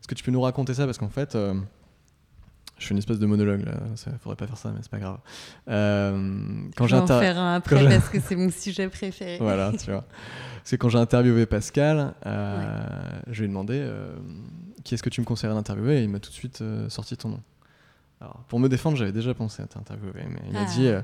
Est-ce 0.00 0.08
que 0.08 0.14
tu 0.14 0.22
peux 0.22 0.30
nous 0.30 0.40
raconter 0.40 0.74
ça? 0.74 0.84
Parce 0.84 0.98
qu'en 0.98 1.08
fait, 1.08 1.34
euh, 1.34 1.54
je 2.78 2.86
fais 2.86 2.92
une 2.92 2.98
espèce 2.98 3.18
de 3.18 3.26
monologue 3.26 3.64
là, 3.64 3.74
ne 3.90 4.18
faudrait 4.18 4.36
pas 4.36 4.46
faire 4.46 4.56
ça, 4.56 4.70
mais 4.70 4.80
c'est 4.82 4.90
pas 4.90 4.98
grave. 4.98 5.18
Euh, 5.68 6.68
quand 6.76 6.86
je 6.86 6.96
vais 6.96 7.02
en 7.02 7.06
faire 7.06 7.38
un 7.38 7.54
après 7.54 7.84
parce 7.88 8.08
que 8.08 8.20
c'est 8.20 8.36
mon 8.36 8.50
sujet 8.50 8.88
préféré. 8.88 9.38
voilà, 9.40 9.72
tu 9.72 9.90
vois. 9.90 10.04
C'est 10.64 10.78
quand 10.78 10.88
j'ai 10.88 10.98
interviewé 10.98 11.46
Pascal, 11.46 12.14
je 12.24 13.38
lui 13.38 13.44
ai 13.44 13.48
demandé 13.48 13.84
qui 14.82 14.94
est-ce 14.94 15.02
que 15.02 15.10
tu 15.10 15.20
me 15.20 15.26
conseillerais 15.26 15.54
d'interviewer 15.54 16.00
Et 16.00 16.04
il 16.04 16.08
m'a 16.08 16.20
tout 16.20 16.30
de 16.30 16.34
suite 16.34 16.60
euh, 16.60 16.88
sorti 16.88 17.16
ton 17.16 17.30
nom. 17.30 17.40
Alors, 18.20 18.44
pour 18.48 18.60
me 18.60 18.68
défendre, 18.68 18.96
j'avais 18.96 19.12
déjà 19.12 19.34
pensé 19.34 19.62
à 19.62 19.66
t'interviewer, 19.66 20.24
mais 20.28 20.40
il 20.46 20.52
m'a 20.52 20.64
dit 20.64 20.86
euh, 20.86 21.02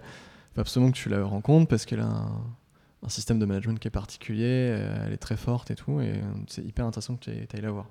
faut 0.54 0.60
absolument 0.60 0.92
que 0.92 0.96
tu 0.96 1.08
la 1.08 1.24
rencontres 1.24 1.68
parce 1.68 1.84
qu'elle 1.84 2.00
a 2.00 2.06
un, 2.06 3.08
système 3.08 3.38
de 3.38 3.46
management 3.46 3.78
qui 3.78 3.88
est 3.88 3.92
particulier, 3.92 4.70
euh, 4.72 5.04
elle 5.06 5.12
est 5.12 5.18
très 5.18 5.36
forte 5.36 5.70
et 5.70 5.74
tout, 5.74 6.00
et 6.00 6.20
c'est 6.46 6.64
hyper 6.64 6.84
intéressant 6.84 7.16
que 7.16 7.24
tu 7.24 7.30
ailles 7.30 7.60
la 7.60 7.70
voir. 7.70 7.86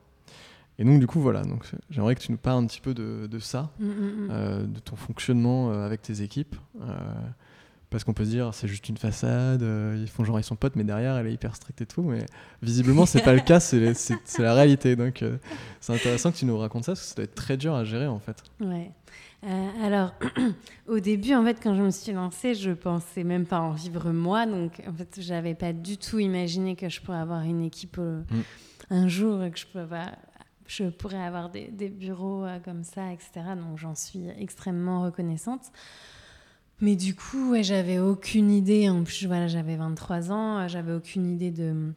Et 0.80 0.86
donc, 0.86 1.00
du 1.00 1.08
coup, 1.08 1.20
voilà, 1.20 1.44
donc 1.44 1.66
j'aimerais 1.90 2.16
que 2.16 2.22
tu 2.22 2.32
nous 2.32 2.38
parles 2.38 2.64
un 2.64 2.68
petit 2.68 2.82
peu 2.82 2.94
de, 2.94 3.28
de 3.28 3.40
ça, 3.40 3.72
mm, 3.80 3.86
mm, 3.86 4.28
mm. 4.28 4.74
de 4.74 4.80
ton 4.80 4.96
fonctionnement 4.96 5.72
avec 5.72 6.02
tes 6.02 6.22
équipes 6.22 6.56
parce 7.90 8.04
qu'on 8.04 8.14
peut 8.14 8.26
se 8.26 8.30
dire 8.30 8.54
c'est 8.54 8.68
juste 8.68 8.90
une 8.90 8.98
façade, 8.98 9.64
euh, 9.64 9.98
ils 10.00 10.10
font 10.10 10.26
genre 10.26 10.40
ils 10.40 10.44
sont 10.44 10.56
potes, 10.56 10.76
mais 10.76 10.84
derrière 10.84 11.16
elle 11.16 11.28
est 11.28 11.34
hyper 11.34 11.56
stricte 11.56 11.82
et 11.82 11.86
tout. 11.86 12.02
Mais 12.02 12.26
visiblement 12.62 13.06
c'est 13.06 13.22
pas 13.22 13.34
le 13.34 13.40
cas, 13.40 13.60
c'est 13.60 13.94
la 14.40 14.54
réalité. 14.54 14.96
Donc 14.96 15.22
euh, 15.22 15.38
c'est 15.80 15.94
intéressant 15.94 16.32
que 16.32 16.38
tu 16.38 16.46
nous 16.46 16.58
racontes 16.58 16.84
ça 16.84 16.92
parce 16.92 17.02
que 17.02 17.08
ça 17.08 17.16
doit 17.16 17.24
être 17.26 17.36
très 17.36 17.58
dur 17.58 17.74
à 17.74 17.84
gérer 17.86 18.08
en 18.08 18.20
fait. 18.20 18.44
Ouais. 18.60 18.92
Euh, 19.46 19.70
alors 19.84 20.14
au 20.88 21.00
début 21.00 21.34
en 21.34 21.44
fait 21.44 21.60
quand 21.62 21.76
je 21.76 21.82
me 21.84 21.92
suis 21.92 22.12
lancée, 22.12 22.56
je 22.56 22.72
pensais 22.72 23.24
même 23.24 23.46
pas 23.46 23.60
en 23.60 23.72
vivre 23.72 24.12
moi, 24.12 24.46
donc 24.46 24.82
en 24.88 24.94
fait 24.94 25.20
j'avais 25.22 25.56
pas 25.56 25.72
du 25.72 25.98
tout 25.98 26.20
imaginé 26.20 26.76
que 26.76 26.90
je 26.90 27.00
pourrais 27.02 27.20
avoir 27.20 27.44
une 27.44 27.64
équipe 27.64 28.00
un 28.90 29.08
jour 29.08 29.40
que 29.52 29.60
je 29.60 29.66
pourrais 29.68 30.12
je 30.68 30.86
pourrais 30.86 31.22
avoir 31.22 31.50
des, 31.50 31.68
des 31.68 31.90
bureaux 31.90 32.46
comme 32.64 32.84
ça, 32.84 33.12
etc. 33.12 33.30
Donc 33.56 33.78
j'en 33.78 33.96
suis 33.96 34.28
extrêmement 34.38 35.04
reconnaissante. 35.04 35.72
Mais 36.80 36.96
du 36.96 37.16
coup, 37.16 37.52
ouais, 37.52 37.64
j'avais 37.64 37.98
aucune 38.00 38.52
idée. 38.52 38.88
En 38.90 39.04
plus, 39.04 39.26
voilà, 39.26 39.48
j'avais 39.48 39.76
23 39.78 40.32
ans, 40.32 40.60
euh, 40.60 40.68
j'avais 40.68 40.94
aucune 40.94 41.28
idée 41.28 41.50
de 41.52 41.92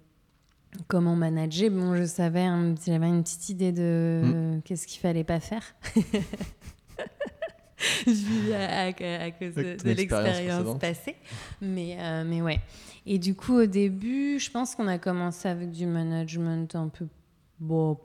comment 0.88 1.16
manager. 1.16 1.70
Bon, 1.70 1.94
je 1.96 2.04
savais, 2.04 2.46
j'avais 2.86 3.06
une 3.06 3.22
petite 3.22 3.50
idée 3.50 3.72
de 3.72 4.22
mm. 4.24 4.62
qu'est-ce 4.62 4.86
qu'il 4.86 5.00
fallait 5.00 5.24
pas 5.24 5.40
faire. 5.40 5.74
à, 8.54 8.86
à, 8.86 8.92
cause 9.32 9.54
de, 9.54 9.76
l'expérience 9.84 10.78
passée. 10.78 11.16
Mais, 11.60 11.98
euh, 12.00 12.24
mais 12.26 12.40
ouais. 12.40 12.60
Et 13.04 13.18
du 13.18 13.34
coup, 13.34 13.56
au 13.56 13.66
début, 13.66 14.38
je 14.38 14.50
pense 14.50 14.74
qu'on 14.74 14.86
a 14.86 14.98
commencé 14.98 15.46
avec 15.46 15.72
du 15.72 15.84
management 15.86 16.74
un 16.74 16.88
peu 16.88 17.06
Bon, 17.60 17.98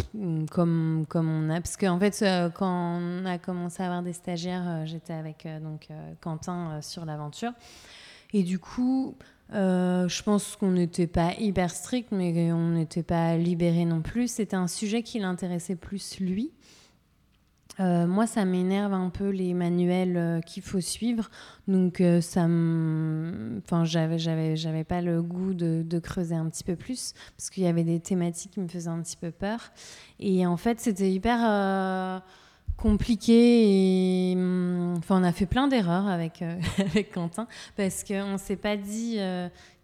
comme, 0.52 1.06
comme 1.08 1.30
on 1.30 1.50
a. 1.50 1.62
Parce 1.62 1.78
qu'en 1.78 1.98
fait, 1.98 2.22
euh, 2.22 2.50
quand 2.50 3.00
on 3.02 3.26
a 3.26 3.38
commencé 3.38 3.82
à 3.82 3.86
avoir 3.86 4.04
des 4.04 4.12
stagiaires, 4.12 4.68
euh, 4.68 4.86
j'étais 4.86 5.13
avec 5.13 5.46
euh, 5.46 5.62
donc, 5.62 5.88
Quentin 6.20 6.82
sur 6.82 7.06
l'aventure. 7.06 7.54
Et 8.34 8.44
du 8.44 8.60
coup, 8.60 9.15
je 9.52 10.24
pense 10.24 10.58
qu'on 10.58 10.72
n'était 10.72 11.08
pas 11.08 11.34
hyper 11.39 11.72
strict, 11.72 12.12
mais 12.12 12.52
on 12.52 12.72
n'était 12.72 13.04
pas 13.04 13.38
libéré 13.38 13.86
non 13.86 14.02
plus. 14.02 14.28
C'était 14.28 14.58
un 14.58 14.68
sujet 14.68 15.04
qui 15.04 15.20
l'intéressait 15.20 15.78
plus 15.78 16.20
lui. 16.20 16.52
Euh, 17.79 18.07
moi, 18.07 18.25
ça 18.25 18.45
m'énerve 18.45 18.93
un 18.93 19.09
peu 19.09 19.29
les 19.29 19.53
manuels 19.53 20.17
euh, 20.17 20.41
qu'il 20.41 20.63
faut 20.63 20.81
suivre. 20.81 21.29
Donc, 21.67 21.99
euh, 21.99 22.21
ça 22.21 22.43
enfin, 22.43 23.83
j'avais, 23.83 24.17
j'avais, 24.17 24.55
j'avais 24.55 24.83
pas 24.83 25.01
le 25.01 25.21
goût 25.21 25.53
de, 25.53 25.83
de, 25.85 25.99
creuser 25.99 26.35
un 26.35 26.47
petit 26.49 26.63
peu 26.63 26.75
plus 26.75 27.13
parce 27.35 27.49
qu'il 27.49 27.63
y 27.63 27.67
avait 27.67 27.83
des 27.83 27.99
thématiques 27.99 28.51
qui 28.51 28.59
me 28.59 28.67
faisaient 28.67 28.89
un 28.89 29.01
petit 29.01 29.17
peu 29.17 29.31
peur. 29.31 29.71
Et 30.19 30.45
en 30.45 30.57
fait, 30.57 30.79
c'était 30.79 31.11
hyper 31.11 32.21
compliqué. 32.77 34.31
Et, 34.31 34.35
hum, 34.35 34.95
enfin, 34.97 35.19
on 35.19 35.23
a 35.23 35.31
fait 35.31 35.45
plein 35.45 35.67
d'erreurs 35.67 36.07
avec, 36.07 36.43
avec 36.77 37.11
Quentin 37.11 37.47
parce 37.75 38.03
qu'on 38.03 38.33
ne 38.33 38.38
s'est 38.38 38.55
pas 38.55 38.77
dit 38.77 39.19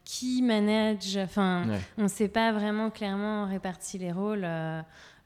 qui 0.05 0.41
manage. 0.41 1.17
Enfin, 1.17 1.65
on 1.97 2.03
ne 2.03 2.07
s'est 2.07 2.29
pas 2.29 2.53
vraiment 2.53 2.89
clairement 2.89 3.45
réparti 3.47 3.97
les 3.97 4.13
rôles. 4.13 4.47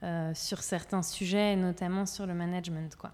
Euh, 0.04 0.34
sur 0.36 0.62
certains 0.62 1.02
sujets, 1.02 1.56
notamment 1.56 2.06
sur 2.06 2.28
le 2.28 2.34
management. 2.34 2.96
Quoi. 2.98 3.12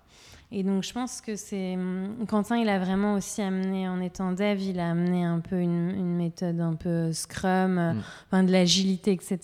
Et 0.52 0.64
donc, 0.64 0.84
je 0.84 0.92
pense 0.92 1.22
que 1.22 1.36
c'est. 1.36 1.76
Hum, 1.76 2.26
Quentin, 2.28 2.58
il 2.58 2.68
a 2.70 2.80
vraiment 2.80 3.14
aussi 3.14 3.42
amené, 3.42 3.88
en 3.88 4.02
étant 4.02 4.32
dev, 4.32 4.60
il 4.60 4.80
a 4.80 4.90
amené 4.90 5.24
un 5.24 5.40
peu 5.40 5.60
une, 5.60 6.16
méthode 6.18 6.60
un 6.60 6.74
peu 6.74 7.14
Scrum, 7.14 7.78
euh, 7.78 7.94
mm. 7.94 8.04
enfin, 8.26 8.44
de 8.44 8.52
l'agilité, 8.52 9.12
etc., 9.12 9.40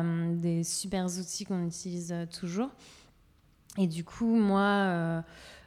hum, 0.00 0.40
des 0.40 0.64
super 0.64 1.06
outils 1.06 1.44
qu'on 1.44 1.64
utilise 1.64 2.12
euh, 2.12 2.26
toujours. 2.26 2.70
Et 3.78 3.86
du 3.86 4.04
coup, 4.04 4.34
moi. 4.34 5.22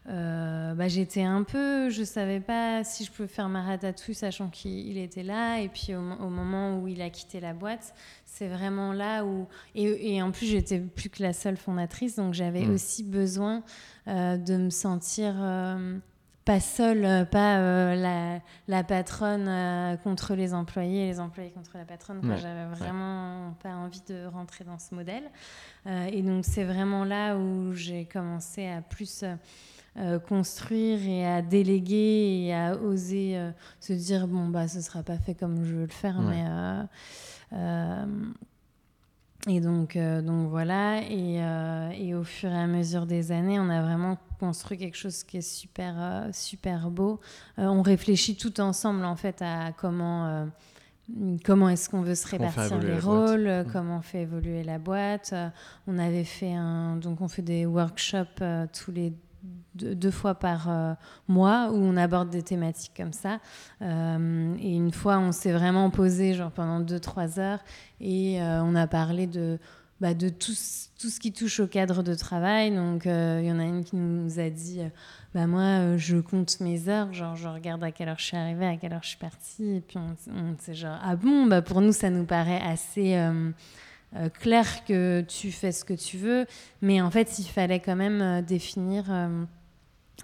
Euh, 0.09 0.73
bah, 0.73 0.87
j'étais 0.89 1.23
un 1.23 1.43
peu, 1.43 1.89
je 1.89 2.03
savais 2.03 2.41
pas 2.41 2.83
si 2.83 3.05
je 3.05 3.11
pouvais 3.11 3.27
faire 3.27 3.47
ma 3.47 3.63
ratatouille 3.63 4.15
sachant 4.15 4.49
qu'il 4.49 4.97
était 4.97 5.23
là. 5.23 5.59
Et 5.59 5.69
puis 5.69 5.95
au, 5.95 6.01
moment 6.01 6.79
où 6.79 6.87
il 6.87 7.01
a 7.01 7.09
quitté 7.09 7.39
la 7.39 7.53
boîte, 7.53 7.93
c'est 8.25 8.47
vraiment 8.47 8.91
là 8.93 9.23
où. 9.23 9.47
Et, 9.75 10.21
en 10.21 10.31
plus, 10.31 10.47
j'étais 10.47 10.79
plus 10.79 11.09
que 11.09 11.23
la 11.23 11.33
seule 11.33 11.57
fondatrice, 11.57 12.15
donc 12.15 12.33
j'avais 12.33 12.65
mmh. 12.65 12.73
aussi 12.73 13.03
besoin 13.03 13.63
euh, 14.07 14.37
de 14.37 14.57
me 14.57 14.69
sentir. 14.69 15.35
Euh, 15.37 15.97
pas 16.45 16.59
seule, 16.59 17.25
pas 17.29 17.95
la, 17.95 18.41
la, 18.67 18.83
patronne 18.83 19.97
contre 20.03 20.35
les 20.35 20.53
employés, 20.53 21.05
les 21.05 21.21
employés 21.21 21.51
contre 21.51 21.77
la 21.77 21.85
patronne. 21.85 22.19
J'avais 22.21 22.65
vraiment 22.65 23.55
pas 23.63 23.69
envie 23.69 24.03
de 24.09 24.25
rentrer 24.25 24.65
dans 24.65 24.77
ce 24.77 24.93
modèle. 24.93 25.23
et 25.85 26.21
donc 26.21 26.43
c'est 26.43 26.65
vraiment 26.65 27.05
là 27.05 27.37
où 27.37 27.73
j'ai 27.73 28.03
commencé 28.03 28.67
à 28.67 28.81
plus 28.81 29.23
euh, 29.95 30.17
construire 30.17 31.07
et 31.07 31.23
à 31.23 31.43
déléguer 31.43 32.45
et 32.45 32.55
à 32.55 32.75
oser 32.75 33.37
euh, 33.37 33.51
se 33.79 33.93
dire 33.93 34.27
bon 34.27 34.47
bah 34.47 34.67
ce 34.67 34.81
sera 34.81 35.03
pas 35.03 35.19
fait 35.19 35.35
comme 35.35 35.63
je 35.63 35.75
veux 35.75 35.81
le 35.81 35.87
faire 35.87 36.19
mais 36.19 36.43
euh, 37.53 38.05
et 39.47 39.59
donc 39.59 39.95
donc 39.95 40.49
voilà 40.49 41.03
et, 41.03 41.43
et, 41.95 42.15
au 42.15 42.23
fur 42.23 42.49
et 42.49 42.57
à 42.57 42.65
mesure 42.65 43.05
des 43.05 43.31
années 43.31 43.59
on 43.59 43.69
a 43.69 43.83
vraiment 43.83 44.17
construit 44.39 44.79
quelque 44.79 44.97
chose 44.97 45.23
qui 45.23 45.37
est 45.37 45.41
super 45.41 46.27
super 46.31 46.89
beau 46.89 47.19
on 47.57 47.83
réfléchit 47.83 48.35
tout 48.35 48.61
ensemble 48.61 49.05
en 49.05 49.15
fait 49.15 49.43
à 49.43 49.73
comment 49.77 50.47
comment 51.45 51.69
est-ce 51.69 51.87
qu'on 51.87 52.01
veut 52.01 52.15
se 52.15 52.27
répartir 52.29 52.79
les 52.79 52.97
rôles, 52.97 53.47
mm. 53.47 53.65
comment 53.71 53.97
on 53.97 54.01
fait 54.01 54.21
évoluer 54.21 54.63
la 54.63 54.79
boîte. 54.79 55.35
on 55.85 55.99
avait 55.99 56.23
fait 56.23 56.53
un, 56.53 56.95
donc 56.95 57.21
on 57.21 57.27
fait 57.27 57.43
des 57.43 57.67
workshops 57.67 58.41
tous 58.73 58.91
les 58.91 59.13
deux, 59.75 60.11
fois 60.11 60.35
par 60.35 60.69
euh, 60.69 60.93
mois 61.27 61.69
où 61.71 61.75
on 61.75 61.97
aborde 61.97 62.29
des 62.29 62.43
thématiques 62.43 62.93
comme 62.95 63.13
ça. 63.13 63.39
Euh, 63.81 64.55
et 64.59 64.73
une 64.73 64.91
fois, 64.91 65.19
on 65.19 65.31
s'est 65.31 65.51
vraiment 65.51 65.89
posé 65.89 66.33
genre 66.33 66.51
pendant 66.51 66.79
deux, 66.79 66.99
trois 66.99 67.39
heures 67.39 67.59
et 67.99 68.41
euh, 68.41 68.61
on 68.63 68.75
a 68.75 68.87
parlé 68.87 69.27
de, 69.27 69.59
bah, 69.99 70.13
de 70.13 70.29
tout, 70.29 70.53
tout, 70.99 71.09
ce 71.09 71.19
qui 71.19 71.31
touche 71.31 71.59
au 71.59 71.67
cadre 71.67 72.03
de 72.03 72.13
travail. 72.13 72.73
Donc, 72.73 73.05
il 73.05 73.45
y 73.45 73.51
en 73.51 73.59
a 73.59 73.63
une 73.63 73.83
qui 73.83 73.95
nous 73.95 74.39
a 74.39 74.49
dit 74.49 74.81
bah, 75.33 75.47
Moi, 75.47 75.97
je 75.97 76.17
compte 76.17 76.59
mes 76.59 76.87
heures, 76.87 77.11
genre, 77.13 77.35
je 77.35 77.47
regarde 77.47 77.83
à 77.83 77.91
quelle 77.91 78.09
heure 78.09 78.19
je 78.19 78.25
suis 78.25 78.37
arrivée, 78.37 78.67
à 78.67 78.77
quelle 78.77 78.93
heure 78.93 79.03
je 79.03 79.09
suis 79.09 79.17
partie. 79.17 79.77
Et 79.77 79.81
puis, 79.81 79.97
on, 79.97 80.15
on 80.31 80.55
s'est 80.59 80.75
genre 80.75 80.99
Ah 81.03 81.15
bon, 81.15 81.47
bah, 81.47 81.61
pour 81.61 81.81
nous, 81.81 81.93
ça 81.93 82.09
nous 82.09 82.25
paraît 82.25 82.61
assez. 82.61 83.15
Euh, 84.15 84.29
clair 84.29 84.85
que 84.85 85.21
tu 85.21 85.51
fais 85.51 85.71
ce 85.71 85.83
que 85.83 85.93
tu 85.93 86.17
veux, 86.17 86.45
mais 86.81 87.01
en 87.01 87.09
fait, 87.09 87.39
il 87.39 87.45
fallait 87.45 87.79
quand 87.79 87.95
même 87.95 88.21
euh, 88.21 88.41
définir, 88.41 89.05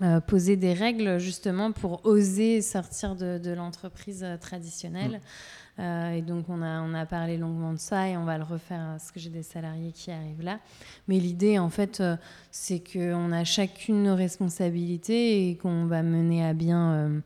euh, 0.01 0.19
poser 0.21 0.57
des 0.57 0.73
règles 0.73 1.17
justement 1.17 1.71
pour 1.71 2.05
oser 2.05 2.61
sortir 2.61 3.15
de, 3.15 3.51
l'entreprise 3.51 4.25
traditionnelle. 4.39 5.19
Mm. 5.77 6.13
et 6.13 6.21
donc, 6.21 6.45
on 6.49 6.61
a, 6.61 6.81
on 6.81 6.93
a 6.93 7.05
parlé 7.05 7.37
longuement 7.37 7.73
de 7.73 7.79
ça 7.79 8.07
et 8.07 8.15
on 8.15 8.25
va 8.25 8.37
le 8.37 8.43
refaire 8.43 8.85
parce 8.91 9.11
que 9.11 9.19
j'ai 9.19 9.29
des 9.29 9.43
salariés 9.43 9.91
qui 9.91 10.11
arrivent 10.11 10.43
là. 10.43 10.59
Mais 11.07 11.19
l'idée, 11.19 11.57
en 11.57 11.69
fait, 11.69 12.03
c'est 12.51 12.79
qu'on 12.79 13.31
a 13.31 13.43
chacune 13.43 14.03
nos 14.03 14.15
responsabilités 14.15 15.49
et 15.49 15.57
qu'on 15.57 15.85
va 15.85 16.03
mener 16.03 16.45
à 16.45 16.53
bien 16.53 17.21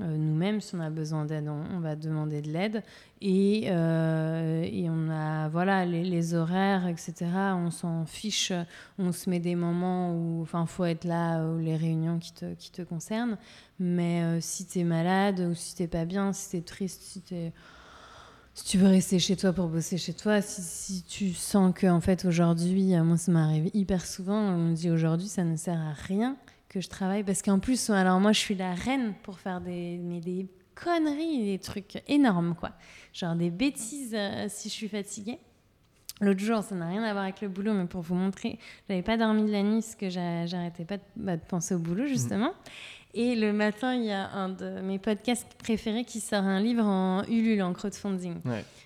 nous-mêmes, 0.00 0.60
si 0.60 0.74
on 0.74 0.80
a 0.80 0.90
besoin 0.90 1.24
d'aide, 1.24 1.48
on, 1.48 1.80
va 1.80 1.96
demander 1.96 2.42
de 2.42 2.50
l'aide. 2.50 2.82
Et, 3.20 3.64
euh, 3.68 4.62
et, 4.62 4.88
on 4.90 5.08
a 5.10 5.48
voilà, 5.48 5.86
les, 5.86 6.34
horaires, 6.34 6.86
etc., 6.86 7.14
on 7.54 7.70
s'en 7.70 8.04
fiche. 8.04 8.52
On 8.98 9.12
se 9.12 9.30
met 9.30 9.40
des 9.40 9.54
moments 9.54 10.12
où 10.12 10.46
il 10.52 10.66
faut 10.66 10.84
être 10.84 11.04
là, 11.04 11.46
ou 11.46 11.58
les 11.58 11.76
réunions 11.76 12.18
qui 12.18 12.32
te, 12.32 12.54
qui 12.54 12.70
te 12.70 12.82
concernent. 12.82 13.38
Mais 13.78 14.40
si 14.40 14.66
tu 14.66 14.80
es 14.80 14.84
malade, 14.84 15.40
ou 15.40 15.54
si 15.54 15.74
tu 15.74 15.88
pas 15.88 16.04
bien, 16.04 16.32
si 16.32 16.50
tu 16.50 16.56
es 16.56 16.62
triste, 16.62 17.02
si 17.02 17.22
tu 17.22 17.34
si 18.56 18.64
tu 18.64 18.78
veux 18.78 18.88
rester 18.88 19.18
chez 19.18 19.36
toi 19.36 19.52
pour 19.52 19.68
bosser 19.68 19.98
chez 19.98 20.14
toi, 20.14 20.40
si, 20.40 20.62
si 20.62 21.02
tu 21.02 21.34
sens 21.34 21.74
que 21.74 21.86
en 21.86 22.00
fait 22.00 22.24
aujourd'hui, 22.24 22.96
moi 22.96 23.18
ça 23.18 23.30
m'arrive 23.30 23.70
hyper 23.74 24.06
souvent, 24.06 24.38
on 24.38 24.56
me 24.56 24.74
dit 24.74 24.90
aujourd'hui 24.90 25.28
ça 25.28 25.44
ne 25.44 25.56
sert 25.56 25.78
à 25.78 25.92
rien 25.92 26.38
que 26.68 26.80
je 26.80 26.88
travaille 26.88 27.22
parce 27.22 27.42
qu'en 27.42 27.58
plus, 27.58 27.90
alors 27.90 28.20
moi 28.20 28.32
je 28.32 28.40
suis 28.40 28.54
la 28.54 28.74
reine 28.74 29.14
pour 29.22 29.38
faire 29.38 29.60
des, 29.60 29.98
mais 29.98 30.20
des 30.20 30.46
conneries, 30.74 31.44
des 31.44 31.58
trucs 31.58 32.02
énormes 32.08 32.54
quoi, 32.54 32.72
genre 33.12 33.34
des 33.34 33.50
bêtises 33.50 34.14
euh, 34.14 34.46
si 34.48 34.68
je 34.68 34.74
suis 34.74 34.88
fatiguée. 34.88 35.38
L'autre 36.20 36.40
jour, 36.40 36.62
ça 36.62 36.74
n'a 36.74 36.88
rien 36.88 37.02
à 37.02 37.12
voir 37.12 37.24
avec 37.24 37.42
le 37.42 37.48
boulot, 37.48 37.74
mais 37.74 37.84
pour 37.84 38.00
vous 38.00 38.14
montrer, 38.14 38.58
j'avais 38.88 39.02
pas 39.02 39.18
dormi 39.18 39.44
de 39.44 39.52
la 39.52 39.62
nuit 39.62 39.80
parce 39.82 39.94
que 39.94 40.08
j'arrêtais 40.08 40.86
pas 40.86 40.96
de, 40.96 41.02
bah, 41.14 41.36
de, 41.36 41.42
penser 41.42 41.74
au 41.74 41.78
boulot 41.78 42.06
justement. 42.06 42.52
Et 43.12 43.34
le 43.34 43.52
matin, 43.52 43.94
il 43.94 44.04
y 44.04 44.12
a 44.12 44.30
un 44.30 44.50
de 44.50 44.80
mes 44.80 44.98
podcasts 44.98 45.54
préférés 45.58 46.04
qui 46.04 46.20
sort 46.20 46.44
un 46.44 46.60
livre 46.60 46.84
en 46.84 47.22
Ulule, 47.24 47.62
en 47.62 47.72
crowdfunding. 47.72 48.40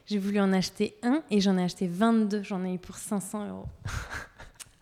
J'ai 0.06 0.18
voulu 0.18 0.40
en 0.40 0.52
acheter 0.52 0.94
un 1.02 1.22
et 1.30 1.40
j'en 1.40 1.56
ai 1.56 1.64
acheté 1.64 1.88
22. 1.88 2.42
J'en 2.42 2.64
ai 2.64 2.74
eu 2.74 2.78
pour 2.78 2.96
500 2.96 3.48
euros. 3.48 3.66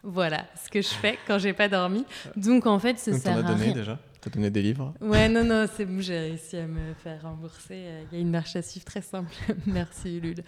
voilà 0.09 0.47
ce 0.65 0.71
que 0.71 0.81
je 0.81 0.89
fais 0.89 1.19
quand 1.27 1.39
j'ai 1.39 1.53
pas 1.53 1.69
dormi. 1.69 2.05
Donc 2.35 2.67
en 2.67 2.79
fait, 2.79 2.99
ce 2.99 3.13
sert 3.13 3.37
à 3.37 3.43
donné 3.43 3.73
déjà? 3.73 3.99
T'as 4.21 4.31
donné 4.31 4.51
des 4.51 4.63
livres? 4.63 4.95
Ouais, 5.01 5.29
non, 5.29 5.45
non, 5.45 5.67
c'est 5.77 5.85
bon, 5.85 6.01
j'ai 6.01 6.19
réussi 6.19 6.57
à 6.57 6.67
me 6.67 6.93
faire 6.95 7.23
rembourser. 7.23 7.85
Il 8.11 8.17
y 8.17 8.19
a 8.19 8.21
une 8.21 8.31
marche 8.31 8.57
à 8.57 8.63
suivre 8.63 8.85
très 8.85 9.03
simple. 9.03 9.33
Merci 9.67 10.17
Ulule. 10.17 10.43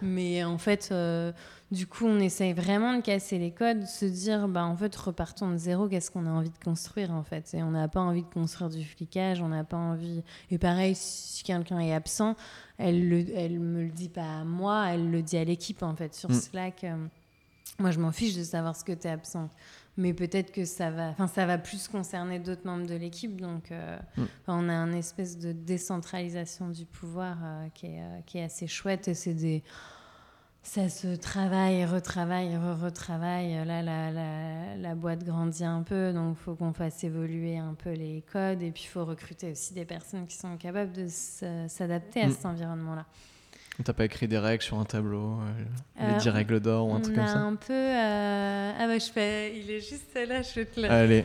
Mais 0.00 0.42
en 0.42 0.56
fait, 0.56 0.88
euh, 0.90 1.30
du 1.70 1.86
coup, 1.86 2.06
on 2.06 2.18
essaye 2.18 2.54
vraiment 2.54 2.96
de 2.96 3.02
casser 3.02 3.38
les 3.38 3.50
codes, 3.50 3.80
de 3.80 3.86
se 3.86 4.06
dire, 4.06 4.48
bah, 4.48 4.64
en 4.64 4.74
fait, 4.74 4.94
repartons 4.96 5.50
de 5.50 5.58
zéro, 5.58 5.86
qu'est-ce 5.86 6.10
qu'on 6.10 6.24
a 6.24 6.30
envie 6.30 6.48
de 6.48 6.64
construire, 6.64 7.10
en 7.10 7.22
fait? 7.22 7.52
Et 7.52 7.62
on 7.62 7.72
n'a 7.72 7.88
pas 7.88 8.00
envie 8.00 8.22
de 8.22 8.32
construire 8.32 8.70
du 8.70 8.84
flicage, 8.84 9.42
on 9.42 9.48
n'a 9.48 9.64
pas 9.64 9.76
envie. 9.76 10.22
Et 10.50 10.56
pareil, 10.56 10.94
si 10.94 11.42
quelqu'un 11.42 11.80
est 11.80 11.92
absent, 11.92 12.36
elle 12.78 13.06
ne 13.06 13.22
elle 13.34 13.60
me 13.60 13.82
le 13.82 13.90
dit 13.90 14.08
pas 14.08 14.40
à 14.40 14.44
moi, 14.44 14.86
elle 14.88 15.10
le 15.10 15.20
dit 15.20 15.36
à 15.36 15.44
l'équipe, 15.44 15.82
en 15.82 15.94
fait, 15.94 16.14
sur 16.14 16.30
mm. 16.30 16.34
Slack. 16.34 16.84
Euh, 16.84 16.96
moi, 17.80 17.90
je 17.90 17.98
m'en 17.98 18.12
fiche 18.12 18.36
de 18.36 18.44
savoir 18.44 18.76
ce 18.76 18.84
que 18.84 18.92
tu 18.92 19.08
es 19.08 19.10
absent 19.10 19.48
mais 20.00 20.14
peut-être 20.14 20.50
que 20.50 20.64
ça 20.64 20.90
va, 20.90 21.08
enfin 21.08 21.26
ça 21.26 21.46
va 21.46 21.58
plus 21.58 21.88
concerner 21.88 22.38
d'autres 22.38 22.66
membres 22.66 22.86
de 22.86 22.94
l'équipe. 22.94 23.40
Donc, 23.40 23.70
euh, 23.70 23.98
mm. 24.16 24.24
on 24.48 24.68
a 24.68 24.74
une 24.74 24.94
espèce 24.94 25.38
de 25.38 25.52
décentralisation 25.52 26.68
du 26.68 26.86
pouvoir 26.86 27.36
euh, 27.42 27.68
qui, 27.74 27.86
est, 27.86 28.00
euh, 28.00 28.20
qui, 28.26 28.38
est, 28.38 28.44
assez 28.44 28.66
chouette. 28.66 29.08
Et 29.08 29.14
c'est 29.14 29.34
des, 29.34 29.62
ça 30.62 30.88
se 30.88 31.14
travaille, 31.16 31.84
retravaille, 31.84 32.56
re-retravaille. 32.56 33.64
Là, 33.66 33.82
la, 33.82 34.10
la, 34.10 34.76
la, 34.76 34.94
boîte 34.94 35.24
grandit 35.24 35.64
un 35.64 35.82
peu, 35.82 36.12
donc 36.12 36.36
il 36.38 36.42
faut 36.42 36.54
qu'on 36.54 36.72
fasse 36.72 37.04
évoluer 37.04 37.58
un 37.58 37.74
peu 37.74 37.92
les 37.92 38.24
codes. 38.32 38.62
Et 38.62 38.70
puis, 38.70 38.84
il 38.84 38.90
faut 38.90 39.04
recruter 39.04 39.52
aussi 39.52 39.74
des 39.74 39.84
personnes 39.84 40.26
qui 40.26 40.36
sont 40.36 40.56
capables 40.56 40.92
de 40.92 41.06
s'adapter 41.08 42.22
à 42.22 42.28
mm. 42.28 42.32
cet 42.32 42.46
environnement-là. 42.46 43.06
T'as 43.84 43.94
pas 43.94 44.04
écrit 44.04 44.28
des 44.28 44.38
règles 44.38 44.62
sur 44.62 44.78
un 44.78 44.84
tableau, 44.84 45.38
euh, 46.00 46.12
les 46.12 46.18
10 46.18 46.28
euh, 46.28 46.32
règles 46.32 46.60
d'or 46.60 46.88
ou 46.88 46.94
un 46.94 47.00
truc 47.00 47.14
comme 47.14 47.26
ça 47.26 47.38
un 47.38 47.54
peu. 47.54 47.72
Euh, 47.72 48.72
ah 48.78 48.86
bah 48.86 48.98
je 48.98 49.10
fais. 49.10 49.58
Il 49.58 49.70
est 49.70 49.80
juste 49.80 50.14
là, 50.14 50.42
je 50.42 50.62
te 50.62 50.80
le. 50.80 50.90
Allez. 50.90 51.24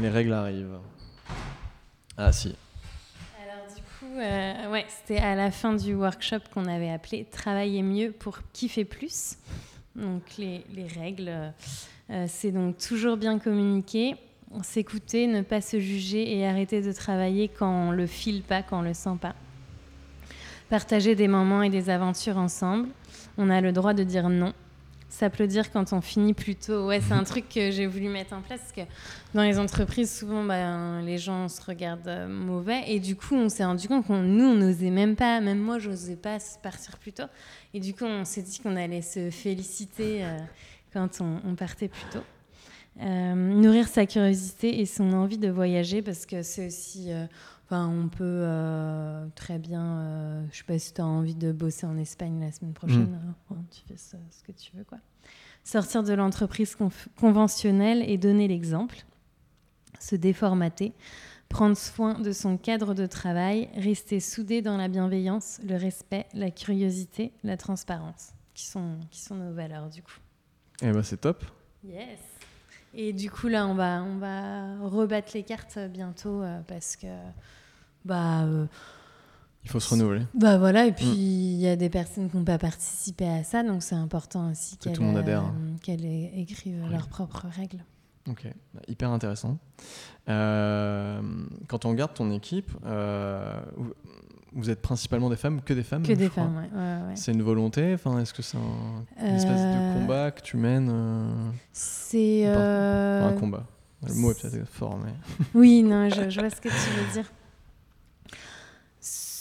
Les 0.00 0.08
règles 0.08 0.32
arrivent. 0.32 0.78
Ah 2.16 2.32
si. 2.32 2.56
Alors 3.40 3.66
du 3.72 3.82
coup, 3.82 4.16
ouais, 4.72 4.86
c'était 4.88 5.20
à 5.20 5.36
la 5.36 5.52
fin 5.52 5.74
du 5.74 5.94
workshop 5.94 6.40
qu'on 6.52 6.66
avait 6.66 6.90
appelé 6.90 7.24
Travailler 7.24 7.82
mieux 7.82 8.10
pour 8.10 8.38
kiffer 8.52 8.84
plus. 8.84 9.36
Donc 9.94 10.22
les, 10.38 10.64
les 10.74 10.86
règles, 10.86 11.52
c'est 12.26 12.50
donc 12.50 12.78
toujours 12.78 13.16
bien 13.16 13.38
communiquer, 13.38 14.16
s'écouter, 14.62 15.28
ne 15.28 15.42
pas 15.42 15.60
se 15.60 15.78
juger 15.78 16.36
et 16.36 16.48
arrêter 16.48 16.82
de 16.82 16.92
travailler 16.92 17.48
quand 17.48 17.88
on 17.88 17.90
le 17.92 18.06
file 18.06 18.42
pas, 18.42 18.62
quand 18.62 18.80
on 18.80 18.82
le 18.82 18.94
sent 18.94 19.16
pas 19.20 19.34
partager 20.68 21.14
des 21.14 21.28
moments 21.28 21.62
et 21.62 21.70
des 21.70 21.90
aventures 21.90 22.38
ensemble. 22.38 22.88
On 23.36 23.50
a 23.50 23.60
le 23.60 23.72
droit 23.72 23.94
de 23.94 24.04
dire 24.04 24.28
non. 24.28 24.52
S'applaudir 25.08 25.72
quand 25.72 25.94
on 25.94 26.02
finit 26.02 26.34
plus 26.34 26.54
tôt. 26.54 26.86
Ouais, 26.86 27.00
c'est 27.00 27.14
un 27.14 27.24
truc 27.24 27.48
que 27.48 27.70
j'ai 27.70 27.86
voulu 27.86 28.08
mettre 28.08 28.34
en 28.34 28.42
place 28.42 28.60
parce 28.60 28.72
que 28.72 28.92
dans 29.32 29.42
les 29.42 29.58
entreprises, 29.58 30.14
souvent, 30.14 30.44
ben, 30.44 31.00
les 31.02 31.16
gens 31.16 31.48
se 31.48 31.62
regardent 31.62 32.08
euh, 32.08 32.28
mauvais. 32.28 32.82
Et 32.86 33.00
du 33.00 33.16
coup, 33.16 33.34
on 33.34 33.48
s'est 33.48 33.64
rendu 33.64 33.88
compte 33.88 34.06
qu'on 34.06 34.20
nous, 34.20 34.44
on 34.44 34.54
n'osait 34.54 34.90
même 34.90 35.16
pas, 35.16 35.40
même 35.40 35.60
moi, 35.60 35.78
je 35.78 35.90
n'osais 35.90 36.16
pas 36.16 36.36
partir 36.62 36.98
plus 36.98 37.12
tôt. 37.12 37.24
Et 37.72 37.80
du 37.80 37.94
coup, 37.94 38.04
on 38.04 38.24
s'est 38.26 38.42
dit 38.42 38.60
qu'on 38.60 38.76
allait 38.76 39.02
se 39.02 39.30
féliciter 39.30 40.24
euh, 40.24 40.36
quand 40.92 41.22
on, 41.22 41.54
partait 41.54 41.88
plus 41.88 42.04
tôt. 42.12 42.24
Euh, 43.00 43.34
nourrir 43.34 43.88
sa 43.88 44.04
curiosité 44.04 44.80
et 44.80 44.84
son 44.84 45.12
envie 45.14 45.38
de 45.38 45.48
voyager 45.48 46.02
parce 46.02 46.26
que 46.26 46.42
c'est 46.42 46.66
aussi 46.66 47.12
on 47.76 48.08
peut 48.08 48.24
euh, 48.24 49.26
très 49.34 49.58
bien, 49.58 50.00
euh, 50.00 50.44
je 50.50 50.58
sais 50.58 50.64
pas 50.64 50.78
si 50.78 50.94
tu 50.94 51.00
as 51.00 51.06
envie 51.06 51.34
de 51.34 51.52
bosser 51.52 51.86
en 51.86 51.96
Espagne 51.98 52.40
la 52.40 52.50
semaine 52.50 52.72
prochaine, 52.72 53.20
mm. 53.50 53.54
hein, 53.54 53.64
tu 53.70 53.80
fais 53.86 53.96
ce, 53.96 54.16
que 54.42 54.52
tu 54.52 54.76
veux. 54.76 54.84
quoi. 54.84 54.98
Sortir 55.64 56.02
de 56.02 56.12
l'entreprise 56.14 56.76
conventionnelle 57.16 58.02
et 58.08 58.16
donner 58.16 58.48
l'exemple, 58.48 59.04
se 60.00 60.16
déformater, 60.16 60.92
prendre 61.48 61.76
soin 61.76 62.18
de 62.18 62.32
son 62.32 62.56
cadre 62.56 62.94
de 62.94 63.06
travail, 63.06 63.68
rester 63.74 64.20
soudé 64.20 64.62
dans 64.62 64.76
la 64.76 64.88
bienveillance, 64.88 65.60
le 65.66 65.76
respect, 65.76 66.26
la 66.32 66.50
curiosité, 66.50 67.32
la 67.44 67.56
transparence, 67.56 68.32
qui 68.54 68.64
sont, 68.64 68.96
qui 69.10 69.20
sont 69.20 69.34
nos 69.34 69.52
valeurs 69.52 69.90
du 69.90 70.02
coup. 70.02 70.18
Eh 70.80 70.92
ben 70.92 71.02
c'est 71.02 71.18
top. 71.18 71.44
Yes. 71.84 72.18
Et 72.94 73.12
du 73.12 73.30
coup, 73.30 73.48
là, 73.48 73.66
on 73.66 73.74
va, 73.74 74.02
on 74.02 74.16
va 74.16 74.78
rebattre 74.88 75.32
les 75.34 75.42
cartes 75.42 75.78
bientôt 75.78 76.42
euh, 76.42 76.60
parce 76.66 76.96
que 76.96 77.06
bah, 78.08 78.44
euh, 78.44 78.66
il 79.64 79.70
faut 79.70 79.80
se 79.80 79.90
renouveler. 79.90 80.22
Bah 80.34 80.56
voilà, 80.56 80.86
et 80.86 80.92
puis 80.92 81.06
mm. 81.06 81.14
il 81.14 81.60
y 81.60 81.68
a 81.68 81.76
des 81.76 81.90
personnes 81.90 82.30
qui 82.30 82.36
n'ont 82.36 82.44
pas 82.44 82.58
participé 82.58 83.28
à 83.28 83.44
ça, 83.44 83.62
donc 83.62 83.82
c'est 83.82 83.94
important 83.94 84.50
aussi 84.50 84.78
qu'elles 84.78 84.96
euh, 84.98 86.26
écrivent 86.34 86.88
leurs 86.90 87.08
propres 87.08 87.46
règles. 87.54 87.84
Ok, 88.28 88.46
bah, 88.74 88.80
hyper 88.88 89.10
intéressant. 89.10 89.58
Euh, 90.28 91.20
quand 91.68 91.84
on 91.84 91.90
regarde 91.90 92.14
ton 92.14 92.30
équipe, 92.30 92.70
vous 94.54 94.70
êtes 94.70 94.80
principalement 94.80 95.28
des 95.28 95.36
femmes, 95.36 95.60
que 95.60 95.74
des 95.74 95.82
femmes 95.82 96.02
Que 96.02 96.14
des 96.14 96.30
femmes, 96.30 96.56
ouais. 96.56 96.80
ouais, 96.80 97.16
C'est 97.16 97.32
une 97.32 97.42
volonté 97.42 97.92
enfin, 97.92 98.18
Est-ce 98.20 98.32
que 98.32 98.40
c'est 98.40 98.56
un, 98.56 99.04
une 99.26 99.34
espèce 99.34 99.60
de 99.60 99.98
combat 100.00 100.30
que 100.30 100.40
tu 100.40 100.56
mènes 100.56 100.90
C'est. 101.72 102.46
un 102.46 103.34
combat. 103.38 103.66
Le 104.06 104.14
mot 104.14 104.30
est 104.30 104.40
peut-être 104.40 104.68
fort, 104.68 104.96
mais. 104.96 105.12
oui, 105.54 105.82
non, 105.82 106.08
je, 106.08 106.30
je 106.30 106.40
vois 106.40 106.50
ce 106.50 106.60
que 106.60 106.68
tu 106.68 106.74
veux 106.74 107.12
dire. 107.12 107.30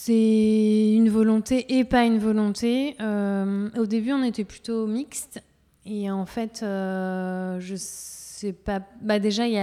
C'est 0.08 0.94
une 0.94 1.10
volonté 1.10 1.78
et 1.78 1.84
pas 1.84 2.06
une 2.06 2.18
volonté. 2.18 2.96
Euh, 3.02 3.70
au 3.78 3.86
début, 3.86 4.14
on 4.14 4.24
était 4.24 4.46
plutôt 4.46 4.88
mixte. 4.88 5.44
Et 5.86 6.10
en 6.10 6.26
fait, 6.26 6.62
euh, 6.64 7.60
je 7.60 7.76
sais 7.78 8.54
pas. 8.54 8.80
Bah 9.02 9.20
déjà, 9.20 9.48
il 9.48 9.54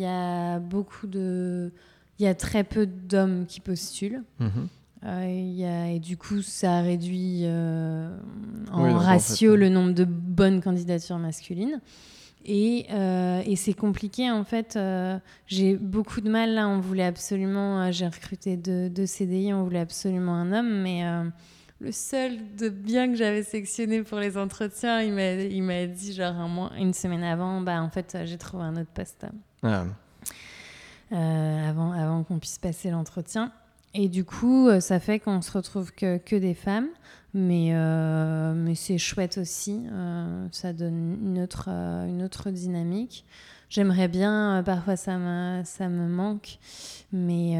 y 0.00 0.06
a, 0.06 0.58
beaucoup 0.58 1.06
de. 1.06 1.70
Il 2.18 2.24
y 2.24 2.28
a 2.28 2.34
très 2.34 2.64
peu 2.64 2.86
d'hommes 2.86 3.44
qui 3.44 3.60
postulent. 3.60 4.22
Mhm. 4.38 4.68
Euh, 5.04 5.50
y 5.54 5.66
a, 5.66 5.90
et 5.90 6.00
du 6.00 6.16
coup, 6.16 6.40
ça 6.40 6.80
réduit 6.80 7.44
en 7.46 8.96
ratio 8.96 9.54
le 9.54 9.68
nombre 9.68 9.92
de 9.92 10.04
bonnes 10.04 10.62
candidatures 10.62 11.18
masculines. 11.18 11.78
Euh, 12.50 13.42
et, 13.46 13.56
c'est 13.56 13.74
compliqué 13.74 14.30
en 14.30 14.44
fait. 14.44 14.76
Euh, 14.76 15.18
j'ai 15.46 15.76
beaucoup 15.76 16.20
de 16.20 16.30
mal 16.30 16.54
là. 16.54 16.68
On 16.68 16.80
voulait 16.80 17.04
absolument. 17.04 17.82
Euh, 17.82 17.92
j'ai 17.92 18.06
recruté 18.06 18.56
deux, 18.56 19.06
CDI. 19.06 19.52
On 19.52 19.64
voulait 19.64 19.80
absolument 19.80 20.34
un 20.34 20.52
homme, 20.52 20.82
mais 20.82 21.04
le 21.80 21.92
seul 21.92 22.38
de 22.58 22.68
bien 22.68 23.08
que 23.08 23.14
j'avais 23.14 23.42
sélectionné 23.42 24.02
pour 24.02 24.18
les 24.18 24.36
entretiens, 24.36 25.00
il 25.00 25.12
m'a, 25.14 25.32
il 25.32 25.62
m'a 25.62 25.86
dit 25.86 26.12
genre 26.12 26.34
un 26.34 26.48
mois, 26.48 26.70
une 26.78 26.92
semaine 26.92 27.22
avant, 27.22 27.60
bah 27.62 27.80
en 27.80 27.88
fait 27.88 28.18
j'ai 28.24 28.36
trouvé 28.36 28.64
un 28.64 28.76
autre 28.76 28.90
poste. 28.92 29.26
Ah. 29.62 29.84
avant, 31.10 31.92
avant 31.92 32.22
qu'on 32.24 32.38
puisse 32.38 32.58
passer 32.58 32.90
l'entretien. 32.90 33.52
Et 33.92 34.08
du 34.08 34.24
coup, 34.24 34.68
ça 34.80 35.00
fait 35.00 35.18
qu'on 35.18 35.42
se 35.42 35.50
retrouve 35.50 35.92
que, 35.92 36.18
que 36.18 36.36
des 36.36 36.54
femmes. 36.54 36.88
Mais, 37.32 37.70
euh, 37.72 38.54
mais 38.56 38.74
c'est 38.74 38.98
chouette 38.98 39.38
aussi, 39.38 39.82
euh, 39.92 40.48
ça 40.50 40.72
donne 40.72 41.16
une 41.22 41.40
autre, 41.40 41.66
euh, 41.68 42.06
une 42.06 42.22
autre 42.24 42.50
dynamique. 42.50 43.24
J'aimerais 43.68 44.08
bien, 44.08 44.64
parfois 44.66 44.96
ça 44.96 45.16
me, 45.16 45.62
ça 45.64 45.88
me 45.88 46.08
manque, 46.08 46.58
mais, 47.12 47.54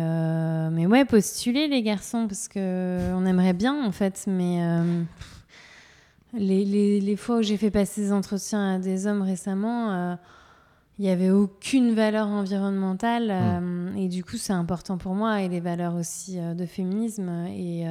mais 0.73 0.87
ouais, 0.87 1.05
postuler 1.05 1.69
les 1.69 1.83
garçons, 1.83 2.27
parce 2.27 2.49
qu'on 2.49 3.25
aimerait 3.27 3.53
bien 3.53 3.87
en 3.87 3.93
fait, 3.93 4.25
mais 4.27 4.59
les, 6.35 6.65
les, 6.65 7.01
les, 7.01 7.17
fois 7.17 7.39
où 7.39 7.43
j'ai 7.43 7.57
fait 7.57 7.71
passer 7.71 8.01
des 8.01 8.13
entretiens 8.13 8.75
à 8.75 8.79
des 8.81 9.07
hommes 9.07 9.23
récemment, 9.23 10.19
il 10.99 11.05
n'y 11.05 11.11
avait 11.11 11.31
aucune 11.31 11.95
valeur 11.95 12.27
environnementale, 12.27 13.29
mmh. 13.63 13.97
et 13.97 14.09
du 14.09 14.25
coup 14.25 14.37
c'est 14.37 14.53
important 14.53 14.99
pour 14.99 15.15
moi, 15.15 15.43
et 15.43 15.49
des 15.49 15.61
valeurs 15.61 15.95
aussi 15.95 16.39
de 16.41 16.67
féminisme. 16.67 17.47
Et 17.55 17.87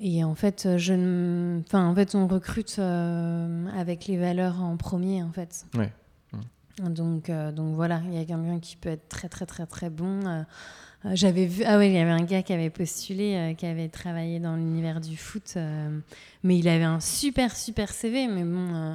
Et 0.00 0.24
en 0.24 0.34
fait, 0.34 0.78
je 0.78 0.94
ne... 0.94 1.60
enfin, 1.66 1.86
en 1.86 1.94
fait, 1.94 2.14
on 2.14 2.26
recrute 2.26 2.76
euh, 2.78 3.66
avec 3.76 4.06
les 4.06 4.16
valeurs 4.16 4.62
en 4.62 4.76
premier, 4.76 5.22
en 5.22 5.30
fait. 5.30 5.66
Ouais. 5.74 5.92
Donc, 6.88 7.28
euh, 7.28 7.52
donc 7.52 7.74
voilà, 7.74 8.00
il 8.06 8.14
y 8.14 8.18
a 8.18 8.24
quelqu'un 8.24 8.58
qui 8.58 8.76
peut 8.76 8.88
être 8.88 9.06
très, 9.08 9.28
très, 9.28 9.44
très, 9.44 9.66
très 9.66 9.90
bon. 9.90 10.26
Euh, 10.26 10.42
euh, 11.04 11.10
J'avais 11.12 11.44
vu, 11.44 11.62
ah 11.66 11.76
oui, 11.76 11.88
il 11.88 11.92
y 11.92 11.98
avait 11.98 12.10
un 12.10 12.24
gars 12.24 12.42
qui 12.42 12.54
avait 12.54 12.70
postulé, 12.70 13.34
euh, 13.36 13.54
qui 13.54 13.66
avait 13.66 13.88
travaillé 13.90 14.38
dans 14.40 14.56
l'univers 14.56 15.00
du 15.02 15.16
foot, 15.18 15.54
euh, 15.56 15.98
mais 16.42 16.58
il 16.58 16.66
avait 16.68 16.84
un 16.84 17.00
super, 17.00 17.54
super 17.54 17.90
CV, 17.92 18.28
mais 18.28 18.44
bon, 18.44 18.74
euh, 18.74 18.94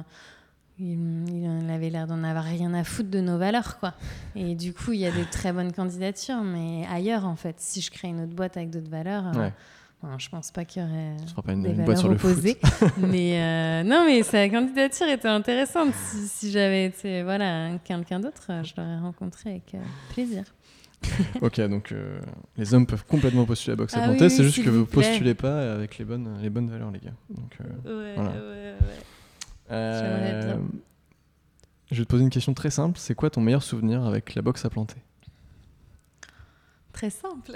il, 0.80 1.28
il 1.30 1.70
avait 1.70 1.90
l'air 1.90 2.08
d'en 2.08 2.24
avoir 2.24 2.44
rien 2.44 2.74
à 2.74 2.82
foutre 2.82 3.10
de 3.10 3.20
nos 3.20 3.38
valeurs, 3.38 3.78
quoi. 3.78 3.94
Et 4.34 4.56
du 4.56 4.72
coup, 4.72 4.92
il 4.92 5.00
y 5.00 5.06
a 5.06 5.12
des 5.12 5.24
très 5.24 5.52
bonnes 5.52 5.72
candidatures, 5.72 6.42
mais 6.42 6.84
ailleurs, 6.90 7.24
en 7.24 7.36
fait, 7.36 7.56
si 7.60 7.80
je 7.80 7.92
crée 7.92 8.08
une 8.08 8.20
autre 8.22 8.34
boîte 8.34 8.56
avec 8.56 8.70
d'autres 8.70 8.90
valeurs, 8.90 9.28
euh, 9.28 9.38
Ouais. 9.38 9.52
Enfin, 10.06 10.18
je 10.18 10.28
pense 10.28 10.52
pas 10.52 10.64
qu'il 10.64 10.82
y 10.82 10.84
aurait 10.84 11.16
pas 11.44 11.52
une, 11.52 11.62
des 11.62 11.70
une 11.70 11.76
valeurs 11.76 11.98
sur 11.98 12.08
le 12.08 12.16
foot. 12.16 12.30
opposées. 12.30 12.58
mais 12.98 13.40
euh, 13.40 13.82
non, 13.82 14.04
mais 14.06 14.22
sa 14.22 14.48
candidature 14.48 15.08
était 15.08 15.26
intéressante. 15.26 15.92
Si, 15.94 16.28
si 16.28 16.50
j'avais 16.52 16.84
été 16.86 17.24
voilà 17.24 17.70
quelqu'un 17.82 18.20
d'autre, 18.20 18.46
je 18.62 18.72
l'aurais 18.76 18.98
rencontré 18.98 19.50
avec 19.50 19.74
euh, 19.74 19.78
plaisir. 20.12 20.44
Ok, 21.42 21.60
donc 21.60 21.92
euh, 21.92 22.18
les 22.56 22.72
hommes 22.72 22.86
peuvent 22.86 23.04
complètement 23.04 23.44
postuler 23.44 23.72
à 23.74 23.76
Box 23.76 23.94
à 23.94 24.00
Ah 24.00 24.04
planter, 24.08 24.24
oui, 24.24 24.30
c'est 24.30 24.42
oui, 24.42 24.46
juste 24.48 24.64
que 24.64 24.70
vous 24.70 24.80
vous 24.80 24.86
postulez 24.86 25.34
pas 25.34 25.74
avec 25.74 25.98
les 25.98 26.04
bonnes, 26.04 26.38
les 26.40 26.50
bonnes 26.50 26.70
valeurs, 26.70 26.90
les 26.90 27.00
gars. 27.00 27.12
Donc, 27.28 27.58
Ouais, 27.84 28.14
Voilà. 28.16 28.30
ouais, 28.30 28.74
ouais. 29.68 30.44
bien. 30.46 30.60
je 31.90 31.96
vais 31.98 32.04
te 32.04 32.08
poser 32.08 32.22
une 32.24 32.30
question 32.30 32.54
très 32.54 32.70
simple. 32.70 32.98
C'est 32.98 33.14
quoi 33.14 33.28
ton 33.30 33.40
meilleur 33.40 33.62
souvenir 33.62 34.04
avec 34.04 34.34
la 34.34 34.42
boxe 34.42 34.64
à 34.64 34.70
planter? 34.70 34.96
Très 36.96 37.10
simple. 37.10 37.52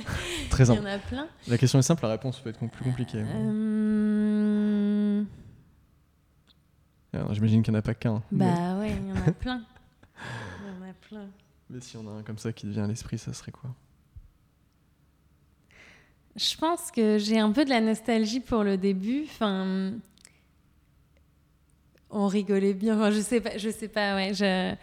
Très 0.50 0.64
Il 0.68 0.74
y 0.74 0.78
en 0.78 0.84
a 0.86 0.98
plein. 0.98 1.28
La 1.48 1.58
question 1.58 1.78
est 1.80 1.82
simple, 1.82 2.02
la 2.04 2.10
réponse 2.12 2.38
peut 2.40 2.48
être 2.50 2.64
plus 2.70 2.84
compliquée. 2.84 3.24
Euh, 3.26 5.22
Alors, 7.12 7.34
J'imagine 7.34 7.62
qu'il 7.62 7.72
n'y 7.72 7.76
en 7.76 7.80
a 7.80 7.82
pas 7.82 7.94
qu'un. 7.94 8.22
mais- 8.30 8.46
Bah 8.46 8.78
ouais, 8.78 8.90
il 8.92 9.08
y 9.08 9.12
en 9.12 9.16
a 9.28 9.32
plein. 9.40 9.62
Il 10.16 10.68
y 10.68 10.70
en 10.70 10.88
a 10.88 10.92
plein. 11.08 11.26
Mais 11.70 11.80
si 11.80 11.96
on 11.96 12.06
a 12.08 12.12
un 12.12 12.22
comme 12.22 12.38
ça 12.38 12.52
qui 12.52 12.66
te 12.66 12.70
vient 12.72 12.84
à 12.84 12.86
l'esprit, 12.86 13.18
ça 13.18 13.32
serait 13.32 13.50
quoi? 13.52 13.70
Je 16.36 16.56
pense 16.56 16.90
que 16.90 17.18
j'ai 17.18 17.38
un 17.38 17.50
peu 17.52 17.64
de 17.64 17.70
la 17.70 17.80
nostalgie 17.80 18.40
pour 18.40 18.62
le 18.64 18.76
début. 18.76 19.22
Enfin, 19.24 19.92
on 22.10 22.26
rigolait 22.28 22.74
bien. 22.74 22.96
Enfin, 22.96 23.10
je 23.10 23.20
sais 23.20 23.40
pas. 23.40 23.56
Je 23.58 23.70
sais 23.70 23.88
pas. 23.88 24.14
Ouais, 24.16 24.34
je- 24.34 24.74
je- 24.74 24.76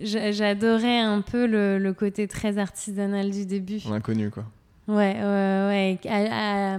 j'adorais 0.00 0.98
un 1.00 1.20
peu 1.20 1.46
le, 1.46 1.78
le 1.78 1.92
côté 1.92 2.28
très 2.28 2.58
artisanal 2.58 3.30
du 3.30 3.46
début. 3.46 3.80
L'inconnu, 3.90 4.30
quoi. 4.30 4.44
Ouais, 4.86 5.14
ouais, 5.20 5.98
ouais. 6.02 6.08
À- 6.08 6.74
à, 6.74 6.78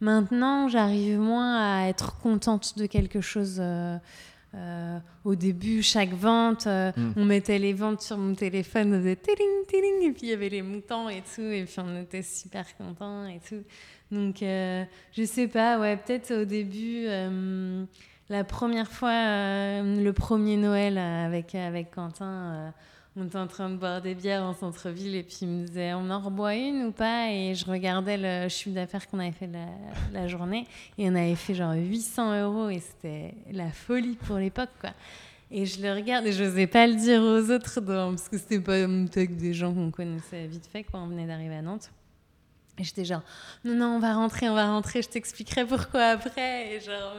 maintenant, 0.00 0.68
j'arrive 0.68 1.18
moins 1.18 1.56
à 1.82 1.88
être 1.88 2.18
contente 2.20 2.78
de 2.78 2.86
quelque 2.86 3.20
chose. 3.20 3.58
euh, 3.60 3.96
euh, 4.54 4.98
au 5.24 5.34
début, 5.34 5.82
chaque 5.82 6.12
vente, 6.12 6.66
euh, 6.66 6.92
Mm. 6.94 7.12
on 7.16 7.24
mettait 7.24 7.58
les 7.58 7.72
ventes 7.72 8.02
sur 8.02 8.18
mon 8.18 8.34
téléphone, 8.34 8.92
on 8.94 8.98
faisait 8.98 9.16
tiling, 9.16 9.64
tiling, 9.66 10.02
et 10.10 10.12
puis 10.12 10.22
il 10.24 10.28
y 10.28 10.32
avait 10.34 10.50
les 10.50 10.60
montants 10.60 11.08
et 11.08 11.22
tout, 11.34 11.40
et 11.40 11.64
puis 11.64 11.76
on 11.78 12.02
était 12.02 12.20
super 12.22 12.66
contents 12.76 13.24
et 13.26 13.40
tout. 13.48 13.62
Donc, 14.10 14.36
je 14.40 15.24
sais 15.24 15.48
pas, 15.48 15.80
ouais, 15.80 15.96
peut-être 15.96 16.42
au 16.42 16.44
début, 16.44 17.06
la 18.32 18.44
première 18.44 18.90
fois, 18.90 19.10
euh, 19.10 20.02
le 20.02 20.12
premier 20.14 20.56
Noël 20.56 20.96
euh, 20.96 21.26
avec, 21.26 21.54
avec 21.54 21.90
Quentin, 21.90 22.24
euh, 22.24 22.70
on 23.14 23.26
était 23.26 23.36
en 23.36 23.46
train 23.46 23.68
de 23.68 23.76
boire 23.76 24.00
des 24.00 24.14
bières 24.14 24.42
en 24.42 24.54
centre-ville 24.54 25.14
et 25.14 25.22
puis 25.22 25.40
il 25.42 25.48
me 25.48 25.66
disait 25.66 25.92
on 25.92 26.08
en 26.08 26.18
reboit 26.18 26.54
une 26.54 26.86
ou 26.86 26.92
pas? 26.92 27.30
Et 27.30 27.54
je 27.54 27.66
regardais 27.66 28.16
le 28.16 28.48
chiffre 28.48 28.74
d'affaires 28.74 29.06
qu'on 29.06 29.18
avait 29.18 29.32
fait 29.32 29.50
la, 30.14 30.28
journée 30.28 30.66
et 30.96 31.10
on 31.10 31.14
avait 31.14 31.34
fait 31.34 31.54
genre 31.54 31.74
800 31.74 32.40
euros 32.42 32.70
et 32.70 32.80
c'était 32.80 33.34
la 33.52 33.70
folie 33.70 34.16
pour 34.26 34.38
l'époque 34.38 34.70
quoi. 34.80 34.94
Et 35.50 35.66
je 35.66 35.82
le 35.82 35.92
regarde 35.92 36.24
et 36.24 36.32
je 36.32 36.42
n'osais 36.44 36.66
pas 36.66 36.86
le 36.86 36.94
dire 36.94 37.20
aux 37.20 37.50
autres 37.50 37.80
parce 37.80 38.30
que 38.30 38.38
c'était 38.38 38.60
pas 38.60 38.82
avec 38.82 39.36
des 39.36 39.52
gens 39.52 39.74
qu'on 39.74 39.90
connaissait 39.90 40.46
vite 40.46 40.66
fait 40.66 40.82
quand 40.84 41.04
on 41.04 41.08
venait 41.08 41.26
d'arriver 41.26 41.56
à 41.56 41.62
Nantes. 41.62 41.90
Et 42.78 42.84
j'étais 42.84 43.04
genre, 43.04 43.20
non, 43.64 43.74
non, 43.74 43.96
on 43.96 43.98
va 43.98 44.14
rentrer, 44.14 44.48
on 44.48 44.54
va 44.54 44.66
rentrer, 44.66 45.02
je 45.02 45.08
t'expliquerai 45.08 45.66
pourquoi 45.66 46.04
après. 46.04 46.74
Et 46.74 46.80
genre, 46.80 47.14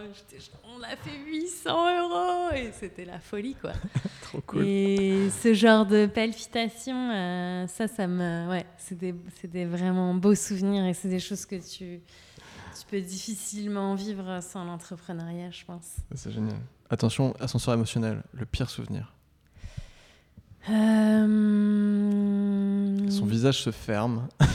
on 0.75 0.81
a 0.81 0.95
fait 0.95 1.15
800 1.27 1.99
euros 2.01 2.55
et 2.55 2.71
c'était 2.71 3.05
la 3.05 3.19
folie, 3.19 3.55
quoi. 3.55 3.73
Trop 4.23 4.41
cool. 4.41 4.65
Et 4.65 5.29
ce 5.29 5.53
genre 5.53 5.85
de 5.85 6.07
palpitations, 6.07 7.11
euh, 7.11 7.67
ça, 7.67 7.87
ça 7.87 8.07
me. 8.07 8.49
Ouais, 8.49 8.65
c'est 8.77 8.97
des, 8.97 9.13
c'est 9.39 9.49
des 9.49 9.65
vraiment 9.65 10.15
beaux 10.15 10.33
souvenirs 10.35 10.85
et 10.85 10.95
c'est 10.95 11.09
des 11.09 11.19
choses 11.19 11.45
que 11.45 11.55
tu, 11.55 12.01
tu 12.01 12.85
peux 12.89 13.01
difficilement 13.01 13.93
vivre 13.93 14.41
sans 14.41 14.65
l'entrepreneuriat, 14.65 15.51
je 15.51 15.65
pense. 15.65 15.97
C'est 16.15 16.31
génial. 16.31 16.57
Attention, 16.89 17.35
ascenseur 17.39 17.75
émotionnel, 17.75 18.23
le 18.33 18.45
pire 18.47 18.71
souvenir. 18.71 19.12
Euh, 20.69 21.27
Son 23.09 23.25
visage 23.25 23.61
se 23.63 23.71
ferme. 23.71 24.27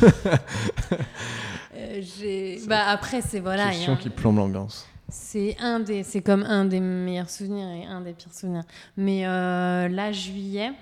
euh, 1.74 2.00
j'ai- 2.00 2.60
bah, 2.66 2.86
après, 2.88 3.20
c'est 3.22 3.40
voilà. 3.40 3.70
Question 3.70 3.96
qui 3.96 4.10
plombe 4.10 4.36
l'ambiance. 4.36 4.86
C'est 5.10 5.56
un 5.60 5.80
des, 5.80 6.02
c'est 6.02 6.20
comme 6.22 6.42
un 6.42 6.64
des 6.66 6.80
meilleurs 6.80 7.30
souvenirs 7.30 7.68
et 7.68 7.84
un 7.86 8.00
des 8.02 8.12
pires 8.12 8.34
souvenirs. 8.34 8.64
Mais 8.96 9.26
euh, 9.26 9.88
là, 9.88 10.12
juillet, 10.12 10.72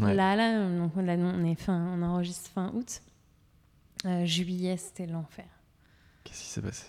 Ouais. 0.00 0.14
là, 0.14 0.36
là, 0.36 0.58
donc 0.78 0.92
là, 0.96 1.14
on 1.18 1.44
est 1.44 1.56
fin, 1.56 1.84
on 1.98 2.02
enregistre 2.02 2.50
fin 2.54 2.70
août. 2.74 3.00
Euh, 4.06 4.24
juillet, 4.24 4.76
c'était 4.76 5.06
l'enfer. 5.06 5.44
Qu'est-ce 6.24 6.40
qui 6.42 6.46
s'est 6.48 6.62
passé? 6.62 6.86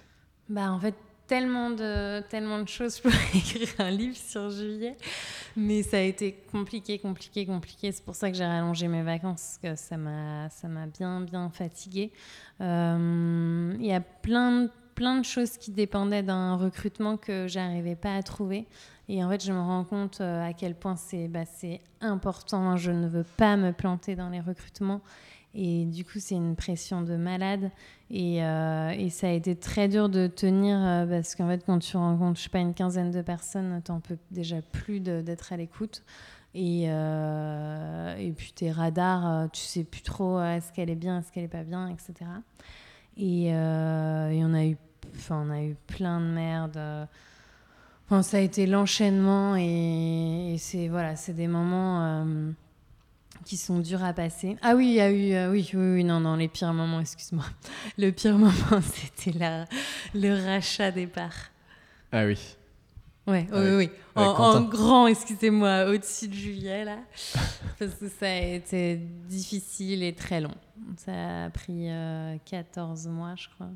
Bah, 0.50 0.72
en 0.72 0.80
fait, 0.80 0.94
tellement 1.32 1.70
de, 1.70 2.20
tellement 2.28 2.60
de 2.60 2.68
choses. 2.68 3.00
Pourrais 3.00 3.16
écrire 3.34 3.70
un 3.80 3.90
livre 3.90 4.18
sur 4.18 4.50
juillet. 4.50 4.98
Mais 5.56 5.82
ça 5.82 5.96
a 5.96 6.02
été 6.02 6.34
compliqué, 6.52 7.00
compliqué, 7.00 7.46
compliqué. 7.46 7.94
C'est 7.94 8.04
pour 8.04 8.16
ça 8.16 8.30
que 8.30 8.36
j'ai 8.36 8.46
rallongé 8.46 8.90
mes 8.90 9.02
vacances, 9.02 9.58
ça 9.76 9.96
m'a, 9.96 10.50
ça 10.50 10.68
m'a 10.68 10.88
bien, 10.88 11.22
bien 11.22 11.50
fatiguée. 11.50 12.12
Euh, 12.60 13.74
Il 13.80 13.86
y 13.86 13.94
a 13.94 14.02
plein 14.02 14.64
de, 14.64 14.70
plein 14.94 15.20
de 15.20 15.24
choses 15.24 15.56
qui 15.56 15.72
dépendaient 15.72 16.22
d'un 16.22 16.58
recrutement 16.58 17.16
que 17.16 17.48
j'arrivais 17.48 17.96
pas 17.96 18.14
à 18.14 18.24
trouver. 18.24 18.68
Et 19.08 19.24
en 19.24 19.30
fait, 19.30 19.42
je 19.42 19.54
me 19.54 19.60
rends 19.60 19.86
compte 19.86 20.20
euh, 20.20 20.46
à 20.46 20.52
quel 20.52 20.76
point 20.76 20.98
c'est, 20.98 21.30
bah, 21.30 21.46
important. 22.02 22.76
Je 22.76 22.92
ne 22.92 23.08
veux 23.08 23.26
pas 23.38 23.56
me 23.56 23.72
planter 23.72 24.18
dans 24.18 24.30
les 24.30 24.42
recrutements. 24.42 25.00
Et 25.54 25.86
du 25.86 26.06
coup, 26.06 26.20
c'est 26.20 26.36
une 26.36 26.56
pression 26.56 27.02
de 27.02 27.16
malade. 27.16 27.72
Et, 28.10 28.44
euh, 28.44 28.90
et 28.92 29.10
ça 29.10 29.28
a 29.28 29.32
été 29.32 29.56
très 29.56 29.88
dur 29.88 30.10
de 30.10 30.28
tenir 30.28 30.78
euh, 30.78 31.06
parce 31.06 31.36
qu'en 31.36 31.48
fait, 31.48 31.64
quand 31.66 31.80
tu 31.80 31.98
rencontres, 31.98 32.38
je 32.38 32.44
sais 32.44 32.50
pas, 32.50 32.60
une 32.60 32.74
quinzaine 32.74 33.12
de 33.12 33.22
personnes, 33.22 33.82
t'en 33.84 34.00
peux 34.00 34.18
déjà 34.32 34.62
plus 34.62 35.00
d'être 35.00 35.52
à 35.52 35.58
l'écoute. 35.58 36.04
Et, 36.54 36.86
euh, 36.88 38.16
et 38.18 38.32
puis 38.32 38.52
tes 38.54 38.72
radars, 38.72 39.50
tu 39.52 39.62
sais 39.62 39.84
plus 39.84 40.02
trop 40.02 40.42
est-ce 40.42 40.72
qu'elle 40.74 40.90
est 40.90 40.96
bien, 40.96 41.20
est-ce 41.20 41.32
qu'elle 41.32 41.46
est 41.46 41.48
pas 41.48 41.64
bien, 41.64 41.88
etc. 41.88 42.14
Et, 43.18 43.48
et 43.48 43.54
on 43.54 44.54
a 44.54 44.66
eu, 44.66 44.78
on 45.30 45.50
a 45.50 45.64
eu 45.64 45.76
plein 45.88 46.20
de 46.20 46.26
merde. 46.26 47.08
Enfin, 48.06 48.22
ça 48.22 48.38
a 48.38 48.40
été 48.42 48.68
l'enchaînement 48.68 49.56
et 49.56 50.56
c'est 50.60 50.90
voilà, 50.90 51.16
c'est 51.16 51.34
des 51.34 51.48
moments. 51.48 52.26
Qui 53.46 53.58
sont 53.58 53.80
durs 53.80 54.04
à 54.04 54.14
passer. 54.14 54.58
Ah 54.62 54.76
oui, 54.76 54.88
il 54.88 54.94
y 54.94 55.02
a 55.02 55.12
eu, 55.12 55.34
euh, 55.34 55.52
oui, 55.52 55.70
oui, 55.74 55.94
oui, 55.96 56.04
non, 56.04 56.20
non, 56.20 56.36
les 56.36 56.48
pires 56.48 56.74
moments, 56.74 57.00
excuse-moi. 57.00 57.46
Le 57.98 58.12
pire 58.12 58.38
moment, 58.38 58.52
c'était 58.82 59.38
la, 59.38 59.66
le 60.14 60.46
rachat 60.46 60.92
des 60.92 61.08
parts. 61.08 61.50
Ah 62.12 62.26
oui. 62.26 62.38
Ouais, 63.28 63.48
oui, 63.52 63.58
Avec- 63.58 63.74
oui, 63.78 63.90
oui. 64.16 64.24
En, 64.24 64.62
grand, 64.64 65.08
excusez-moi, 65.08 65.86
au-dessus 65.90 66.28
de 66.28 66.34
juillet, 66.34 66.84
là. 66.86 66.98
parce 67.80 67.94
que 67.96 68.10
ça 68.10 68.26
a 68.26 68.36
été 68.40 68.98
difficile 68.98 70.04
et 70.04 70.14
très 70.14 70.42
long. 70.42 70.54
Ça 70.98 71.46
a 71.46 71.50
pris 71.50 71.90
euh, 71.90 72.36
14 72.46 73.08
mois, 73.08 73.36
je 73.38 73.48
crois. 73.50 73.70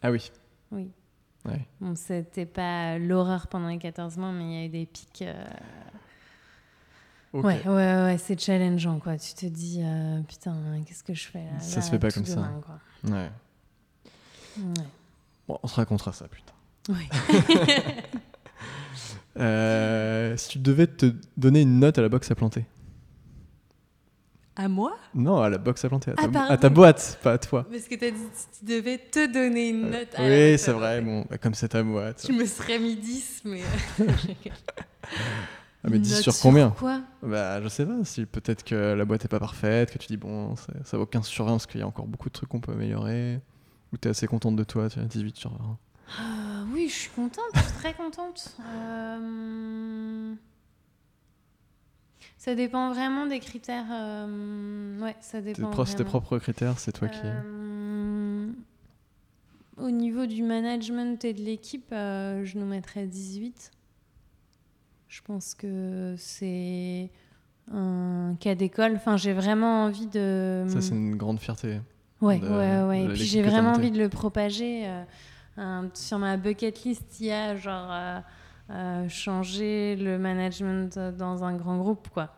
Ah 0.00 0.10
oui. 0.10 0.30
Oui. 0.70 0.90
Ouais. 1.44 1.66
Bon, 1.80 1.94
c'était 1.96 2.46
pas 2.46 2.98
l'horreur 2.98 3.46
pendant 3.48 3.68
les 3.68 3.78
14 3.78 4.16
mois, 4.16 4.32
mais 4.32 4.44
il 4.44 4.52
y 4.52 4.62
a 4.62 4.64
eu 4.66 4.68
des 4.68 4.86
pics. 4.86 5.22
euh, 5.22 5.44
Ouais, 7.34 7.60
ouais, 7.66 7.66
ouais, 7.66 8.16
c'est 8.18 8.40
challengeant, 8.40 8.98
quoi. 9.00 9.18
Tu 9.18 9.34
te 9.34 9.46
dis, 9.46 9.80
euh, 9.82 10.20
putain, 10.22 10.54
qu'est-ce 10.86 11.04
que 11.04 11.12
je 11.14 11.26
fais 11.28 11.40
là 11.44 11.60
Ça 11.60 11.76
Là, 11.76 11.82
se 11.82 11.90
fait 11.90 11.98
pas 11.98 12.10
comme 12.10 12.24
ça. 12.24 12.50
quoi. 12.64 12.78
Ouais. 13.10 13.30
Ouais. 14.58 14.84
Bon, 15.46 15.58
on 15.62 15.66
se 15.68 15.74
racontera 15.76 16.12
ça, 16.12 16.26
putain. 16.28 16.52
Oui. 16.88 17.08
Euh, 19.38 20.36
si 20.36 20.48
tu 20.48 20.58
devais 20.58 20.88
te 20.88 21.14
donner 21.36 21.60
une 21.62 21.78
note 21.78 21.96
à 21.96 22.02
la 22.02 22.08
box 22.08 22.28
à 22.28 22.34
planter. 22.34 22.64
À 24.56 24.66
moi? 24.66 24.96
Non, 25.14 25.40
à 25.40 25.48
la 25.48 25.58
box 25.58 25.84
à 25.84 25.88
planter. 25.88 26.10
À 26.10 26.14
ta, 26.26 26.28
Ah, 26.34 26.52
à 26.54 26.56
ta 26.56 26.68
boîte, 26.68 27.20
pas 27.22 27.34
à 27.34 27.38
toi. 27.38 27.64
Parce 27.70 27.84
que 27.84 27.94
t'as 27.94 28.10
dit 28.10 28.18
tu 28.58 28.64
devais 28.64 28.98
te 28.98 29.32
donner 29.32 29.68
une 29.68 29.90
note. 29.90 30.08
à 30.16 30.22
la 30.22 30.28
oui, 30.28 30.58
c'est 30.58 30.72
vrai. 30.72 31.00
Bon, 31.00 31.24
bah, 31.30 31.38
comme 31.38 31.54
c'est 31.54 31.68
ta 31.68 31.84
boîte. 31.84 32.26
Je 32.26 32.32
me 32.32 32.44
serais 32.46 32.80
mis 32.80 32.96
10, 32.96 33.42
mais. 33.44 33.62
Ah, 35.84 35.88
mais 35.90 35.96
Une 35.98 36.02
10 36.02 36.12
note 36.12 36.22
sur 36.22 36.38
combien 36.40 36.70
quoi 36.70 37.00
Bah, 37.22 37.62
je 37.62 37.68
sais 37.68 37.86
pas. 37.86 38.04
Si 38.04 38.26
peut-être 38.26 38.64
que 38.64 38.94
la 38.94 39.04
boîte 39.04 39.24
est 39.24 39.28
pas 39.28 39.38
parfaite, 39.38 39.92
que 39.92 39.98
tu 39.98 40.08
dis 40.08 40.16
bon, 40.16 40.56
ça, 40.56 40.72
ça 40.84 40.98
vaut 40.98 41.06
15 41.06 41.26
sur 41.26 41.44
20 41.44 41.52
parce 41.52 41.66
qu'il 41.66 41.80
y 41.80 41.82
a 41.84 41.86
encore 41.86 42.06
beaucoup 42.06 42.28
de 42.28 42.34
trucs 42.34 42.48
qu'on 42.48 42.60
peut 42.60 42.72
améliorer. 42.72 43.40
Ou 43.92 43.96
t'es 43.96 44.08
assez 44.08 44.26
contente 44.26 44.56
de 44.56 44.64
toi, 44.64 44.90
tu 44.90 44.98
as 44.98 45.04
18 45.04 45.36
sur 45.36 45.50
20 45.52 45.78
euh, 46.20 46.64
Oui, 46.72 46.88
je 46.88 46.94
suis 46.94 47.10
contente, 47.10 47.44
je 47.54 47.60
suis 47.60 47.72
très 47.72 47.94
contente. 47.94 48.56
Euh, 48.60 50.34
ça 52.36 52.54
dépend 52.54 52.92
vraiment 52.92 53.26
des 53.26 53.38
critères. 53.38 53.86
Euh, 53.90 55.00
ouais, 55.00 55.16
ça 55.20 55.40
dépend. 55.40 55.70
Tes, 55.84 55.94
tes 55.94 56.04
propres 56.04 56.38
critères, 56.38 56.78
c'est 56.78 56.92
toi 56.92 57.08
qui. 57.08 57.20
Au 59.78 59.90
niveau 59.92 60.26
du 60.26 60.42
management 60.42 61.24
et 61.24 61.32
de 61.32 61.40
l'équipe, 61.40 61.90
je 61.92 62.58
nous 62.58 62.66
mettrais 62.66 63.06
18. 63.06 63.70
Je 65.08 65.22
pense 65.22 65.54
que 65.54 66.14
c'est 66.18 67.10
un 67.72 68.36
cas 68.38 68.54
d'école. 68.54 68.94
Enfin, 68.96 69.16
j'ai 69.16 69.32
vraiment 69.32 69.84
envie 69.84 70.06
de. 70.06 70.64
Ça, 70.68 70.80
c'est 70.80 70.94
une 70.94 71.16
grande 71.16 71.40
fierté. 71.40 71.80
Ouais, 72.20 72.40
ouais, 72.40 72.82
ouais. 72.82 73.04
Et 73.04 73.08
puis 73.08 73.24
j'ai 73.24 73.42
vraiment 73.42 73.72
envie 73.72 73.90
de 73.90 73.98
le 73.98 74.08
propager. 74.08 74.86
Euh, 75.58 75.88
sur 75.94 76.18
ma 76.18 76.36
bucket 76.36 76.84
list, 76.84 77.20
il 77.20 77.26
y 77.26 77.32
a 77.32 77.56
genre 77.56 77.88
euh, 77.90 78.20
euh, 78.70 79.08
changer 79.08 79.96
le 79.96 80.18
management 80.18 80.98
dans 81.18 81.42
un 81.42 81.56
grand 81.56 81.78
groupe, 81.78 82.08
quoi. 82.10 82.32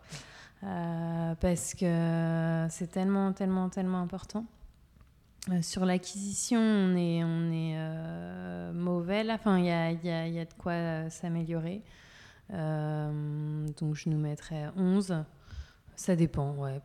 parce 0.63 1.75
que 1.75 2.67
c'est 2.71 2.91
tellement, 2.91 3.33
tellement, 3.33 3.69
tellement 3.69 4.01
important. 4.01 4.45
sur 5.61 5.85
l'acquisition, 5.85 6.61
on 6.61 6.97
est, 6.97 7.23
on 7.25 7.53
est 7.53 8.73
mauvais 8.73 9.25
là. 9.25 9.35
Enfin, 9.35 9.59
il 9.59 9.67
y 9.67 9.71
a, 9.71 9.93
y, 9.93 10.11
a, 10.11 10.29
y 10.29 10.39
a, 10.39 10.45
de 10.45 10.55
quoi 10.57 11.11
s'améliorer. 11.11 11.83
Donc, 12.51 13.95
je 13.95 14.09
nous 14.09 14.19
mettrais 14.19 14.71
11. 14.77 15.25
Ça 16.01 16.17
dépend, 16.17 16.55
ouais. 16.55 16.81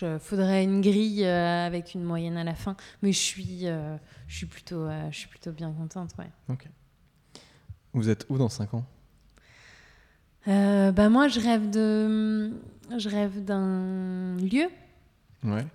Il 0.00 0.18
faudrait 0.20 0.62
une 0.62 0.80
grille 0.80 1.24
euh, 1.24 1.66
avec 1.66 1.94
une 1.94 2.04
moyenne 2.04 2.36
à 2.36 2.44
la 2.44 2.54
fin, 2.54 2.76
mais 3.02 3.10
je 3.10 3.18
suis, 3.18 3.66
euh, 3.66 3.96
je 4.28 4.36
suis, 4.36 4.46
plutôt, 4.46 4.82
euh, 4.84 5.10
je 5.10 5.18
suis 5.18 5.28
plutôt 5.28 5.50
bien 5.50 5.72
contente, 5.72 6.12
ouais. 6.20 6.30
Ok. 6.48 6.68
Vous 7.94 8.08
êtes 8.08 8.26
où 8.28 8.38
dans 8.38 8.48
5 8.48 8.74
ans? 8.74 8.84
Bah 10.46 11.08
moi, 11.08 11.26
je 11.26 11.40
rêve 11.40 11.68
de, 11.68 12.52
je 12.96 13.08
rêve 13.08 13.44
d'un 13.44 14.36
lieu. 14.36 14.68
Ouais. 15.42 15.66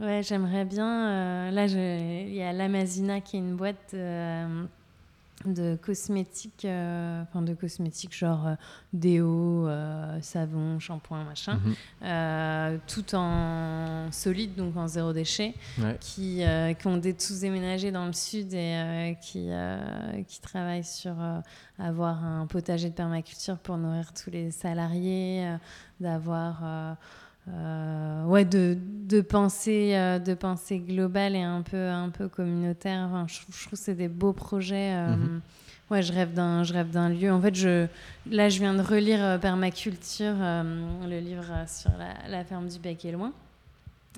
Ouais, 0.00 0.22
j'aimerais 0.24 0.64
bien. 0.64 1.52
là, 1.52 1.66
il 1.66 2.34
y 2.34 2.42
a 2.42 2.52
l'Amazina 2.52 3.20
qui 3.20 3.36
est 3.36 3.40
une 3.40 3.54
boîte 3.54 3.94
de 5.46 5.76
cosmétiques, 5.76 6.64
euh, 6.64 7.22
enfin 7.22 7.42
de 7.42 7.54
cosmétiques 7.54 8.14
genre 8.14 8.46
euh, 8.46 8.54
déo, 8.92 9.66
euh, 9.66 10.20
savon, 10.20 10.78
shampoing, 10.78 11.24
machin, 11.24 11.60
mhm. 12.02 12.80
tout 12.86 13.14
en 13.14 14.08
solide, 14.12 14.54
donc 14.54 14.76
en 14.76 14.86
zéro 14.86 15.12
déchet, 15.12 15.54
qui, 16.00 16.42
qui, 16.78 16.86
ont 16.86 16.96
des 16.96 17.14
tous 17.14 17.40
déménagé 17.40 17.90
dans 17.90 18.06
le 18.06 18.12
sud 18.12 18.52
et 18.52 19.16
qui, 19.22 19.48
qui 20.26 20.40
travaillent 20.40 20.84
sur 20.84 21.14
avoir 21.78 22.24
un 22.24 22.46
potager 22.46 22.90
de 22.90 22.94
permaculture 22.94 23.58
pour 23.58 23.78
nourrir 23.78 24.12
tous 24.12 24.30
les 24.30 24.50
salariés, 24.50 25.56
d'avoir 26.00 26.96
euh, 27.54 28.24
ouais, 28.26 28.44
de, 28.44 28.76
de 28.80 29.20
penser, 29.20 29.92
euh, 29.94 30.18
de 30.18 30.34
penser 30.34 30.78
globale 30.78 31.36
et 31.36 31.42
un 31.42 31.62
peu, 31.62 31.88
un 31.88 32.10
peu 32.10 32.28
communautaire. 32.28 33.08
Enfin, 33.08 33.26
je, 33.28 33.40
trouve 33.40 33.70
que 33.70 33.76
c'est 33.76 33.94
des 33.94 34.08
beaux 34.08 34.32
projets. 34.32 34.94
Euh, 34.94 35.16
mhm. 35.16 35.40
Ouais, 35.90 36.02
je 36.02 36.12
rêve 36.12 36.32
d'un, 36.32 36.62
je 36.62 36.72
rêve 36.72 36.90
d'un 36.90 37.08
lieu. 37.08 37.32
En 37.32 37.40
fait, 37.40 37.54
je, 37.54 37.86
là, 38.30 38.48
je 38.48 38.60
viens 38.60 38.74
de 38.74 38.82
relire 38.82 39.40
Permaculture, 39.40 40.36
le 40.38 41.18
livre 41.18 41.64
sur 41.66 41.90
la, 41.98 42.28
la, 42.28 42.44
ferme 42.44 42.68
du 42.68 42.78
Bec 42.78 43.04
et 43.04 43.10
Loin, 43.10 43.32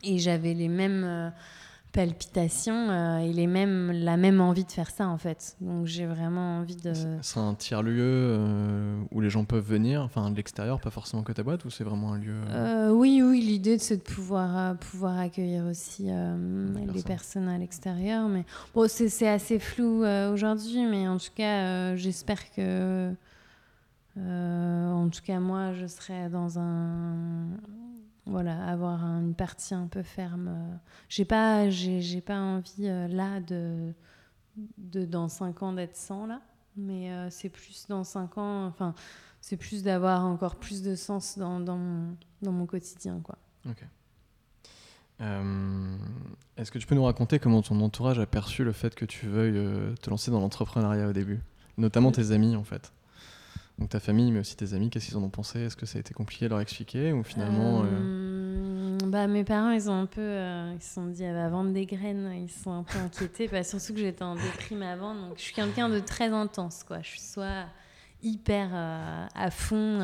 et 0.05 0.19
j'avais 0.19 0.53
les 0.53 0.69
mêmes 0.69 1.33
palpitations 1.93 2.89
euh, 2.91 3.19
et 3.19 3.33
les 3.33 3.47
mêmes, 3.47 3.93
la 3.93 4.17
même 4.17 4.41
envie 4.41 4.65
de 4.65 4.73
faire 4.73 4.91
ça 4.91 5.09
en 5.09 5.19
fait. 5.19 5.57
Donc 5.61 5.87
j'ai 5.87 6.07
vraiment 6.07 6.59
envie 6.59 6.77
de. 6.77 6.93
C'est 7.21 7.39
un 7.39 7.55
tiers 7.55 7.83
lieu 7.83 8.01
euh, 8.01 8.97
où 9.11 9.21
les 9.21 9.31
gens 9.31 9.45
peuvent 9.45 9.67
venir, 9.67 10.03
enfin 10.03 10.31
de 10.31 10.37
l'extérieur, 10.37 10.81
pas 10.81 10.91
forcément 10.91 11.23
que 11.23 11.33
ta 11.33 11.43
boîte, 11.43 11.65
ou 11.65 11.71
c'est 11.71 11.85
vraiment 11.85 12.13
un 12.13 12.19
lieu. 12.19 12.35
Euh, 12.51 12.91
oui, 12.91 13.23
oui, 13.23 13.41
l'idée 13.41 13.79
c'est 13.79 13.99
de 13.99 14.03
pouvoir 14.03 14.77
pouvoir 14.79 15.19
accueillir 15.19 15.67
aussi 15.67 16.05
les 16.07 17.03
personnes 17.03 17.49
à 17.49 17.59
l'extérieur, 17.59 18.29
mais 18.29 18.45
bon 18.75 18.89
c'est 18.89 19.29
assez 19.29 19.59
flou 19.59 20.05
aujourd'hui, 20.33 20.87
mais 20.87 21.07
en 21.09 21.19
tout 21.19 21.33
cas 21.35 21.95
j'espère 21.97 22.51
que. 22.55 23.13
en 24.17 25.09
tout 25.11 25.23
cas, 25.23 25.41
moi, 25.41 25.73
je 25.75 25.87
serai 25.87 26.29
dans 26.31 26.59
un, 26.59 27.49
voilà, 28.27 28.67
avoir 28.67 29.03
une 29.03 29.35
partie 29.35 29.75
un 29.75 29.87
peu 29.87 30.03
ferme. 30.03 30.49
Euh. 30.49 30.77
J'ai 31.09 31.25
pas, 31.25 31.69
j'ai, 31.71 32.21
pas 32.21 32.39
envie 32.39 32.89
euh, 32.89 33.09
là 33.09 33.41
de, 33.41 33.93
de, 34.79 35.05
dans 35.05 35.29
5 35.29 35.63
ans 35.63 35.73
d'être 35.73 35.97
sans 35.97 36.27
là, 36.27 36.41
mais 36.77 37.11
euh, 37.11 37.31
c'est 37.31 37.49
plus 37.49 37.87
dans 37.89 38.05
5 38.05 38.39
ans, 38.39 38.67
enfin, 38.67 38.95
c'est 39.41 39.57
plus 39.57 39.83
d'avoir 39.83 40.25
encore 40.25 40.57
plus 40.57 40.83
de 40.83 40.95
sens 40.95 41.37
dans, 41.37 41.59
dans, 41.59 41.77
mon, 41.77 42.17
dans 42.43 42.53
mon 42.53 42.67
quotidien, 42.67 43.21
quoi. 43.23 43.39
Ok. 43.69 43.85
est-ce 46.57 46.73
que 46.73 46.79
tu 46.79 46.87
peux 46.87 46.97
nous 46.97 47.05
raconter 47.05 47.39
comment 47.39 47.63
ton 47.63 47.81
entourage 47.81 48.19
a 48.19 48.27
perçu 48.27 48.65
le 48.65 48.73
fait 48.73 48.95
que 48.95 49.05
tu 49.05 49.29
veuilles 49.29 49.95
te 50.01 50.11
lancer 50.11 50.33
dans 50.33 50.41
l'entrepreneuriat 50.41 51.09
au 51.09 51.13
début, 51.13 51.41
notamment 51.79 52.11
tes 52.11 52.33
amis 52.33 52.57
en 52.57 52.65
fait 52.65 52.93
donc 53.79 53.89
ta 53.89 54.01
famille, 54.01 54.31
mais 54.31 54.41
aussi 54.41 54.57
tes 54.57 54.75
amis, 54.75 54.91
qu'est-ce 54.91 55.07
qu'ils 55.07 55.17
en 55.17 55.23
ont 55.23 55.31
pensé? 55.31 55.61
Est-ce 55.61 55.77
que 55.77 55.87
ça 55.87 55.99
a 55.99 56.01
été 56.01 56.15
compliqué 56.15 56.45
de 56.45 56.51
leur 56.51 56.61
expliquer 56.61 57.13
ou 57.13 57.23
finalement 57.23 57.83
euh, 57.83 57.87
euh, 57.87 58.99
bah, 59.07 59.27
Mes 59.27 59.45
parents, 59.45 59.71
ils 59.71 59.91
ont 59.91 59.95
un 59.95 60.07
peu, 60.07 60.21
euh, 60.21 60.73
ils 60.75 60.83
se 60.83 60.95
sont 60.95 61.07
dit, 61.07 61.23
elle 61.23 61.35
va 61.35 61.49
vendre 61.49 61.73
des 61.73 61.87
graines, 61.87 62.33
ils 62.43 62.51
sont 62.51 62.71
un 62.71 62.83
peu 62.83 62.99
inquiétés, 62.99 63.49
bah, 63.49 63.65
surtout 63.65 63.95
que 63.95 64.01
j'étais 64.01 64.23
en 64.23 64.35
déprime 64.35 64.83
avant, 64.83 65.15
donc 65.15 65.35
je 65.37 65.43
suis 65.43 65.55
quelqu'un 65.55 65.89
de 65.89 66.01
très 66.01 66.29
intense, 66.29 66.85
quoi. 66.85 67.01
Je 67.03 67.09
suis 67.09 67.21
soit 67.21 67.67
hyper 68.23 68.69
à 68.73 69.51
fond 69.51 69.99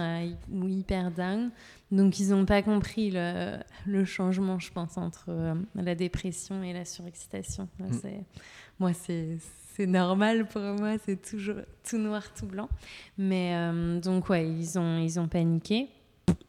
ou 0.50 0.66
hyper 0.66 1.12
down. 1.12 1.50
Donc 1.92 2.18
ils 2.18 2.30
n'ont 2.30 2.46
pas 2.46 2.62
compris 2.62 3.12
le, 3.12 3.58
le, 3.86 4.04
changement, 4.04 4.58
je 4.58 4.72
pense, 4.72 4.98
entre 4.98 5.54
la 5.76 5.94
dépression 5.94 6.64
et 6.64 6.72
la 6.72 6.84
surexcitation. 6.84 7.68
Mm. 7.78 7.96
Moi, 8.80 8.92
c'est 8.92 9.38
c'est 9.78 9.86
normal 9.86 10.48
pour 10.48 10.60
moi, 10.60 10.96
c'est 11.06 11.22
toujours 11.22 11.54
tout 11.88 11.98
noir, 11.98 12.34
tout 12.34 12.46
blanc. 12.46 12.68
Mais 13.16 13.52
euh, 13.54 14.00
donc, 14.00 14.28
ouais, 14.28 14.50
ils 14.50 14.76
ont, 14.76 14.98
ils 14.98 15.20
ont 15.20 15.28
paniqué. 15.28 15.88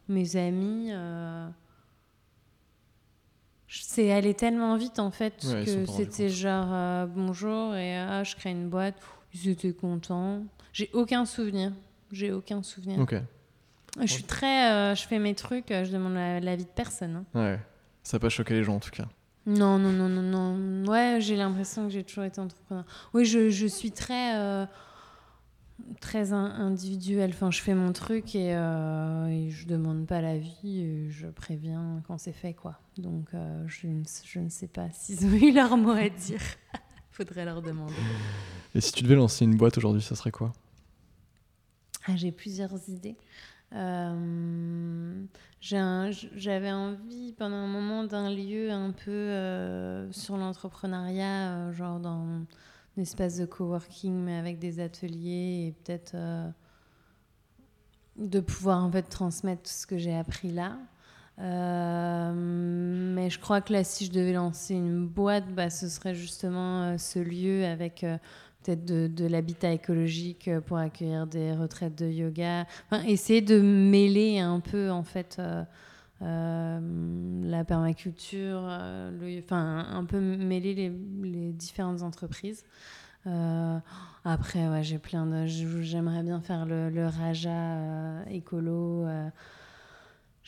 Mes 0.08 0.34
amis, 0.34 0.88
euh, 0.90 1.48
c'est 3.68 4.10
allé 4.10 4.34
tellement 4.34 4.76
vite 4.76 4.98
en 4.98 5.12
fait 5.12 5.46
que 5.64 5.86
c'était 5.86 6.28
genre 6.28 6.70
euh, 6.72 7.06
bonjour 7.06 7.76
et 7.76 7.96
ah, 7.96 8.24
je 8.24 8.34
crée 8.34 8.50
une 8.50 8.68
boîte. 8.68 8.96
Ils 9.32 9.50
étaient 9.50 9.72
contents. 9.72 10.42
J'ai 10.72 10.90
aucun 10.92 11.24
souvenir. 11.24 11.72
J'ai 12.10 12.32
aucun 12.32 12.64
souvenir. 12.64 12.98
Ok. 12.98 13.14
Je 14.00 14.06
suis 14.06 14.24
très. 14.24 14.96
je 14.96 15.06
fais 15.06 15.20
mes 15.20 15.36
trucs, 15.36 15.68
je 15.68 15.92
demande 15.92 16.14
l'avis 16.14 16.64
de 16.64 16.70
personne. 16.70 17.24
Hein. 17.34 17.40
Ouais. 17.40 17.60
Ça 18.02 18.16
n'a 18.16 18.20
pas 18.20 18.28
choqué 18.28 18.54
les 18.54 18.64
gens 18.64 18.74
en 18.74 18.80
tout 18.80 18.90
cas. 18.90 19.06
Non, 19.46 19.78
non, 19.78 19.92
non, 19.92 20.08
non, 20.08 20.22
non. 20.22 20.90
Ouais, 20.90 21.18
j'ai 21.20 21.36
l'impression 21.36 21.84
que 21.86 21.90
j'ai 21.90 22.04
toujours 22.04 22.24
été 22.24 22.40
entrepreneur. 22.40 22.84
Oui, 23.14 23.24
je, 23.24 23.50
je 23.50 23.66
suis 23.66 23.90
très, 23.90 24.36
euh, 24.38 24.66
très 26.00 26.32
individuelle. 26.32 27.30
Enfin, 27.32 27.50
je 27.50 27.60
fais 27.60 27.74
mon 27.74 27.92
truc 27.92 28.34
et, 28.34 28.54
euh, 28.54 29.26
et 29.26 29.50
je 29.50 29.66
demande 29.66 30.06
pas 30.06 30.20
l'avis. 30.20 31.10
Je 31.10 31.26
préviens 31.26 32.02
quand 32.06 32.18
c'est 32.18 32.32
fait, 32.32 32.54
quoi. 32.54 32.80
Donc, 32.98 33.28
euh, 33.34 33.64
je, 33.66 33.88
je, 34.24 34.40
ne 34.40 34.48
sais 34.48 34.68
pas 34.68 34.90
s'ils 34.92 35.24
ont 35.26 35.32
eu 35.32 35.52
leur 35.52 35.76
mot 35.76 35.92
à 35.92 36.08
dire. 36.08 36.40
Faudrait 37.10 37.44
leur 37.44 37.62
demander. 37.62 37.94
Et 38.74 38.80
si 38.80 38.92
tu 38.92 39.02
devais 39.02 39.16
lancer 39.16 39.44
une 39.44 39.56
boîte 39.56 39.78
aujourd'hui, 39.78 40.02
ça 40.02 40.14
serait 40.14 40.30
quoi? 40.30 40.52
Ah, 42.06 42.16
J'ai 42.16 42.32
plusieurs 42.32 42.88
idées. 42.88 43.16
Euh, 43.72 45.24
j'avais 45.60 46.72
envie 46.72 47.32
pendant 47.32 47.56
un 47.56 47.68
moment 47.68 48.04
d'un 48.04 48.30
lieu 48.30 48.70
un 48.70 48.90
peu 48.90 49.10
euh, 49.10 50.10
sur 50.12 50.36
l'entrepreneuriat, 50.36 51.52
euh, 51.52 51.72
genre 51.72 52.00
dans 52.00 52.24
un 52.26 52.46
espace 52.96 53.36
de 53.36 53.46
coworking, 53.46 54.12
mais 54.12 54.36
avec 54.36 54.58
des 54.58 54.80
ateliers 54.80 55.68
et 55.68 55.72
peut-être 55.72 56.16
de 58.16 58.40
pouvoir 58.40 58.84
en 58.84 58.90
fait 58.90 59.02
transmettre 59.02 59.62
tout 59.62 59.70
ce 59.70 59.86
que 59.86 59.96
j'ai 59.96 60.14
appris 60.14 60.50
là. 60.52 60.76
mais 61.38 63.30
je 63.30 63.38
crois 63.38 63.60
que 63.60 63.72
là, 63.72 63.84
si 63.84 64.06
je 64.06 64.10
devais 64.10 64.32
lancer 64.32 64.74
une 64.74 65.06
boîte, 65.06 65.48
bah, 65.54 65.70
ce 65.70 65.88
serait 65.88 66.14
justement 66.14 66.98
ce 66.98 67.20
lieu 67.20 67.64
avec 67.64 68.04
peut-être 68.62 68.84
de, 68.84 69.26
l'habitat 69.26 69.72
écologique 69.72 70.48
euh, 70.48 70.60
pour 70.60 70.78
accueillir 70.78 71.26
des 71.26 71.52
retraites 71.52 71.96
de 71.96 72.06
yoga. 72.06 72.66
Enfin, 72.90 73.02
essayer 73.04 73.40
de 73.40 73.60
mêler 73.60 74.38
un 74.38 74.60
peu, 74.60 74.90
en 74.90 75.02
fait, 75.02 75.36
euh, 75.38 75.64
euh, 76.22 76.80
la 77.44 77.64
permaculture, 77.64 78.62
enfin, 79.42 79.86
un 79.90 80.04
peu 80.04 80.20
mêler 80.20 80.74
les, 80.74 81.52
différentes 81.52 82.02
entreprises. 82.02 82.64
après, 84.24 84.68
ouais, 84.68 84.82
j'ai 84.82 84.98
plein 84.98 85.26
de. 85.26 85.46
J'aimerais 85.46 86.22
bien 86.22 86.40
faire 86.40 86.66
le, 86.66 86.90
le 86.90 87.06
Raja 87.06 88.24
écolo. 88.30 89.06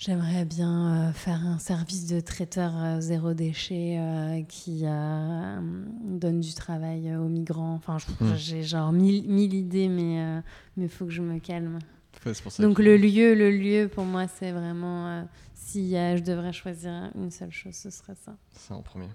J'aimerais 0.06 0.44
bien 0.44 1.10
euh, 1.10 1.12
faire 1.12 1.46
un 1.46 1.60
service 1.60 2.08
de 2.08 2.18
traiteur 2.18 2.72
euh, 2.76 3.00
zéro 3.00 3.34
déchet 3.34 3.98
euh, 4.00 4.42
qui 4.48 4.80
donne 4.82 6.40
du 6.40 6.54
travail 6.54 7.14
aux 7.14 7.28
migrants. 7.28 7.74
Enfin, 7.74 7.98
Hmm. 8.20 8.34
j'ai 8.34 8.64
genre 8.64 8.90
mille, 8.92 9.28
mille 9.28 9.54
idées, 9.54 9.86
mais 9.88 10.42
il 10.76 10.88
faut 10.88 11.04
que 11.04 11.12
je 11.12 11.22
me 11.22 11.38
calme. 11.38 11.78
Ouais, 12.26 12.34
c'est 12.34 12.42
pour 12.42 12.50
ça 12.50 12.64
Donc 12.64 12.78
que- 12.78 12.82
le 12.82 12.96
lieu, 12.96 13.34
le 13.36 13.52
lieu, 13.52 13.88
pour 13.88 14.04
moi, 14.04 14.26
c'est 14.26 14.50
vraiment... 14.50 15.06
euh, 15.06 15.22
si 15.54 15.96
euh, 15.96 16.16
je 16.16 16.22
devrais 16.24 16.52
choisir 16.52 17.12
une 17.14 17.30
seule 17.30 17.52
chose, 17.52 17.74
ce 17.76 17.90
serait 17.90 18.16
ça. 18.16 18.36
C'est 18.56 18.74
en 18.74 18.82
premier. 18.82 19.08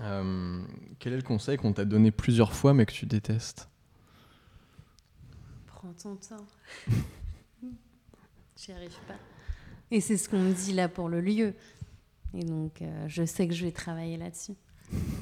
Euh, 0.00 0.62
quel 1.00 1.12
est 1.14 1.16
le 1.16 1.22
conseil 1.22 1.56
qu'on 1.56 1.72
t'a 1.72 1.84
donné 1.84 2.12
plusieurs 2.12 2.52
fois 2.52 2.72
mais 2.72 2.86
que 2.86 2.92
tu 2.92 3.04
détestes? 3.06 3.68
Prends 5.66 5.92
ton 6.00 6.14
temps. 6.14 6.46
J'y 8.56 8.70
arrive 8.72 8.96
pas. 9.08 9.14
Et 9.90 10.00
c'est 10.00 10.16
ce 10.16 10.28
qu'on 10.28 10.40
me 10.40 10.52
dit 10.52 10.72
là 10.72 10.88
pour 10.88 11.08
le 11.08 11.20
lieu. 11.20 11.54
Et 12.34 12.44
donc, 12.44 12.82
euh, 12.82 13.04
je 13.08 13.24
sais 13.24 13.46
que 13.46 13.54
je 13.54 13.64
vais 13.64 13.72
travailler 13.72 14.16
là-dessus. 14.16 14.54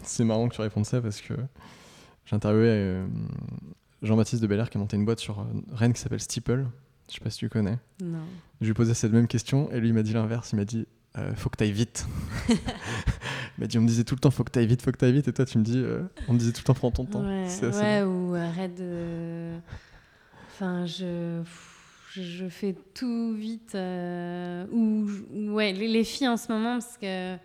C'est 0.03 0.25
marrant 0.25 0.49
que 0.49 0.55
tu 0.55 0.61
répondes 0.61 0.87
ça 0.87 1.01
parce 1.01 1.21
que 1.21 1.35
j'ai 2.27 2.37
interviewé 2.37 2.69
euh, 2.69 3.07
Jean-Baptiste 4.03 4.43
de 4.43 4.47
Belair 4.47 4.71
qui 4.71 4.79
a 4.79 4.81
monté 4.81 4.97
une 4.97 5.05
boîte 5.05 5.21
sur 5.21 5.41
euh, 5.41 5.45
Rennes 5.73 5.93
qui 5.93 6.01
s'appelle 6.01 6.21
Steeple. 6.21 6.67
Je 7.09 7.15
sais 7.15 7.21
pas 7.21 7.31
si 7.31 7.39
tu 7.39 7.49
connais. 7.49 7.79
Non. 8.03 8.25
Je 8.61 8.67
lui 8.67 8.71
ai 8.71 8.75
posé 8.75 8.95
cette 8.95 9.13
même 9.13 9.27
question 9.27 9.71
et 9.71 9.81
lui 9.81 9.93
m'a 9.93 10.03
dit 10.03 10.13
l'inverse. 10.13 10.53
Il 10.53 10.57
m'a 10.57 10.65
dit 10.65 10.87
faut 11.37 11.49
que 11.49 11.57
t'ailles 11.57 11.71
vite. 11.71 12.09
il 12.49 12.57
m'a 13.59 13.67
dit 13.67 13.79
on 13.79 13.83
me 13.83 13.87
disait 13.87 14.03
tout 14.03 14.17
le 14.17 14.21
temps 14.21 14.33
faut 14.33 14.43
que 14.43 14.51
t'ailles 14.51 14.67
vite, 14.67 14.83
faut 14.83 14.91
que 14.91 14.97
t'ailles 14.97 15.13
vite 15.13 15.29
et 15.29 15.33
toi 15.33 15.45
tu 15.45 15.59
me 15.59 15.63
dis 15.63 15.85
on 16.27 16.33
me 16.33 16.39
disait 16.39 16.51
tout 16.51 16.63
le 16.63 16.65
temps 16.65 16.75
prends 16.75 16.91
ton 16.91 17.05
temps. 17.05 17.23
Ouais, 17.23 18.03
ou 18.03 18.35
arrête 18.35 18.75
de. 18.75 19.53
Enfin, 20.49 20.87
je. 20.87 21.43
Je, 21.45 21.74
je 22.23 22.47
fais 22.49 22.75
tout 22.95 23.35
vite. 23.35 23.75
euh, 23.75 24.67
ou, 24.73 25.07
ouais, 25.53 25.73
les, 25.73 25.89
les 25.89 26.05
filles 26.05 26.29
en 26.29 26.37
ce 26.37 26.51
moment, 26.53 26.75
parce 26.79 26.97
que. 26.99 27.37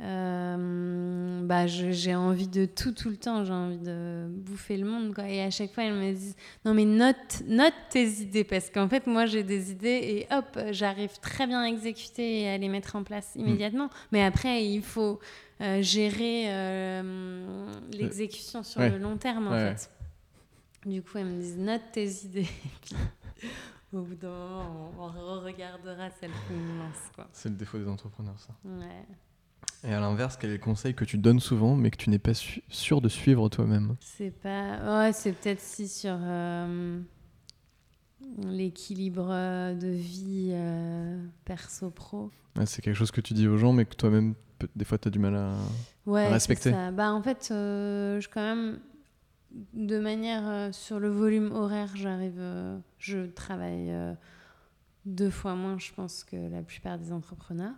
euh, 0.00 1.40
bah, 1.44 1.66
j'ai 1.68 2.14
envie 2.16 2.48
de 2.48 2.64
tout 2.66 2.90
tout 2.92 3.10
le 3.10 3.16
temps, 3.16 3.44
j'ai 3.44 3.52
envie 3.52 3.78
de 3.78 4.26
bouffer 4.28 4.76
le 4.76 4.86
monde 4.86 5.14
quoi. 5.14 5.28
Et 5.28 5.40
à 5.40 5.50
chaque 5.50 5.72
fois 5.72 5.84
elles 5.84 5.94
me 5.94 6.12
disent 6.12 6.34
non 6.64 6.74
mais 6.74 6.84
note 6.84 7.42
note 7.46 7.74
tes 7.90 8.08
idées 8.20 8.42
parce 8.42 8.70
qu'en 8.70 8.88
fait 8.88 9.06
moi 9.06 9.26
j'ai 9.26 9.44
des 9.44 9.70
idées 9.70 10.00
et 10.02 10.34
hop 10.34 10.58
j'arrive 10.72 11.12
très 11.20 11.46
bien 11.46 11.60
à 11.62 11.68
exécuter 11.68 12.40
et 12.40 12.48
à 12.48 12.58
les 12.58 12.68
mettre 12.68 12.96
en 12.96 13.04
place 13.04 13.32
immédiatement. 13.36 13.88
Mais 14.10 14.24
après 14.24 14.64
il 14.66 14.82
faut 14.82 15.20
euh, 15.60 15.80
gérer 15.80 16.48
l'exécution 17.92 18.62
sur 18.64 18.80
Ouais. 18.80 18.90
le 18.90 18.98
long 18.98 19.16
terme 19.16 19.46
en 19.48 19.52
Ouais. 19.52 19.74
fait. 19.76 19.90
Du 20.86 21.02
coup, 21.02 21.16
elles 21.18 21.26
me 21.26 21.40
disent 21.40 21.56
note 21.56 21.82
tes 21.92 22.08
idées. 22.26 22.48
Au 23.94 24.02
bout 24.02 24.14
d'un 24.16 24.28
moment, 24.28 24.90
on, 24.98 25.02
on 25.04 25.40
regardera 25.40 26.10
celle 26.20 26.30
qu'on 26.48 26.54
nous 26.54 26.78
lance. 26.78 27.28
C'est 27.32 27.48
le 27.48 27.54
défaut 27.54 27.78
des 27.78 27.88
entrepreneurs 27.88 28.38
ça. 28.38 28.52
Ouais. 28.64 29.06
Et 29.88 29.92
à 29.94 30.00
l'inverse, 30.00 30.36
quel 30.38 30.50
est 30.50 30.54
le 30.54 30.58
conseil 30.58 30.94
que 30.94 31.04
tu 31.04 31.16
donnes 31.18 31.40
souvent 31.40 31.76
mais 31.76 31.90
que 31.90 31.96
tu 31.96 32.10
n'es 32.10 32.18
pas 32.18 32.34
su- 32.34 32.62
sûr 32.68 33.00
de 33.00 33.08
suivre 33.08 33.48
toi-même? 33.48 33.96
C'est 34.00 34.30
pas. 34.32 35.00
Ouais, 35.00 35.12
c'est 35.12 35.32
peut-être 35.32 35.60
si 35.60 35.86
sur 35.88 36.16
euh, 36.20 36.98
l'équilibre 38.38 39.28
de 39.74 39.88
vie 39.88 40.50
euh, 40.52 41.22
perso-pro. 41.44 42.30
Ouais, 42.56 42.66
C'est 42.66 42.82
quelque 42.82 42.96
chose 42.96 43.10
que 43.10 43.20
tu 43.20 43.34
dis 43.34 43.46
aux 43.46 43.58
gens 43.58 43.72
mais 43.72 43.84
que 43.84 43.94
toi-même 43.94 44.34
des 44.74 44.84
fois 44.84 44.98
tu 44.98 45.08
as 45.08 45.10
du 45.10 45.18
mal 45.18 45.36
à... 45.36 45.54
Ouais, 46.06 46.28
Respecter. 46.28 46.70
ça. 46.70 46.90
Bah, 46.90 47.12
en 47.12 47.22
fait, 47.22 47.48
euh, 47.50 48.20
je 48.20 48.28
quand 48.28 48.40
même, 48.40 48.78
de 49.72 49.98
manière 49.98 50.48
euh, 50.48 50.72
sur 50.72 50.98
le 50.98 51.08
volume 51.08 51.52
horaire, 51.52 51.90
j'arrive, 51.94 52.38
euh, 52.38 52.78
je 52.98 53.26
travaille 53.26 53.90
euh, 53.90 54.14
deux 55.04 55.30
fois 55.30 55.54
moins, 55.54 55.78
je 55.78 55.92
pense, 55.92 56.24
que 56.24 56.36
la 56.36 56.62
plupart 56.62 56.98
des 56.98 57.12
entrepreneurs. 57.12 57.74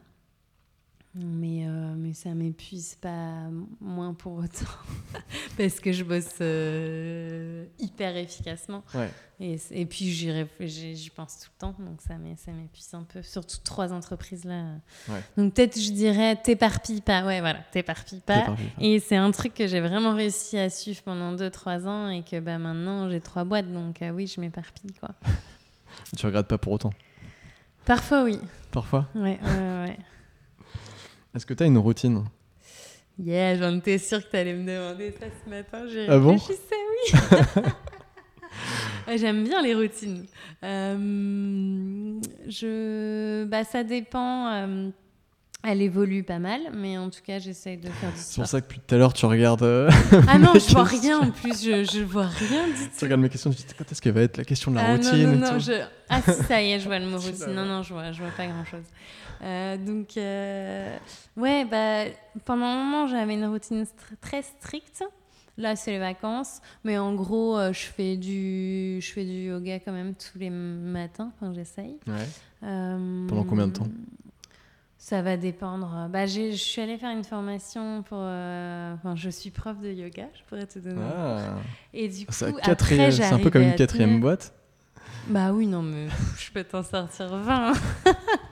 Mais, 1.19 1.67
euh, 1.67 1.95
mais 1.97 2.13
ça 2.13 2.35
m'épuise 2.35 2.97
pas 2.97 3.45
moins 3.81 4.13
pour 4.13 4.35
autant. 4.35 4.71
Parce 5.57 5.81
que 5.81 5.91
je 5.91 6.05
bosse 6.05 6.29
euh, 6.43 7.65
hyper 7.79 8.15
efficacement. 8.19 8.83
Ouais. 8.95 9.11
Et, 9.41 9.57
et 9.71 9.87
puis 9.87 10.11
j'y 10.11 11.11
pense 11.11 11.39
tout 11.41 11.51
le 11.55 11.59
temps, 11.61 11.75
donc 11.79 12.03
ça 12.07 12.19
m'é- 12.19 12.37
ça 12.37 12.53
m'épuise 12.53 12.93
un 12.93 13.03
peu. 13.05 13.23
Surtout 13.23 13.57
trois 13.65 13.93
entreprises 13.95 14.45
là. 14.45 14.65
Ouais. 15.09 15.23
Donc 15.39 15.55
peut-être 15.55 15.79
je 15.81 15.91
dirais 15.93 16.37
t'éparpilles 16.37 17.01
pas. 17.01 17.25
Ouais, 17.25 17.41
voilà, 17.41 17.61
t'éparpilles 17.73 18.21
pas. 18.21 18.41
T'éparpilles 18.41 18.67
pas. 18.77 18.83
Et 18.83 18.99
c'est 19.01 19.17
un 19.17 19.31
truc 19.31 19.55
que 19.55 19.67
j'ai 19.67 19.81
vraiment 19.81 20.15
réussi 20.15 20.59
à 20.59 20.69
suivre 20.69 21.01
pendant 21.03 21.35
2-3 21.35 21.87
ans 21.87 22.09
et 22.11 22.25
que 22.25 22.41
bah, 22.41 22.59
maintenant 22.59 23.09
j'ai 23.09 23.21
trois 23.23 23.45
boîtes, 23.45 23.73
donc 23.73 24.03
euh, 24.03 24.11
oui, 24.11 24.27
je 24.27 24.39
m'éparpille 24.41 24.93
quoi. 25.01 25.11
Tu 26.17 26.27
regrettes 26.27 26.49
pas 26.49 26.59
pour 26.59 26.75
autant? 26.75 26.93
Parfois 27.87 28.25
oui. 28.25 28.39
Parfois? 28.71 29.07
Ouais, 29.15 29.39
ouais, 29.43 29.85
ouais. 29.87 29.99
Est-ce 31.37 31.45
que 31.45 31.53
tu 31.55 31.63
as 31.63 31.67
une 31.67 31.77
routine? 31.79 32.25
Yeah, 33.23 33.57
j'en 33.59 33.77
étais 33.77 33.99
sûre 33.99 34.25
que 34.25 34.31
t'allais 34.31 34.55
me 34.55 34.67
demander 34.67 35.13
ça 35.13 35.27
ce 35.45 35.51
matin. 35.51 35.85
Ah 36.09 36.19
bon? 36.19 36.37
oui. 36.49 37.63
J'aime 39.19 39.45
bien 39.45 39.63
les 39.63 39.75
routines. 39.75 40.25
Euh, 40.65 42.19
je... 42.49 43.45
bah, 43.45 43.65
ça 43.65 43.85
dépend. 43.85 44.49
euh, 44.49 44.89
Elle 45.63 45.83
évolue 45.83 46.23
pas 46.25 46.39
mal, 46.39 46.61
mais 46.75 46.97
en 46.99 47.11
tout 47.11 47.21
cas, 47.25 47.39
j'essaye 47.39 47.77
de 47.77 47.89
faire 47.89 48.11
du 48.13 48.17
C'est 48.19 48.37
pour 48.37 48.47
sport. 48.47 48.47
ça 48.47 48.61
que 48.61 48.67
depuis 48.67 48.81
tout 48.87 48.95
à 48.95 48.99
l'heure 48.99 49.13
tu 49.13 49.27
regardes, 49.27 49.63
euh, 49.63 49.91
Ah 50.29 50.39
non, 50.39 50.53
je 50.55 50.73
vois 50.73 50.85
rien 50.85 51.19
en 51.21 51.31
plus. 51.31 51.63
Je, 51.65 51.85
je 51.85 52.03
vois 52.03 52.27
rien 52.27 52.67
du 52.67 52.73
tu 52.75 52.89
tout. 52.89 53.03
regardes 53.03 53.21
mes 53.21 53.29
questions, 53.29 53.51
tu 53.51 53.63
te 53.63 53.69
dis 53.69 53.75
quand 53.77 53.91
est-ce 53.91 54.01
qu'elle 54.03 54.15
va 54.15 54.23
être 54.23 54.39
la 54.39 54.45
question 54.45 54.71
de 54.71 54.77
la 54.77 54.85
ah, 54.87 54.93
routine 54.93 55.33
non, 55.33 55.37
non, 55.37 55.53
non, 55.53 55.59
je... 55.59 55.73
Ah 56.09 56.21
si, 56.23 56.33
ça 56.45 56.63
y 56.63 56.73
est, 56.73 56.81
je 56.81 56.87
vois 56.87 56.99
le 56.99 57.07
mot 57.07 57.19
Tu 57.21 57.27
routine. 57.31 57.53
Non, 57.55 57.65
non, 57.67 57.83
je 57.83 57.93
vois, 57.93 58.11
je 58.13 58.21
vois 58.23 58.33
pas 58.37 58.47
grand-chose. 58.47 58.85
Euh, 59.43 59.77
donc, 59.77 60.17
euh, 60.17 60.97
ouais, 61.37 61.65
bah, 61.65 62.05
pendant 62.45 62.65
un 62.67 62.83
moment, 62.85 63.07
j'avais 63.07 63.35
une 63.35 63.47
routine 63.47 63.85
très 64.21 64.43
stricte. 64.43 65.05
Là, 65.59 65.75
c'est 65.75 65.91
les 65.93 65.99
vacances. 65.99 66.61
Mais 66.85 66.99
en 66.99 67.15
gros, 67.15 67.57
euh, 67.59 67.73
je, 67.73 67.87
fais 67.87 68.17
du... 68.17 68.99
je 69.01 69.13
fais 69.13 69.25
du 69.25 69.47
yoga 69.49 69.79
quand 69.81 69.93
même 69.93 70.15
tous 70.15 70.39
les 70.39 70.51
matins 70.51 71.33
quand 71.41 71.53
j'essaye. 71.55 71.97
Ouais. 72.07 72.29
Euh, 72.63 73.27
Pendant 73.27 73.45
combien 73.45 73.67
de 73.67 73.73
temps? 73.73 73.89
Ça 74.99 75.23
va 75.23 75.37
dépendre. 75.37 76.09
Bah, 76.11 76.27
je 76.27 76.51
suis 76.53 76.83
allée 76.83 76.99
faire 76.99 77.11
une 77.11 77.25
formation 77.25 78.03
pour... 78.03 78.19
euh, 78.21 78.95
Enfin, 78.95 79.15
je 79.17 79.31
suis 79.31 79.51
prof 79.51 79.79
de 79.81 79.91
yoga, 79.93 80.27
je 80.35 80.43
pourrais 80.49 80.67
te 80.67 80.79
donner. 80.79 81.01
Ah. 81.17 81.55
Et 81.95 82.09
du 82.09 82.27
coup, 82.27 82.33
C'est 82.33 82.47
un 83.33 83.39
peu 83.39 83.51
comme 83.51 83.63
une 83.63 83.75
quatrième 83.77 84.11
tenir. 84.11 84.21
boîte? 84.21 84.53
Bah 85.29 85.53
oui, 85.53 85.67
non, 85.67 85.83
mais 85.83 86.09
je 86.39 86.51
peux 86.53 86.65
t'en 86.65 86.83
sortir 86.83 87.29
20. 87.35 87.73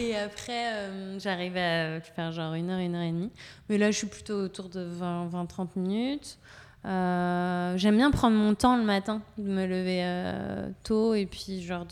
et 0.00 0.16
après, 0.16 0.72
euh, 0.72 1.18
j'arrive 1.18 1.56
à 1.56 2.00
faire 2.00 2.32
genre 2.32 2.54
une 2.54 2.70
heure, 2.70 2.78
une 2.80 2.94
heure 2.94 3.02
et 3.02 3.12
demie. 3.12 3.30
Mais 3.68 3.78
là, 3.78 3.90
je 3.90 3.98
suis 3.98 4.06
plutôt 4.06 4.34
autour 4.34 4.68
de 4.68 4.80
20, 4.80 5.28
20-30 5.28 5.68
minutes. 5.76 6.38
Euh, 6.86 7.76
J'aime 7.76 7.96
bien 7.96 8.10
prendre 8.10 8.36
mon 8.36 8.54
temps 8.54 8.76
le 8.76 8.84
matin, 8.84 9.20
de 9.36 9.48
me 9.48 9.66
lever 9.66 10.00
euh, 10.02 10.70
tôt 10.82 11.14
et 11.14 11.26
puis 11.26 11.60
genre 11.60 11.86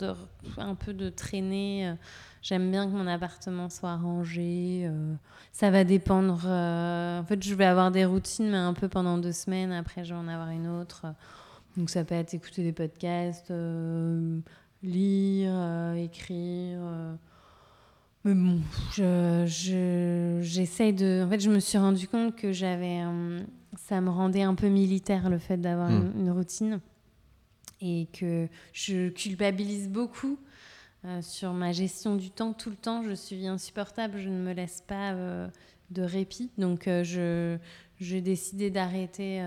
un 0.57 0.75
peu 0.75 0.93
de 0.93 1.09
traîner. 1.09 1.93
J'aime 2.41 2.71
bien 2.71 2.85
que 2.87 2.91
mon 2.91 3.05
appartement 3.05 3.69
soit 3.69 3.95
rangé. 3.95 4.89
Ça 5.51 5.69
va 5.69 5.83
dépendre. 5.83 6.45
En 6.45 7.23
fait, 7.27 7.43
je 7.43 7.53
vais 7.53 7.65
avoir 7.65 7.91
des 7.91 8.05
routines, 8.05 8.49
mais 8.49 8.57
un 8.57 8.73
peu 8.73 8.87
pendant 8.87 9.17
deux 9.17 9.33
semaines. 9.33 9.71
Après, 9.71 10.03
je 10.03 10.13
vais 10.13 10.19
en 10.19 10.27
avoir 10.27 10.49
une 10.49 10.67
autre. 10.67 11.05
Donc 11.77 11.89
ça 11.89 12.03
peut 12.03 12.15
être 12.15 12.33
écouter 12.33 12.63
des 12.63 12.71
podcasts, 12.71 13.53
lire, 14.81 15.93
écrire. 15.95 16.79
Mais 18.25 18.33
bon, 18.33 18.59
je- 18.95 19.45
de... 20.91 21.23
En 21.25 21.29
fait, 21.29 21.39
je 21.39 21.49
me 21.49 21.59
suis 21.59 21.77
rendu 21.77 22.07
compte 22.07 22.35
que 22.35 22.51
j'avais... 22.51 23.01
euh, 23.03 23.39
ça 23.77 24.01
me 24.01 24.09
rendait 24.09 24.41
un 24.41 24.55
peu 24.55 24.67
militaire 24.67 25.29
le 25.29 25.37
fait 25.39 25.57
d'avoir 25.57 25.89
Mm. 25.89 26.11
une, 26.15 26.21
une 26.21 26.31
routine. 26.31 26.79
Et 27.81 28.07
que 28.11 28.47
je 28.73 29.07
culpabilise 29.09 29.87
beaucoup 29.87 30.37
euh, 31.05 31.21
sur 31.21 31.53
ma 31.53 31.71
gestion 31.71 32.17
du 32.17 32.29
temps. 32.29 32.51
Tout 32.51 32.69
le 32.69 32.75
temps, 32.75 33.03
je 33.03 33.13
suis 33.13 33.47
insupportable. 33.47 34.19
Je 34.19 34.27
ne 34.27 34.37
me 34.43 34.51
laisse 34.53 34.81
pas 34.85 35.13
euh, 35.13 35.47
de 35.91 36.01
répit. 36.01 36.49
Donc 36.57 36.83
je 36.87 37.57
j'ai 38.01 38.21
décidé 38.21 38.69
d'arrêter... 38.69 39.39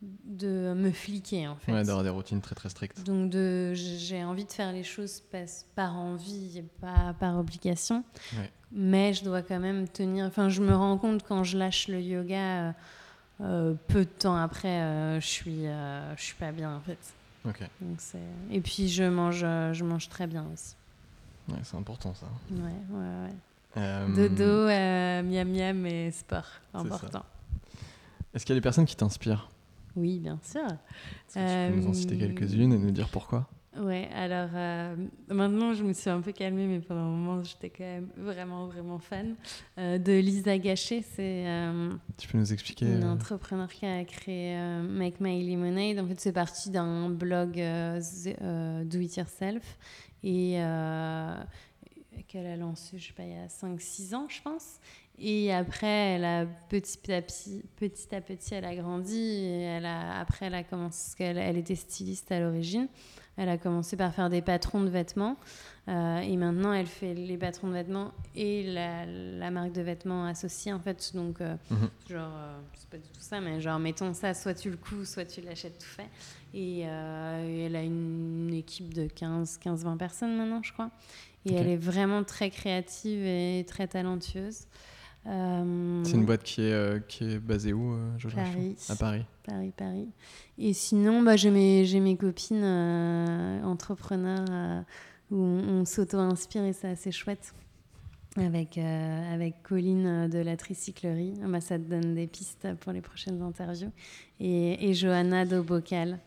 de 0.00 0.74
me 0.76 0.90
fliquer 0.92 1.48
en 1.48 1.56
fait. 1.56 1.72
Ouais, 1.72 1.82
d'avoir 1.84 2.04
des 2.04 2.10
routines 2.10 2.40
très 2.40 2.54
très 2.54 2.68
strictes. 2.68 3.02
Donc 3.04 3.30
de, 3.30 3.72
j'ai 3.74 4.22
envie 4.22 4.44
de 4.44 4.52
faire 4.52 4.72
les 4.72 4.84
choses 4.84 5.20
pas- 5.32 5.38
par 5.74 5.96
envie 5.96 6.58
et 6.58 6.62
pas 6.80 7.14
par 7.18 7.36
obligation. 7.38 8.04
Ouais. 8.36 8.50
Mais 8.70 9.12
je 9.14 9.24
dois 9.24 9.42
quand 9.42 9.58
même 9.58 9.88
tenir. 9.88 10.26
Enfin, 10.26 10.48
je 10.50 10.62
me 10.62 10.74
rends 10.74 10.98
compte 10.98 11.24
quand 11.26 11.42
je 11.42 11.58
lâche 11.58 11.88
le 11.88 12.00
yoga, 12.00 12.36
euh, 12.68 12.72
euh, 13.40 13.74
peu 13.88 14.00
de 14.04 14.10
temps 14.10 14.36
après, 14.36 14.68
euh, 14.82 15.20
je 15.20 15.26
suis, 15.26 15.66
euh, 15.66 16.14
je 16.16 16.22
suis 16.22 16.34
pas 16.36 16.52
bien 16.52 16.76
en 16.76 16.80
fait. 16.80 16.98
Ok, 17.44 17.60
Donc. 17.80 17.98
Et 18.50 18.60
puis 18.60 18.88
je 18.88 19.04
mange, 19.04 19.40
je 19.40 19.84
mange 19.84 20.08
très 20.08 20.26
bien 20.26 20.44
aussi. 20.52 20.74
ouais, 21.48 21.58
c'est 21.64 21.76
important 21.76 22.14
ça. 22.14 22.26
Ouais, 22.50 22.58
ouais, 22.90 23.30
ouais. 23.76 24.14
Dodo, 24.14 24.66
miam 24.68 25.48
miam 25.48 25.86
et 25.86 26.10
sport, 26.10 26.46
important. 26.74 27.24
Est-ce 28.34 28.44
qu'il 28.44 28.54
y 28.54 28.58
a 28.58 28.60
des 28.60 28.62
personnes 28.62 28.84
qui 28.86 28.96
t'inspirent? 28.96 29.48
Oui, 29.98 30.18
bien 30.20 30.38
sûr. 30.42 30.60
Est-ce 30.64 31.34
que 31.34 31.66
Tu 31.66 31.72
peux 31.74 31.80
nous 31.80 31.88
en 31.88 31.92
citer 31.94 32.14
Euh, 32.14 32.18
quelques-unes 32.18 32.72
et 32.72 32.78
nous 32.78 32.90
dire 32.90 33.08
pourquoi? 33.08 33.48
Ouais, 33.78 34.08
alors 34.12 34.48
euh, 34.54 34.96
maintenant 35.28 35.72
je 35.72 35.84
me 35.84 35.92
suis 35.92 36.10
un 36.10 36.20
peu 36.20 36.32
calmée, 36.32 36.66
mais 36.66 36.80
pendant 36.80 37.02
un 37.02 37.10
moment 37.10 37.42
j'étais 37.44 37.70
quand 37.70 37.84
même 37.84 38.08
vraiment, 38.16 38.66
vraiment 38.66 38.98
fan 38.98 39.36
euh, 39.78 39.98
de 39.98 40.12
Lisa 40.14 40.58
Gachet. 40.58 41.02
C'est 41.14 41.46
euh, 41.46 41.90
Tu 42.16 42.26
peux 42.26 42.38
nous 42.38 42.52
expliquer 42.52 42.86
une 42.86 43.04
entrepreneur 43.04 43.68
qui 43.68 43.86
a 43.86 44.04
créé 44.04 44.56
Make 44.82 45.20
My 45.20 45.48
Lemonade. 45.48 45.98
En 46.04 46.08
fait, 46.08 46.18
c'est 46.18 46.32
parti 46.32 46.70
d'un 46.70 47.10
blog 47.10 47.52
Do 47.54 48.98
It 48.98 49.16
Yourself 49.16 49.78
et 50.24 50.54
qu'elle 52.26 52.46
a 52.46 52.56
lancé, 52.56 52.98
je 52.98 53.06
sais 53.08 53.12
pas, 53.12 53.22
il 53.22 53.30
y 53.30 53.36
a 53.36 53.46
5-6 53.46 54.14
ans, 54.14 54.26
je 54.28 54.42
pense. 54.42 54.80
Et 55.20 55.52
après, 55.52 55.86
elle 56.14 56.24
a 56.24 56.46
petit 56.68 57.12
à 57.12 57.20
petit, 57.22 57.62
petit 57.76 58.14
à 58.14 58.20
petit, 58.20 58.54
elle 58.54 58.64
a 58.64 58.74
grandi. 58.76 59.18
Et 59.18 59.62
elle 59.62 59.86
a, 59.86 60.18
après, 60.20 60.46
elle 60.46 60.54
a 60.54 60.62
commencé, 60.62 61.14
elle 61.24 61.56
était 61.56 61.74
styliste 61.74 62.30
à 62.32 62.40
l'origine. 62.40 62.88
Elle 63.36 63.48
a 63.48 63.56
commencé 63.58 63.96
par 63.96 64.12
faire 64.14 64.30
des 64.30 64.42
patrons 64.42 64.80
de 64.82 64.88
vêtements. 64.88 65.36
Euh, 65.88 66.18
et 66.18 66.36
maintenant, 66.36 66.72
elle 66.72 66.86
fait 66.86 67.14
les 67.14 67.36
patrons 67.38 67.68
de 67.68 67.72
vêtements 67.72 68.12
et 68.34 68.64
la, 68.64 69.06
la 69.06 69.50
marque 69.50 69.72
de 69.72 69.80
vêtements 69.80 70.26
associée, 70.26 70.72
en 70.72 70.80
fait. 70.80 71.12
Donc, 71.14 71.40
euh, 71.40 71.54
Mhm. 71.70 71.88
genre, 72.10 72.32
euh, 72.36 72.58
c'est 72.74 72.90
pas 72.90 72.96
du 72.98 73.08
tout 73.08 73.20
ça, 73.20 73.40
mais 73.40 73.60
genre, 73.60 73.78
mettons 73.78 74.12
ça, 74.12 74.34
soit 74.34 74.54
tu 74.54 74.70
le 74.70 74.76
couds, 74.76 75.04
soit 75.04 75.24
tu 75.24 75.40
l'achètes 75.40 75.78
tout 75.78 75.86
fait. 75.86 76.08
Et, 76.52 76.80
et 76.80 76.82
elle 77.64 77.76
a 77.76 77.82
une 77.82 78.52
équipe 78.54 78.92
de 78.92 79.06
15-20 79.06 79.96
personnes 79.96 80.36
maintenant, 80.36 80.62
je 80.62 80.72
crois. 80.72 80.90
Et 81.46 81.54
elle 81.54 81.68
est 81.68 81.76
vraiment 81.76 82.24
très 82.24 82.50
créative 82.50 83.24
et 83.24 83.64
très 83.66 83.86
talentueuse. 83.86 84.66
Euh, 85.28 86.02
C'est 86.04 86.16
une 86.16 86.24
boîte 86.24 86.42
qui 86.42 86.62
est, 86.62 86.72
euh, 86.72 87.00
qui 87.00 87.24
est 87.24 87.38
basée 87.38 87.72
où, 87.74 87.92
euh, 87.92 88.16
Paris. 88.34 88.76
À 88.88 88.96
Paris. 88.96 89.24
Paris, 89.44 89.72
Paris. 89.76 90.08
Et 90.56 90.72
sinon, 90.72 91.22
bah, 91.22 91.36
j'ai 91.36 91.50
mes, 91.50 91.84
mes 92.00 92.16
copines 92.16 92.62
euh, 92.64 93.62
entrepreneurs 93.62 94.84
où 95.30 95.36
on, 95.36 95.80
on 95.80 95.84
s'auto-inspire 95.84 96.64
et 96.64 96.72
c'est 96.72 96.88
assez 96.88 97.12
chouette. 97.12 97.52
Avec, 98.36 98.78
avec 98.78 99.62
Colline 99.64 100.28
de 100.28 100.38
la 100.38 100.56
tricyclerie. 100.56 101.34
Ah 101.42 101.48
bah, 101.48 101.60
ça 101.60 101.76
te 101.76 101.84
donne 101.84 102.14
des 102.14 102.26
pistes 102.28 102.68
pour 102.80 102.92
les 102.92 103.00
prochaines 103.00 103.42
interviews. 103.42 103.90
Et, 104.38 104.88
et 104.88 104.94
Johanna 104.94 105.44
d'Aubocal. 105.44 106.20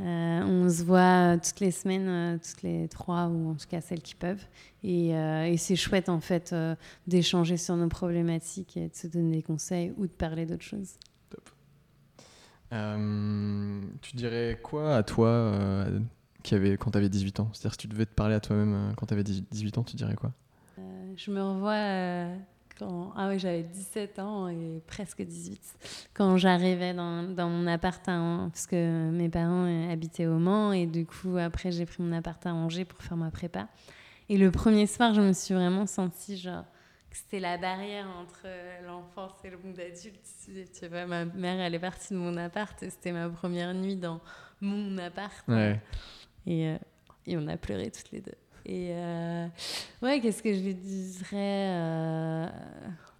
Euh, 0.00 0.42
on 0.42 0.68
se 0.68 0.82
voit 0.82 1.34
euh, 1.34 1.36
toutes 1.36 1.60
les 1.60 1.70
semaines, 1.70 2.08
euh, 2.08 2.38
toutes 2.38 2.62
les 2.62 2.88
trois, 2.88 3.26
ou 3.26 3.50
en 3.50 3.54
tout 3.54 3.66
cas 3.68 3.80
celles 3.80 4.00
qui 4.00 4.14
peuvent. 4.14 4.44
Et, 4.82 5.14
euh, 5.14 5.44
et 5.44 5.56
c'est 5.58 5.76
chouette 5.76 6.08
en 6.08 6.20
fait 6.20 6.52
euh, 6.52 6.74
d'échanger 7.06 7.56
sur 7.56 7.76
nos 7.76 7.88
problématiques 7.88 8.76
et 8.76 8.88
de 8.88 8.94
se 8.94 9.06
donner 9.06 9.36
des 9.36 9.42
conseils 9.42 9.92
ou 9.98 10.06
de 10.06 10.12
parler 10.12 10.46
d'autres 10.46 10.64
choses. 10.64 10.94
Euh, 12.72 13.80
tu 14.00 14.16
dirais 14.16 14.58
quoi 14.62 14.96
à 14.96 15.02
toi 15.02 15.28
euh, 15.28 16.00
qui 16.42 16.54
avait, 16.54 16.78
quand 16.78 16.92
tu 16.92 16.98
avais 16.98 17.10
18 17.10 17.40
ans? 17.40 17.50
C'est-à-dire, 17.52 17.72
si 17.72 17.78
tu 17.78 17.88
devais 17.88 18.06
te 18.06 18.14
parler 18.14 18.34
à 18.34 18.40
toi-même 18.40 18.94
quand 18.96 19.04
tu 19.04 19.12
avais 19.12 19.24
18 19.24 19.76
ans, 19.76 19.84
tu 19.84 19.94
dirais 19.96 20.14
quoi? 20.14 20.32
Euh, 20.78 21.12
je 21.14 21.30
me 21.30 21.42
revois 21.42 21.72
euh, 21.74 22.36
quand 22.82 23.12
ah 23.16 23.28
oui, 23.28 23.38
j'avais 23.38 23.62
17 23.62 24.18
ans 24.18 24.48
et 24.48 24.82
presque 24.86 25.22
18 25.22 25.60
quand 26.14 26.36
j'arrivais 26.36 26.94
dans, 26.94 27.22
dans 27.22 27.48
mon 27.48 27.66
appart 27.66 28.00
à 28.08 28.48
parce 28.50 28.66
que 28.66 29.10
mes 29.10 29.28
parents 29.28 29.66
euh, 29.66 29.92
habitaient 29.92 30.26
au 30.26 30.38
Mans 30.38 30.72
et 30.72 30.86
du 30.86 31.06
coup 31.06 31.36
après 31.38 31.70
j'ai 31.72 31.86
pris 31.86 32.02
mon 32.02 32.12
appart 32.16 32.44
à 32.46 32.52
Angers 32.54 32.84
pour 32.84 33.02
faire 33.02 33.16
ma 33.16 33.30
prépa 33.30 33.68
et 34.28 34.36
le 34.38 34.50
premier 34.50 34.86
soir 34.86 35.14
je 35.14 35.20
me 35.20 35.32
suis 35.32 35.54
vraiment 35.54 35.86
sentie 35.86 36.36
genre 36.36 36.64
que 37.10 37.16
c'était 37.18 37.40
la 37.40 37.58
barrière 37.58 38.06
entre 38.20 38.42
euh, 38.46 38.86
l'enfance 38.86 39.32
et 39.44 39.50
le 39.50 39.58
monde 39.58 39.78
adulte 39.78 40.20
tu 40.78 40.86
vois 40.88 41.06
ma 41.06 41.24
mère 41.26 41.60
elle 41.60 41.74
est 41.74 41.78
partie 41.78 42.14
de 42.14 42.18
mon 42.18 42.36
appart 42.36 42.82
et 42.82 42.90
c'était 42.90 43.12
ma 43.12 43.28
première 43.28 43.74
nuit 43.74 43.96
dans 43.96 44.20
mon 44.60 44.96
appart 44.98 45.46
Ouais. 45.48 45.80
et, 46.46 46.68
euh, 46.68 46.78
et 47.26 47.36
on 47.36 47.46
a 47.48 47.56
pleuré 47.56 47.90
toutes 47.90 48.10
les 48.12 48.20
deux. 48.20 48.32
Et 48.66 48.90
euh, 48.92 49.46
ouais, 50.02 50.20
qu'est-ce 50.20 50.42
que 50.42 50.52
je 50.54 50.60
lui 50.60 50.74
dirais 50.74 51.68
euh, 51.70 52.46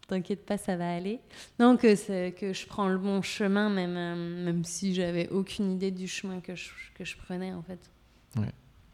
T'inquiète 0.09 0.45
pas, 0.45 0.59
ça 0.59 0.77
va 0.77 0.93
aller. 0.95 1.21
Non, 1.59 1.77
que, 1.77 2.31
que 2.31 2.53
je 2.53 2.67
prends 2.67 2.89
le 2.89 2.99
bon 2.99 3.23
chemin, 3.23 3.71
même, 3.71 3.97
euh, 3.97 4.45
même 4.45 4.65
si 4.65 4.95
j'avais 4.95 5.29
aucune 5.31 5.73
idée 5.73 5.91
du 5.91 6.07
chemin 6.07 6.41
que 6.41 6.55
je, 6.55 6.71
que 6.95 7.05
je 7.05 7.17
prenais, 7.17 7.53
en 7.53 7.63
fait. 7.63 7.91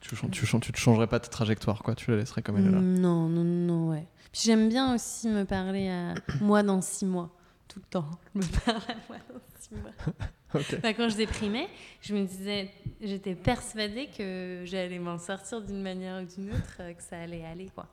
Tu, 0.01 0.15
chan- 0.15 0.29
tu, 0.29 0.47
tu 0.47 0.73
te 0.73 0.79
changerais 0.79 1.09
pas 1.09 1.19
ta 1.19 1.29
trajectoire, 1.29 1.83
quoi. 1.83 1.95
Tu 1.97 2.11
la 2.13 2.19
laisserais 2.19 2.41
comme 2.41 2.57
elle 2.59 2.67
est 2.67 2.71
là. 2.71 2.79
Mm, 2.79 2.99
Non, 3.01 3.29
non, 3.29 3.43
non, 3.45 3.89
ouais. 3.91 4.07
Puis 4.31 4.43
j'aime 4.45 4.69
bien 4.69 4.95
aussi 4.95 5.29
me 5.29 5.45
parler 5.45 5.89
à 5.89 6.15
moi 6.41 6.63
dans 6.63 6.81
six 6.81 7.05
mois, 7.05 7.31
tout 7.69 7.79
le 7.81 7.85
temps. 7.91 8.09
Je 8.35 8.41
me 8.41 8.45
parle 8.65 8.83
à 8.89 8.95
moi 9.09 9.19
dans 9.29 9.41
six 9.61 9.75
mois. 9.75 9.91
Ok. 10.55 10.81
Quand 10.97 11.11
je 11.11 11.17
déprimais, 11.17 11.69
je 12.01 12.15
me 12.15 12.25
disais, 12.25 12.71
j'étais 13.03 13.35
persuadée 13.35 14.09
que 14.17 14.63
j'allais 14.65 14.99
m'en 14.99 15.19
sortir 15.19 15.61
d'une 15.61 15.83
manière 15.83 16.23
ou 16.23 16.25
d'une 16.27 16.49
autre, 16.55 16.77
euh, 16.81 16.95
que 16.95 17.03
ça 17.03 17.21
allait 17.21 17.45
aller, 17.45 17.71
quoi. 17.75 17.87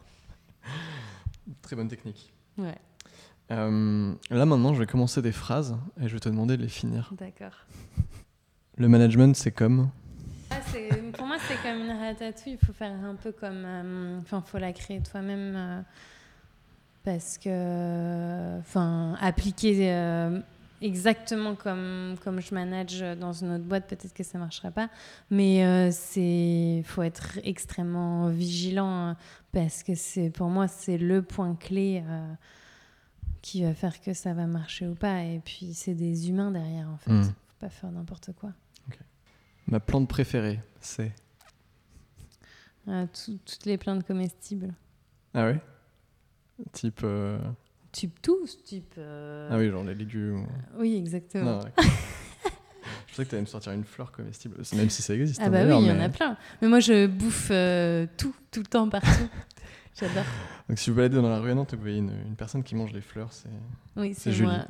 Très 1.61 1.76
bonne 1.76 1.89
technique. 1.89 2.32
Ouais, 2.57 2.78
Euh, 3.51 4.13
là, 4.32 4.45
maintenant, 4.45 4.73
je 4.73 4.80
vais 4.80 4.86
commencer 4.88 5.21
des 5.21 5.34
phrases 5.34 5.76
et 6.01 6.07
je 6.07 6.13
vais 6.13 6.19
te 6.21 6.30
demander 6.30 6.55
de 6.55 6.61
les 6.63 6.69
finir. 6.69 7.09
d'accord. 7.11 7.65
Le 8.78 8.88
management, 8.88 9.36
c'est 9.36 9.51
comme. 9.51 9.89
Ah, 10.49 10.55
pour 11.13 11.28
moi, 11.28 11.36
c'est 11.49 11.61
comme 11.61 11.82
une 11.82 11.91
ratatouille. 11.91 12.53
Il 12.61 12.65
faut 12.65 12.71
faire 12.73 12.91
un 12.93 13.15
peu 13.15 13.34
comme. 13.34 13.63
euh, 13.65 14.19
Enfin, 14.21 14.41
il 14.45 14.49
faut 14.49 14.57
la 14.59 14.71
créer 14.71 15.01
toi-même. 15.03 15.55
euh, 15.57 15.82
parce 17.06 17.38
que. 17.38 18.60
Enfin, 18.60 19.16
appliquer 19.22 19.91
euh, 19.93 20.41
exactement 20.82 21.56
comme, 21.56 22.16
comme 22.24 22.41
je 22.41 22.53
manage 22.53 22.99
dans 23.20 23.32
une 23.32 23.51
autre 23.51 23.64
boîte, 23.64 23.88
peut-être 23.88 24.14
que 24.14 24.24
ça 24.24 24.38
ne 24.38 24.43
marchera 24.43 24.72
pas. 24.72 24.89
Mais 25.30 25.64
euh, 25.64 25.89
c'est. 25.91 26.78
Il 26.80 26.84
faut 26.84 27.03
être 27.03 27.39
extrêmement 27.43 28.28
vigilant. 28.30 28.89
hein, 29.10 29.18
parce 29.53 29.84
que 29.84 29.95
c'est 29.95 30.30
pour 30.32 30.47
moi, 30.49 30.68
c'est 30.68 30.97
le 30.97 31.22
point 31.22 31.56
clé. 31.56 32.03
euh, 32.06 32.34
qui 33.41 33.62
va 33.64 33.76
faire 33.76 34.01
que 34.01 34.14
ça 34.16 34.34
va 34.34 34.47
marcher 34.47 34.88
ou 34.88 34.95
pas. 34.95 35.22
Et 35.24 35.39
puis, 35.45 35.76
c'est 35.76 35.93
des 35.93 36.30
humains 36.30 36.49
derrière, 36.49 36.89
en 36.89 36.97
fait. 36.97 37.12
Mm. 37.12 37.24
Faut 37.26 37.32
pas 37.60 37.70
faire 37.70 37.91
n'importe 37.91 38.32
quoi. 38.34 38.51
Ma 39.68 39.80
plante 39.80 40.08
préférée, 40.10 40.60
c'est? 40.82 41.12
Tout- 42.88 43.39
toutes 43.45 43.66
les 43.66 43.78
plantes 43.78 44.03
comestibles. 44.06 44.74
Ah 45.36 45.45
ouais? 45.45 45.60
Type. 46.72 47.01
euh, 47.03 47.38
Type 47.91 48.22
tous, 48.22 48.62
type. 48.64 48.93
euh, 48.97 49.49
Ah 49.51 49.58
oui, 49.58 49.70
genre 49.70 49.84
les 49.84 49.95
légumes. 49.95 50.47
Oui, 50.78 50.95
exactement. 50.97 51.60
Non, 51.60 51.62
je 53.08 53.16
sais 53.16 53.24
que 53.24 53.30
tu 53.30 53.36
allais 53.36 53.41
me 53.41 53.47
sortir 53.47 53.72
une 53.72 53.84
fleur 53.86 54.12
comestible, 54.12 54.58
même 54.76 54.89
si 54.89 55.01
ça 55.01 55.16
existe. 55.16 55.39
ah 55.41 55.45
hein, 55.45 55.49
bah 55.49 55.66
oui, 55.66 55.76
il 55.82 55.88
y 55.88 55.91
en 55.91 55.99
a 56.01 56.10
plein. 56.10 56.36
Mais 56.62 56.68
moi, 56.68 56.80
je 56.82 57.08
bouffe 57.08 57.47
euh, 57.51 58.06
tout, 58.18 58.36
tout 58.51 58.60
le 58.60 58.66
temps, 58.66 58.89
partout. 58.89 59.08
J'adore. 59.99 60.26
Donc 60.68 60.78
si 60.78 60.89
vous 60.89 60.97
baladez 60.97 61.16
dans 61.16 61.30
la 61.30 61.39
rue 61.39 61.51
à 61.51 61.56
Nantes 61.56 61.74
vous 61.74 61.80
voyez 61.80 61.99
une, 61.99 62.12
une 62.28 62.36
personne 62.36 62.64
qui 62.64 62.76
mange 62.76 62.91
les 62.91 62.99
fleurs, 62.99 63.32
c'est. 63.32 63.47
Oui, 63.95 64.14
C'est 64.14 64.38
moi. 64.41 64.66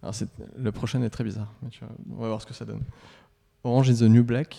Alors 0.00 0.14
c'est... 0.14 0.28
le 0.56 0.70
prochain 0.70 1.02
est 1.02 1.10
très 1.10 1.24
bizarre, 1.24 1.52
mais 1.62 1.70
tu 1.70 1.80
vois, 1.80 1.88
on 2.16 2.20
va 2.22 2.28
voir 2.28 2.40
ce 2.40 2.46
que 2.46 2.54
ça 2.54 2.64
donne. 2.64 2.82
Orange 3.64 3.88
is 3.88 3.98
the 3.98 4.02
new 4.02 4.22
black. 4.22 4.56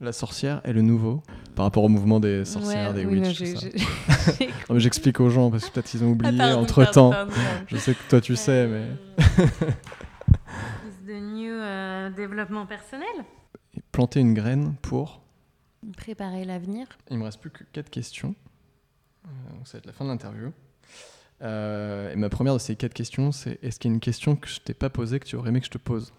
La 0.00 0.12
sorcière 0.12 0.60
est 0.64 0.72
le 0.72 0.82
nouveau 0.82 1.22
par 1.54 1.64
rapport 1.64 1.84
au 1.84 1.88
mouvement 1.88 2.18
des 2.20 2.44
sorcières, 2.44 2.88
Ouais, 2.94 3.04
des 3.04 3.06
oui, 3.06 3.20
witches. 3.20 3.42
j'explique 4.76 5.20
aux 5.20 5.30
gens 5.30 5.50
parce 5.50 5.66
que 5.66 5.72
peut-être 5.72 5.94
ils 5.94 6.02
ont 6.04 6.10
oublié 6.10 6.34
Ah, 6.40 6.44
pardon, 6.48 6.62
entre 6.62 6.84
temps. 6.90 7.10
pardon, 7.10 7.30
pardon, 7.32 7.42
pardon. 7.50 7.64
Je 7.68 7.76
sais 7.76 7.94
que 7.94 8.00
toi 8.10 8.20
tu 8.20 8.34
sais, 8.36 8.66
mais. 8.66 8.86
Euh, 9.20 9.68
is 10.88 11.06
the 11.06 11.20
new 11.22 11.52
euh, 11.54 12.10
développement 12.10 12.66
personnel? 12.66 13.06
Planter 13.92 14.20
une 14.20 14.34
graine 14.34 14.74
pour. 14.82 15.22
Préparer 15.96 16.44
l'avenir? 16.44 16.86
Il 17.10 17.18
me 17.18 17.24
reste 17.24 17.40
plus 17.40 17.50
que 17.50 17.62
4 17.72 17.88
questions. 17.90 18.34
Euh, 19.26 19.28
donc 19.56 19.66
ça 19.66 19.74
va 19.74 19.78
être 19.78 19.86
la 19.86 19.92
fin 19.92 20.04
de 20.04 20.10
l'interview. 20.10 20.52
Euh, 21.42 22.12
et 22.12 22.16
ma 22.16 22.28
première 22.28 22.54
de 22.54 22.58
ces 22.58 22.74
4 22.74 22.92
questions, 22.94 23.32
c'est 23.32 23.58
est-ce 23.62 23.78
qu'il 23.78 23.90
y 23.90 23.92
a 23.92 23.94
une 23.94 24.00
question 24.00 24.34
que 24.36 24.48
je 24.48 24.60
t'ai 24.60 24.74
pas 24.74 24.90
posée 24.90 25.20
que 25.20 25.26
tu 25.26 25.36
aurais 25.36 25.50
aimé 25.50 25.60
que 25.60 25.66
je 25.66 25.70
te 25.70 25.78
pose? 25.78 26.12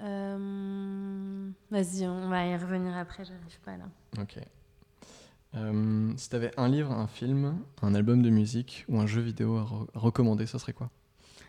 Euh, 0.00 1.50
Vas-y, 1.70 2.06
on 2.06 2.28
va 2.28 2.46
y 2.46 2.56
revenir 2.56 2.96
après, 2.96 3.24
j'arrive 3.24 3.60
pas 3.64 3.76
là. 3.76 3.84
Ok. 4.20 4.38
Euh, 5.56 6.12
si 6.16 6.30
tu 6.30 6.36
avais 6.36 6.52
un 6.56 6.68
livre, 6.68 6.92
un 6.92 7.06
film, 7.08 7.58
un 7.82 7.94
album 7.94 8.22
de 8.22 8.30
musique 8.30 8.84
ou 8.88 8.98
un 9.00 9.06
jeu 9.06 9.20
vidéo 9.20 9.56
à, 9.56 9.64
re- 9.64 9.88
à 9.94 9.98
recommander, 9.98 10.46
ça 10.46 10.58
serait 10.58 10.72
quoi? 10.72 10.90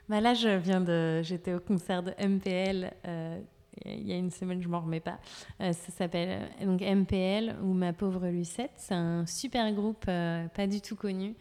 Bah 0.10 0.22
là, 0.22 0.34
je 0.34 0.49
viens 0.58 0.82
de. 0.82 1.22
J'étais 1.22 1.54
au 1.54 1.60
concert 1.60 2.02
de 2.04 2.12
MPL 2.20 2.91
euh, 3.08 3.39
il 3.86 4.06
y 4.08 4.12
a 4.12 4.18
une 4.18 4.32
semaine, 4.32 4.62
je 4.62 4.68
m'en 4.68 4.82
remets 4.82 4.99
pas. 4.99 5.20
Euh, 5.62 5.72
ça 5.72 5.91
s'appelle 5.91 6.49
donc 6.66 6.82
MPL 6.82 7.56
ou 7.64 7.74
Ma 7.74 7.93
pauvre 7.93 8.28
Lucette. 8.28 8.72
C'est 8.76 8.95
un 8.95 9.26
super 9.26 9.72
groupe 9.74 10.04
euh, 10.10 10.47
pas 10.49 10.68
du 10.68 10.82
tout 10.82 10.95
connu 10.95 11.36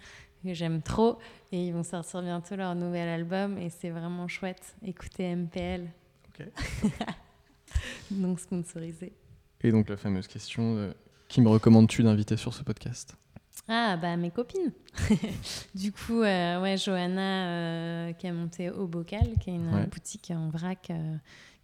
que 0.45 0.55
j'aime 0.55 0.81
trop 0.83 1.19
et 1.53 1.67
ils 1.67 1.73
vont 1.73 1.83
sortir 1.83 2.23
bientôt 2.23 2.57
leur 2.57 2.75
nouvel 2.75 3.09
album 3.09 3.59
et 3.59 3.69
c'est 3.71 3.91
vraiment 3.91 4.29
chouette. 4.29 4.77
Écoutez 4.85 5.25
MPL. 5.35 5.89
Ok. 6.39 6.47
non 8.11 8.37
sponsorisé. 8.37 9.13
Et 9.63 9.71
donc 9.71 9.89
la 9.89 9.97
fameuse 9.97 10.27
question 10.27 10.75
de 10.75 10.95
qui 11.29 11.41
me 11.41 11.49
recommandes-tu 11.49 12.03
d'inviter 12.03 12.37
sur 12.37 12.53
ce 12.55 12.63
podcast? 12.63 13.15
Ah, 13.69 13.97
bah 13.97 14.17
mes 14.17 14.31
copines. 14.31 14.73
du 15.75 15.93
coup, 15.93 16.23
euh, 16.23 16.61
ouais, 16.61 16.77
Johanna 16.77 17.47
euh, 17.47 18.13
qui 18.15 18.27
a 18.27 18.33
monté 18.33 18.71
Au 18.71 18.87
Bocal, 18.89 19.35
qui 19.41 19.51
est 19.51 19.55
une 19.55 19.73
Ouais. 19.73 19.87
boutique 19.87 20.33
en 20.35 20.49
vrac 20.49 20.91
euh, 20.91 21.17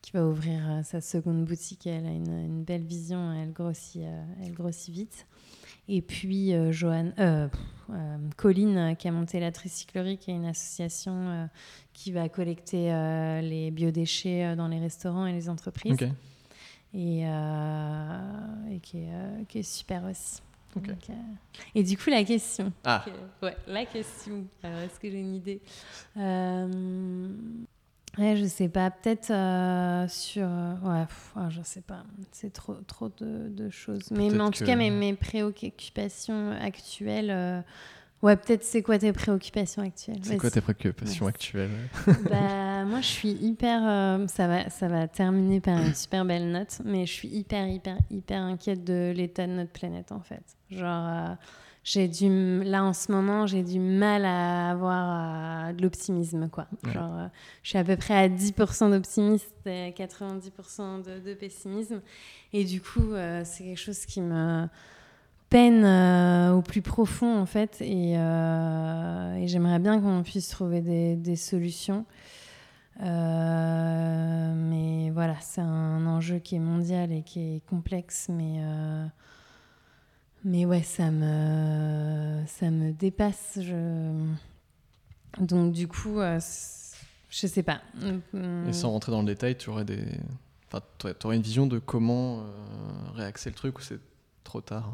qui 0.03 0.12
va 0.12 0.25
ouvrir 0.25 0.83
sa 0.85 1.01
seconde 1.01 1.45
boutique. 1.45 1.87
Elle 1.87 2.07
a 2.07 2.11
une, 2.12 2.31
une 2.45 2.62
belle 2.64 2.85
vision, 2.85 3.33
elle 3.33 3.53
grossit, 3.53 4.03
elle 4.43 4.53
grossit 4.53 4.95
vite. 4.95 5.27
Et 5.89 6.03
puis 6.03 6.53
Joanne, 6.72 7.51
Colline 8.37 8.97
qui 8.99 9.09
a 9.09 9.12
monté 9.12 9.41
la 9.41 9.53
Tricyclerie, 9.53 10.18
qui 10.18 10.30
est 10.30 10.34
une 10.34 10.47
association 10.47 11.49
qui 11.93 12.12
va 12.12 12.28
collecter 12.28 12.91
les 13.43 13.70
biodéchets 13.70 14.57
dans 14.57 14.68
les 14.68 14.80
restaurants 14.80 15.26
et 15.26 15.32
les 15.32 15.49
entreprises. 15.49 15.97
Et, 16.95 17.20
et 17.20 18.80
qui, 18.82 18.99
est, 18.99 19.47
qui, 19.49 19.59
est, 19.59 19.62
super 19.62 20.05
aussi. 20.05 20.41
Euh, 20.76 21.12
et 21.74 21.82
du 21.82 21.97
coup, 21.97 22.11
la 22.11 22.24
question. 22.24 22.72
Ah. 22.84 23.05
ouais, 23.43 23.57
la 23.66 23.87
question. 23.87 24.47
Alors, 24.62 24.78
est-ce 24.80 24.99
que 25.01 25.11
j'ai 25.11 25.20
une 25.20 25.34
idée? 25.34 25.61
Euh... 26.16 27.39
Ouais, 28.19 28.37
je 28.37 28.45
sais 28.47 28.69
pas. 28.69 28.91
Peut-être 28.91 29.31
euh, 29.31 30.09
sur. 30.09 30.47
Ouais, 30.47 31.05
ah, 31.37 31.49
je 31.51 31.61
sais 31.62 31.83
pas. 31.83 32.03
C'est 32.33 32.53
trop, 32.53 32.75
trop 32.87 33.09
de, 33.09 33.49
de 33.49 33.71
choses. 33.71 34.11
Mais, 34.11 34.31
mais, 34.31 34.41
en 34.41 34.51
tout 34.51 34.64
cas, 34.64 34.77
mes, 34.77 34.91
mes 34.91 35.14
préoccupations 35.14 36.53
actuelles 36.53 37.31
euh, 37.31 37.61
Ouais, 38.23 38.35
peut-être 38.35 38.64
c'est 38.64 38.83
quoi 38.83 38.99
tes 38.99 39.12
préoccupations 39.12 39.83
actuelles? 39.83 40.21
C'est 40.23 40.39
quoi 40.39 40.51
tes 40.51 40.62
préoccupations 40.62 41.27
actuelles? 41.27 41.71
Bah, 42.31 42.85
Moi, 42.85 43.01
je 43.03 43.07
suis 43.07 43.31
hyper. 43.33 43.81
Euh, 43.85 44.27
ça, 44.27 44.49
va, 44.49 44.71
ça 44.71 44.89
va 44.89 45.07
terminer 45.07 45.61
par 45.61 45.79
une 45.79 45.95
super 45.95 46.25
belle 46.25 46.51
note, 46.51 46.81
mais 46.85 47.05
je 47.05 47.12
suis 47.12 47.29
hyper, 47.29 47.69
hyper, 47.69 47.99
hyper 48.11 48.41
inquiète 48.41 48.85
de 48.85 49.12
l'état 49.14 49.47
de 49.47 49.53
notre 49.53 49.71
planète, 49.71 50.12
en 50.12 50.21
fait. 50.21 50.43
Genre, 50.71 51.07
euh, 51.07 51.35
j'ai 51.87 52.09
du. 52.09 52.62
Là, 52.64 52.84
en 52.84 52.93
ce 52.93 53.11
moment, 53.11 53.47
j'ai 53.47 53.62
du 53.62 53.78
mal 53.78 54.26
à 54.26 54.70
avoir 54.70 55.68
euh, 55.68 55.72
de 55.72 55.82
l'optimisme, 55.82 56.49
quoi. 56.51 56.66
Genre, 56.93 57.30
je 57.62 57.70
suis 57.70 57.78
à 57.78 57.84
peu 57.84 57.97
près 57.97 58.14
à 58.14 58.28
10% 58.28 58.91
d'optimisme 58.91 59.49
et 59.64 59.95
90% 59.97 61.05
de, 61.05 61.20
de, 61.20 61.34
pessimisme. 61.34 62.03
Et 62.53 62.64
du 62.64 62.82
coup, 62.82 63.12
c'est 63.45 63.64
quelque 63.64 63.80
chose 63.80 64.05
qui 64.05 64.20
me 64.20 64.66
peine 65.49 65.84
euh, 65.84 66.53
au 66.53 66.62
plus 66.62 66.82
profond 66.82 67.39
en 67.39 67.47
fait 67.47 67.78
euh, 67.80 69.34
et, 69.37 69.47
j'aimerais 69.49 69.78
bien 69.78 70.01
qu'on 70.01 70.22
puisse 70.22 70.49
trouver 70.49 70.80
des, 70.80 71.37
solutions 71.37 72.05
euh, 73.03 74.55
mais 74.57 75.11
voilà 75.11 75.37
c'est 75.41 75.61
un 75.61 76.07
enjeu 76.07 76.39
qui 76.39 76.57
est 76.57 76.61
mondial 76.61 77.12
et 77.12 77.22
qui 77.22 77.57
est 77.57 77.66
complexe 77.66 78.28
mais 78.30 78.61
mais 80.47 80.65
ouais 80.65 80.83
ça 80.83 81.11
me 81.11 82.43
ça 82.47 82.71
me 82.71 82.93
dépasse 82.93 83.59
je... 83.61 84.13
donc 85.39 85.73
du 85.73 85.89
coup 85.89 86.21
je 86.21 87.47
sais 87.47 87.63
pas 87.63 87.83
et 88.03 88.73
sans 88.73 88.91
rentrer 88.91 89.13
dans 89.13 89.21
le 89.21 89.27
détail 89.27 89.59
tu 89.59 89.69
aurais 89.69 89.85
des 89.85 90.05
enfin, 90.73 90.83
aurais 91.25 91.37
une 91.37 91.43
vision 91.43 91.67
de 91.67 91.79
comment 91.79 92.45
réaxer 93.15 93.51
le 93.51 93.57
truc 93.57 93.79
ou 93.79 93.83
c'est 93.83 94.01
trop 94.47 94.61
tard. 94.61 94.91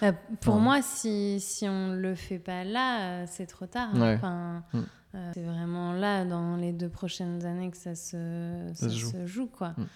Bah, 0.00 0.12
pour 0.40 0.56
moi, 0.56 0.80
si, 0.80 1.38
si 1.40 1.68
on 1.68 1.88
ne 1.88 1.96
le 1.96 2.14
fait 2.14 2.38
pas 2.38 2.64
là, 2.64 3.00
euh, 3.02 3.24
c'est 3.28 3.46
trop 3.46 3.66
tard. 3.66 3.90
Enfin, 3.94 4.62
mm. 4.72 4.80
euh, 5.14 5.30
c'est 5.34 5.42
vraiment 5.42 5.92
là, 5.92 6.24
dans 6.24 6.56
les 6.56 6.72
deux 6.72 6.88
prochaines 6.88 7.44
années, 7.44 7.70
que 7.70 7.76
ça 7.76 7.94
se, 7.94 8.70
ça, 8.74 8.88
se, 8.88 9.26
joue. 9.26 9.46
quoi. 9.46 9.70
Mm. 9.70 9.86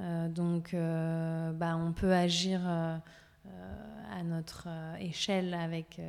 Euh, 0.00 0.28
donc, 0.28 0.76
bah, 1.58 1.76
on 1.76 1.92
peut 1.92 2.12
agir 2.12 2.60
à 4.20 4.22
notre 4.22 4.68
échelle 5.00 5.54
avec 5.54 6.00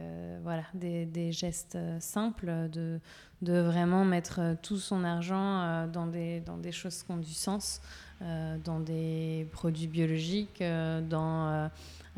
voilà, 0.44 0.64
des, 0.74 1.06
des, 1.06 1.32
gestes 1.32 1.78
simples, 2.00 2.70
de, 2.70 3.00
de 3.42 3.60
vraiment 3.60 4.04
mettre 4.04 4.56
tout 4.62 4.78
son 4.78 5.04
argent 5.04 5.88
dans, 5.88 6.08
des, 6.08 6.42
dans 6.42 6.58
des 6.58 6.72
choses 6.72 7.04
qui 7.04 7.12
ont 7.12 7.18
du 7.18 7.34
sens, 7.34 7.82
dans 8.20 8.80
des 8.80 9.48
produits 9.52 9.88
biologiques, 9.88 10.62
dans 11.10 11.70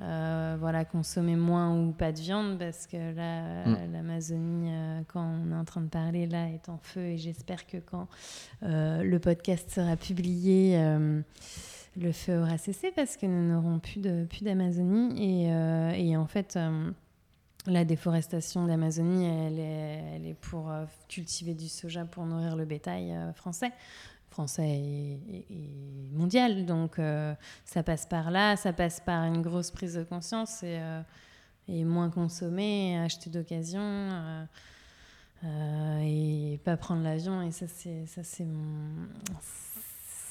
euh, 0.01 0.57
voilà, 0.59 0.85
consommer 0.85 1.35
moins 1.35 1.77
ou 1.77 1.91
pas 1.91 2.11
de 2.11 2.19
viande 2.19 2.57
parce 2.57 2.87
que 2.87 3.15
là, 3.15 3.65
mm. 3.65 3.93
l'Amazonie, 3.93 4.69
euh, 4.71 5.01
quand 5.07 5.23
on 5.23 5.51
est 5.51 5.55
en 5.55 5.65
train 5.65 5.81
de 5.81 5.89
parler, 5.89 6.25
là, 6.25 6.49
est 6.49 6.67
en 6.67 6.79
feu 6.79 7.01
et 7.01 7.17
j'espère 7.19 7.67
que 7.67 7.77
quand 7.77 8.07
euh, 8.63 9.03
le 9.03 9.19
podcast 9.19 9.69
sera 9.69 9.95
publié, 9.95 10.75
le 11.95 12.11
feu 12.11 12.39
aura 12.39 12.57
cessé 12.57 12.91
parce 12.95 13.17
que 13.17 13.25
nous 13.25 13.47
n'aurons 13.47 13.79
plus 13.79 13.99
d'Amazonie 14.41 15.21
et, 15.21 16.09
et, 16.09 16.17
en 16.17 16.27
fait... 16.27 16.57
La 17.65 17.85
déforestation 17.85 18.65
d'Amazonie, 18.65 19.23
elle 19.23 19.57
est, 19.57 20.03
elle 20.15 20.27
est, 20.27 20.33
pour 20.33 20.69
cultiver 21.07 21.53
du 21.53 21.69
soja 21.69 22.03
pour 22.03 22.25
nourrir 22.25 22.57
le 22.57 22.65
bétail 22.65 23.15
français 23.35 23.71
français 24.33 24.67
et, 24.67 25.45
mondial. 26.11 26.65
Donc 26.65 26.99
euh, 26.99 27.33
ça 27.63 27.83
passe 27.83 28.05
par 28.05 28.31
là, 28.31 28.55
ça 28.57 28.73
passe 28.73 28.99
par 28.99 29.23
une 29.23 29.41
grosse 29.41 29.71
prise 29.71 29.93
de 29.93 30.03
conscience 30.03 30.63
et, 30.63 30.79
euh, 30.79 31.01
et 31.67 31.85
moins 31.85 32.09
consommer, 32.09 32.99
acheter 32.99 33.29
d'occasion 33.29 33.81
euh, 35.43 35.99
et 36.01 36.59
pas 36.63 36.75
prendre 36.75 37.03
l'avion. 37.03 37.41
Et 37.43 37.51
ça, 37.51 37.67
c'est 37.67 38.05
ça 38.07 38.23
c'est 38.23 38.45
mon 38.45 39.07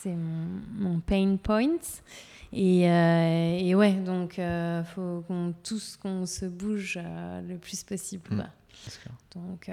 c'est 0.03 0.17
mon, 0.17 1.01
pain 1.01 1.37
point. 1.37 1.79
Et, 2.53 2.83
et 2.83 3.75
ouais, 3.75 3.93
donc 3.93 4.39
il 4.39 4.85
faut 4.95 5.25
qu'on 5.27 5.55
tous 5.63 5.97
qu'on 5.97 6.27
se 6.27 6.47
bouge 6.47 6.99
le 6.99 7.57
plus 7.57 7.83
possible. 7.83 8.31
Mmh. 8.31 8.43
Donc 9.35 9.71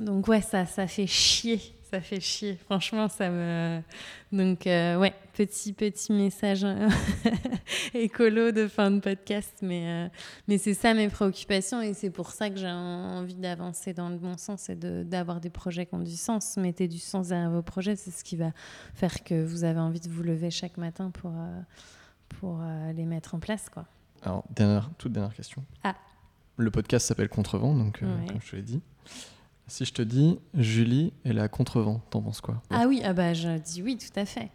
donc 0.00 0.28
ouais, 0.28 0.40
ça, 0.40 0.66
ça 0.66 0.86
fait 0.86 1.06
chier 1.06 1.60
ça 1.94 2.00
fait 2.00 2.20
chier. 2.20 2.56
Franchement, 2.56 3.08
ça 3.08 3.30
me. 3.30 3.80
Donc, 4.32 4.66
euh, 4.66 4.98
ouais, 4.98 5.14
petit, 5.32 5.72
petit 5.72 6.12
message 6.12 6.66
écolo 7.94 8.50
de 8.50 8.66
fin 8.66 8.90
de 8.90 8.98
podcast. 8.98 9.58
Mais, 9.62 9.86
euh, 9.86 10.08
mais 10.48 10.58
c'est 10.58 10.74
ça 10.74 10.92
mes 10.92 11.08
préoccupations 11.08 11.80
et 11.80 11.94
c'est 11.94 12.10
pour 12.10 12.30
ça 12.30 12.50
que 12.50 12.56
j'ai 12.56 12.70
envie 12.70 13.36
d'avancer 13.36 13.94
dans 13.94 14.08
le 14.08 14.16
bon 14.16 14.36
sens 14.36 14.68
et 14.68 14.74
d'avoir 14.74 15.40
des 15.40 15.50
projets 15.50 15.86
qui 15.86 15.94
ont 15.94 16.00
du 16.00 16.16
sens. 16.16 16.56
Mettez 16.56 16.88
du 16.88 16.98
sens 16.98 17.28
derrière 17.28 17.50
vos 17.50 17.62
projets, 17.62 17.94
c'est 17.94 18.10
ce 18.10 18.24
qui 18.24 18.36
va 18.36 18.50
faire 18.94 19.22
que 19.22 19.44
vous 19.44 19.62
avez 19.62 19.80
envie 19.80 20.00
de 20.00 20.08
vous 20.08 20.24
lever 20.24 20.50
chaque 20.50 20.78
matin 20.78 21.10
pour, 21.10 21.30
euh, 21.30 21.60
pour 22.40 22.60
les 22.94 23.04
mettre 23.04 23.36
en 23.36 23.38
place. 23.38 23.70
Quoi. 23.70 23.84
Alors, 24.22 24.42
dernière, 24.50 24.90
toute 24.98 25.12
dernière 25.12 25.34
question. 25.34 25.62
Ah. 25.84 25.94
Le 26.56 26.72
podcast 26.72 27.06
s'appelle 27.06 27.28
Contrevent, 27.28 27.74
donc, 27.74 28.00
comme 28.00 28.40
je 28.42 28.50
te 28.50 28.56
l'ai 28.56 28.62
dit. 28.62 28.80
Si 29.66 29.84
je 29.84 29.92
te 29.92 30.02
dis 30.02 30.38
Julie 30.54 31.12
et 31.24 31.32
la 31.32 31.48
contrevent, 31.48 32.00
t'en 32.10 32.20
penses 32.20 32.40
quoi? 32.40 32.62
Ah 32.70 32.84
oui, 32.86 33.00
ah 33.04 33.12
bah 33.12 33.32
je 33.32 33.58
dis 33.58 33.82
oui, 33.82 33.96
tout 33.96 34.18
à 34.18 34.24
fait. 34.24 34.50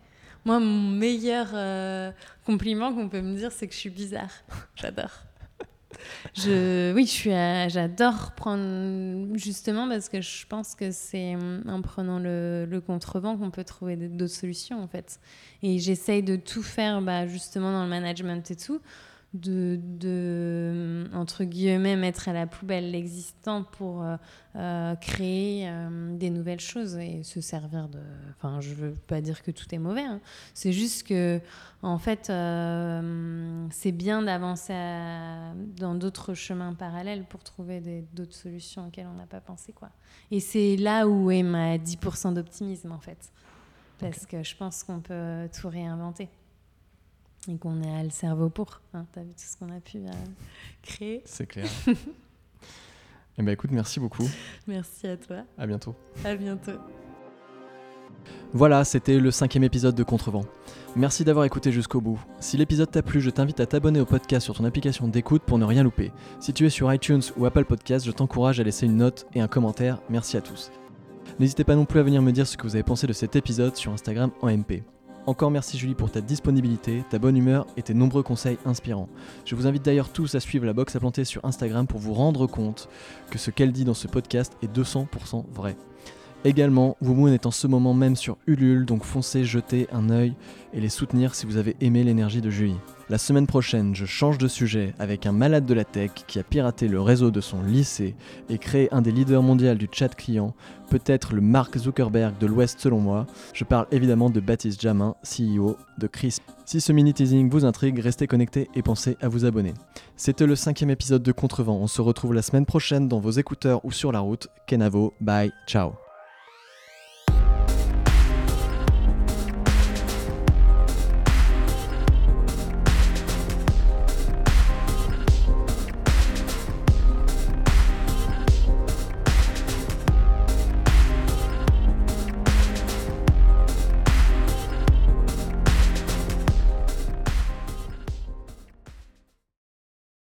Moi, 0.46 0.60
mon 0.60 0.90
meilleur 0.90 1.48
euh, 1.54 2.12
compliment 2.46 2.94
qu'on 2.94 3.10
peut 3.10 3.22
me 3.22 3.36
dire, 3.36 3.52
c'est 3.52 3.68
que 3.68 3.74
je 3.74 3.80
suis 3.80 3.90
bizarre. 3.90 4.32
J'adore. 4.76 5.12
Je, 6.34 6.94
oui, 6.94 7.06
je 7.06 7.12
suis, 7.12 7.30
j'adore 7.32 8.32
prendre 8.34 9.36
justement 9.36 9.90
parce 9.90 10.08
que 10.08 10.22
je 10.22 10.46
pense 10.46 10.76
que 10.76 10.92
c'est 10.92 11.36
en 11.68 11.82
prenant 11.82 12.20
le, 12.20 12.66
le 12.66 12.80
contrevent 12.80 13.36
qu'on 13.38 13.52
peut 13.52 13.64
trouver 13.64 13.96
d'autres 13.98 14.34
solutions 14.34 14.82
en 14.82 14.88
fait. 14.88 15.20
Et 15.62 15.80
j'essaye 15.80 16.24
de 16.24 16.36
tout 16.36 16.64
faire, 16.64 17.02
bah, 17.02 17.28
justement 17.28 17.72
dans 17.72 17.84
le 17.84 17.90
management 17.90 18.50
et 18.50 18.56
tout, 18.56 18.80
de, 19.34 19.80
de, 19.84 21.08
entre 21.14 21.44
guillemets, 21.44 21.96
mettre 21.96 22.30
à 22.30 22.34
la 22.34 22.48
poubelle 22.48 22.90
l'existant 22.90 23.64
pour 23.64 24.02
euh, 24.02 24.18
euh, 24.56 24.96
créer 24.96 25.70
euh, 25.70 26.18
des 26.18 26.32
nouvelles 26.32 26.60
choses 26.60 26.98
et 26.98 27.22
se 27.22 27.40
servir 27.40 27.90
de... 27.90 28.00
Enfin, 28.32 28.60
je 28.60 28.74
veux 28.74 28.94
pas 28.94 29.22
dire 29.22 29.44
que 29.44 29.52
tout 29.52 29.68
est 29.72 29.78
mauvais, 29.78 30.02
hein. 30.02 30.20
c'est 30.56 30.72
juste 30.72 31.06
que, 31.08 31.40
en 31.84 32.00
fait, 32.00 32.32
c'est 33.72 33.92
bien 33.92 34.24
d'avancer 34.24 34.74
dans 35.78 35.94
d'autres 35.94 36.34
chemins 36.34 36.74
parallèles 36.74 37.24
pour 37.24 37.44
trouver 37.44 38.06
d'autres 38.14 38.36
solutions 38.36 38.88
auxquelles 38.88 39.08
on 39.14 39.18
n'a 39.18 39.28
pas 39.28 39.42
pensé, 39.42 39.74
quoi. 39.74 39.90
Et 40.32 40.40
c'est 40.40 40.76
là 40.76 41.08
où 41.08 41.30
est 41.30 41.44
ma 41.44 41.78
10% 41.78 42.34
d'optimisme, 42.34 42.92
en 42.92 43.00
fait. 43.00 43.32
Parce 44.00 44.26
que 44.26 44.44
je 44.44 44.56
pense 44.56 44.84
qu'on 44.84 45.02
peut 45.02 45.50
tout 45.54 45.70
réinventer 45.70 46.30
et 47.50 47.58
qu'on 47.58 47.82
a 47.84 48.04
le 48.04 48.10
cerveau 48.10 48.50
pour. 48.50 48.82
Hein, 48.94 49.06
tu 49.12 49.20
as 49.20 49.24
vu 49.24 49.30
tout 49.30 49.44
ce 49.44 49.58
qu'on 49.58 49.76
a 49.76 49.80
pu 49.80 49.98
euh, 49.98 50.12
créer. 50.82 51.22
C'est 51.26 51.48
clair. 51.48 51.68
eh 53.38 53.42
ben 53.42 53.50
écoute, 53.50 53.72
merci 53.72 54.00
beaucoup. 54.00 54.28
Merci 54.68 55.08
à 55.08 55.18
toi. 55.18 55.38
À 55.58 55.66
bientôt. 55.66 55.96
À 56.24 56.36
bientôt. 56.36 56.80
Voilà, 58.54 58.84
c'était 58.84 59.20
le 59.20 59.32
cinquième 59.32 59.64
épisode 59.64 59.96
de 59.96 60.04
Contrevent. 60.04 60.46
Merci 60.96 61.24
d'avoir 61.24 61.46
écouté 61.46 61.72
jusqu'au 61.72 62.02
bout. 62.02 62.20
Si 62.40 62.58
l'épisode 62.58 62.90
t'a 62.90 63.02
plu, 63.02 63.22
je 63.22 63.30
t'invite 63.30 63.60
à 63.60 63.66
t'abonner 63.66 64.00
au 64.00 64.06
podcast 64.06 64.44
sur 64.44 64.56
ton 64.56 64.66
application 64.66 65.08
d'écoute 65.08 65.44
pour 65.44 65.58
ne 65.58 65.66
rien 65.66 65.84
louper. 65.84 66.12
Si 66.40 66.54
tu 66.54 66.66
es 66.66 66.70
sur 66.70 66.92
iTunes 66.92 67.22
ou 67.38 67.46
Apple 67.46 67.66
Podcast, 67.66 68.06
je 68.06 68.12
t'encourage 68.12 68.60
à 68.60 68.64
laisser 68.64 68.88
une 68.88 68.98
note 68.98 69.28
et 69.34 69.42
un 69.42 69.48
commentaire. 69.48 70.02
Merci 70.10 70.36
à 70.38 70.42
tous. 70.42 70.72
N'hésitez 71.40 71.64
pas 71.64 71.76
non 71.76 71.86
plus 71.86 72.00
à 72.00 72.04
venir 72.04 72.22
me 72.22 72.32
dire 72.32 72.48
ce 72.48 72.58
que 72.58 72.64
vous 72.64 72.76
avez 72.76 72.84
pensé 72.84 73.08
de 73.08 73.14
cet 73.14 73.36
épisode 73.36 73.76
sur 73.76 73.92
Instagram 73.92 74.32
en 74.42 74.50
MP. 74.50 74.84
Encore 75.30 75.52
merci 75.52 75.78
Julie 75.78 75.94
pour 75.94 76.10
ta 76.10 76.22
disponibilité, 76.22 77.04
ta 77.08 77.20
bonne 77.20 77.38
humeur 77.38 77.68
et 77.78 77.84
tes 77.84 77.94
nombreux 77.94 78.24
conseils 78.24 78.58
inspirants. 78.66 79.10
Je 79.46 79.54
vous 79.54 79.68
invite 79.68 79.86
d'ailleurs 79.86 80.10
tous 80.10 80.34
à 80.34 80.40
suivre 80.40 80.66
la 80.66 80.74
box 80.74 80.96
à 80.96 81.00
planter 81.00 81.24
sur 81.24 81.46
Instagram 81.46 81.86
pour 81.86 82.00
vous 82.00 82.16
rendre 82.16 82.48
compte 82.48 82.90
que 83.30 83.38
ce 83.38 83.52
qu'elle 83.52 83.72
dit 83.72 83.86
dans 83.86 83.94
ce 83.94 84.08
podcast 84.08 84.58
est 84.64 84.76
200% 84.76 85.46
vrai. 85.54 85.78
Également, 86.46 86.96
Woomoon 87.02 87.34
est 87.34 87.46
en 87.46 87.52
ce 87.52 87.68
moment 87.68 87.94
même 87.94 88.16
sur 88.16 88.38
Ulule, 88.48 88.86
donc 88.86 89.04
foncez 89.04 89.44
jeter 89.44 89.88
un 89.92 90.10
œil 90.10 90.36
et 90.74 90.80
les 90.80 90.88
soutenir 90.88 91.36
si 91.36 91.46
vous 91.46 91.58
avez 91.58 91.76
aimé 91.82 92.02
l'énergie 92.04 92.40
de 92.40 92.50
Julie. 92.50 92.78
La 93.10 93.18
semaine 93.18 93.48
prochaine, 93.48 93.94
je 93.94 94.06
change 94.06 94.38
de 94.38 94.48
sujet 94.48 94.94
avec 95.00 95.26
un 95.26 95.34
malade 95.34 95.66
de 95.66 95.74
la 95.74 95.84
tech 95.84 96.12
qui 96.28 96.40
a 96.40 96.44
piraté 96.44 96.88
le 96.88 97.02
réseau 97.02 97.30
de 97.30 97.42
son 97.42 97.62
lycée 97.62 98.16
et 98.50 98.58
créé 98.58 98.88
un 98.94 99.02
des 99.02 99.12
leaders 99.12 99.44
mondiaux 99.44 99.76
du 99.76 99.90
chat 99.92 100.16
client, 100.16 100.54
peut-être 100.90 101.34
le 101.34 101.42
Mark 101.42 101.78
Zuckerberg 101.78 102.38
de 102.38 102.48
l'Ouest 102.48 102.80
selon 102.80 103.00
moi. 103.00 103.28
Je 103.54 103.66
parle 103.66 103.88
évidemment 103.92 104.30
de 104.30 104.40
Baptiste 104.40 104.80
Jamin, 104.80 105.16
CEO 105.24 105.76
de 105.98 106.08
Crisp. 106.08 106.44
Si 106.66 106.80
ce 106.80 106.94
mini 106.94 107.14
teasing 107.14 107.50
vous 107.50 107.66
intrigue, 107.66 108.00
restez 108.00 108.28
connectés 108.28 108.70
et 108.76 108.82
pensez 108.82 109.18
à 109.22 109.28
vous 109.28 109.44
abonner. 109.44 109.74
C'était 110.16 110.46
le 110.46 110.56
cinquième 110.56 110.92
épisode 110.92 111.24
de 111.24 111.32
Contrevent. 111.34 111.80
On 111.82 111.88
se 111.88 112.02
retrouve 112.02 112.34
la 112.34 112.44
semaine 112.44 112.66
prochaine 112.66 113.10
dans 113.10 113.20
vos 113.20 113.32
écouteurs 113.32 113.84
ou 113.84 113.92
sur 113.92 114.14
la 114.14 114.20
route. 114.20 114.48
Kenavo, 114.68 115.14
bye, 115.20 115.52
ciao. 115.68 115.94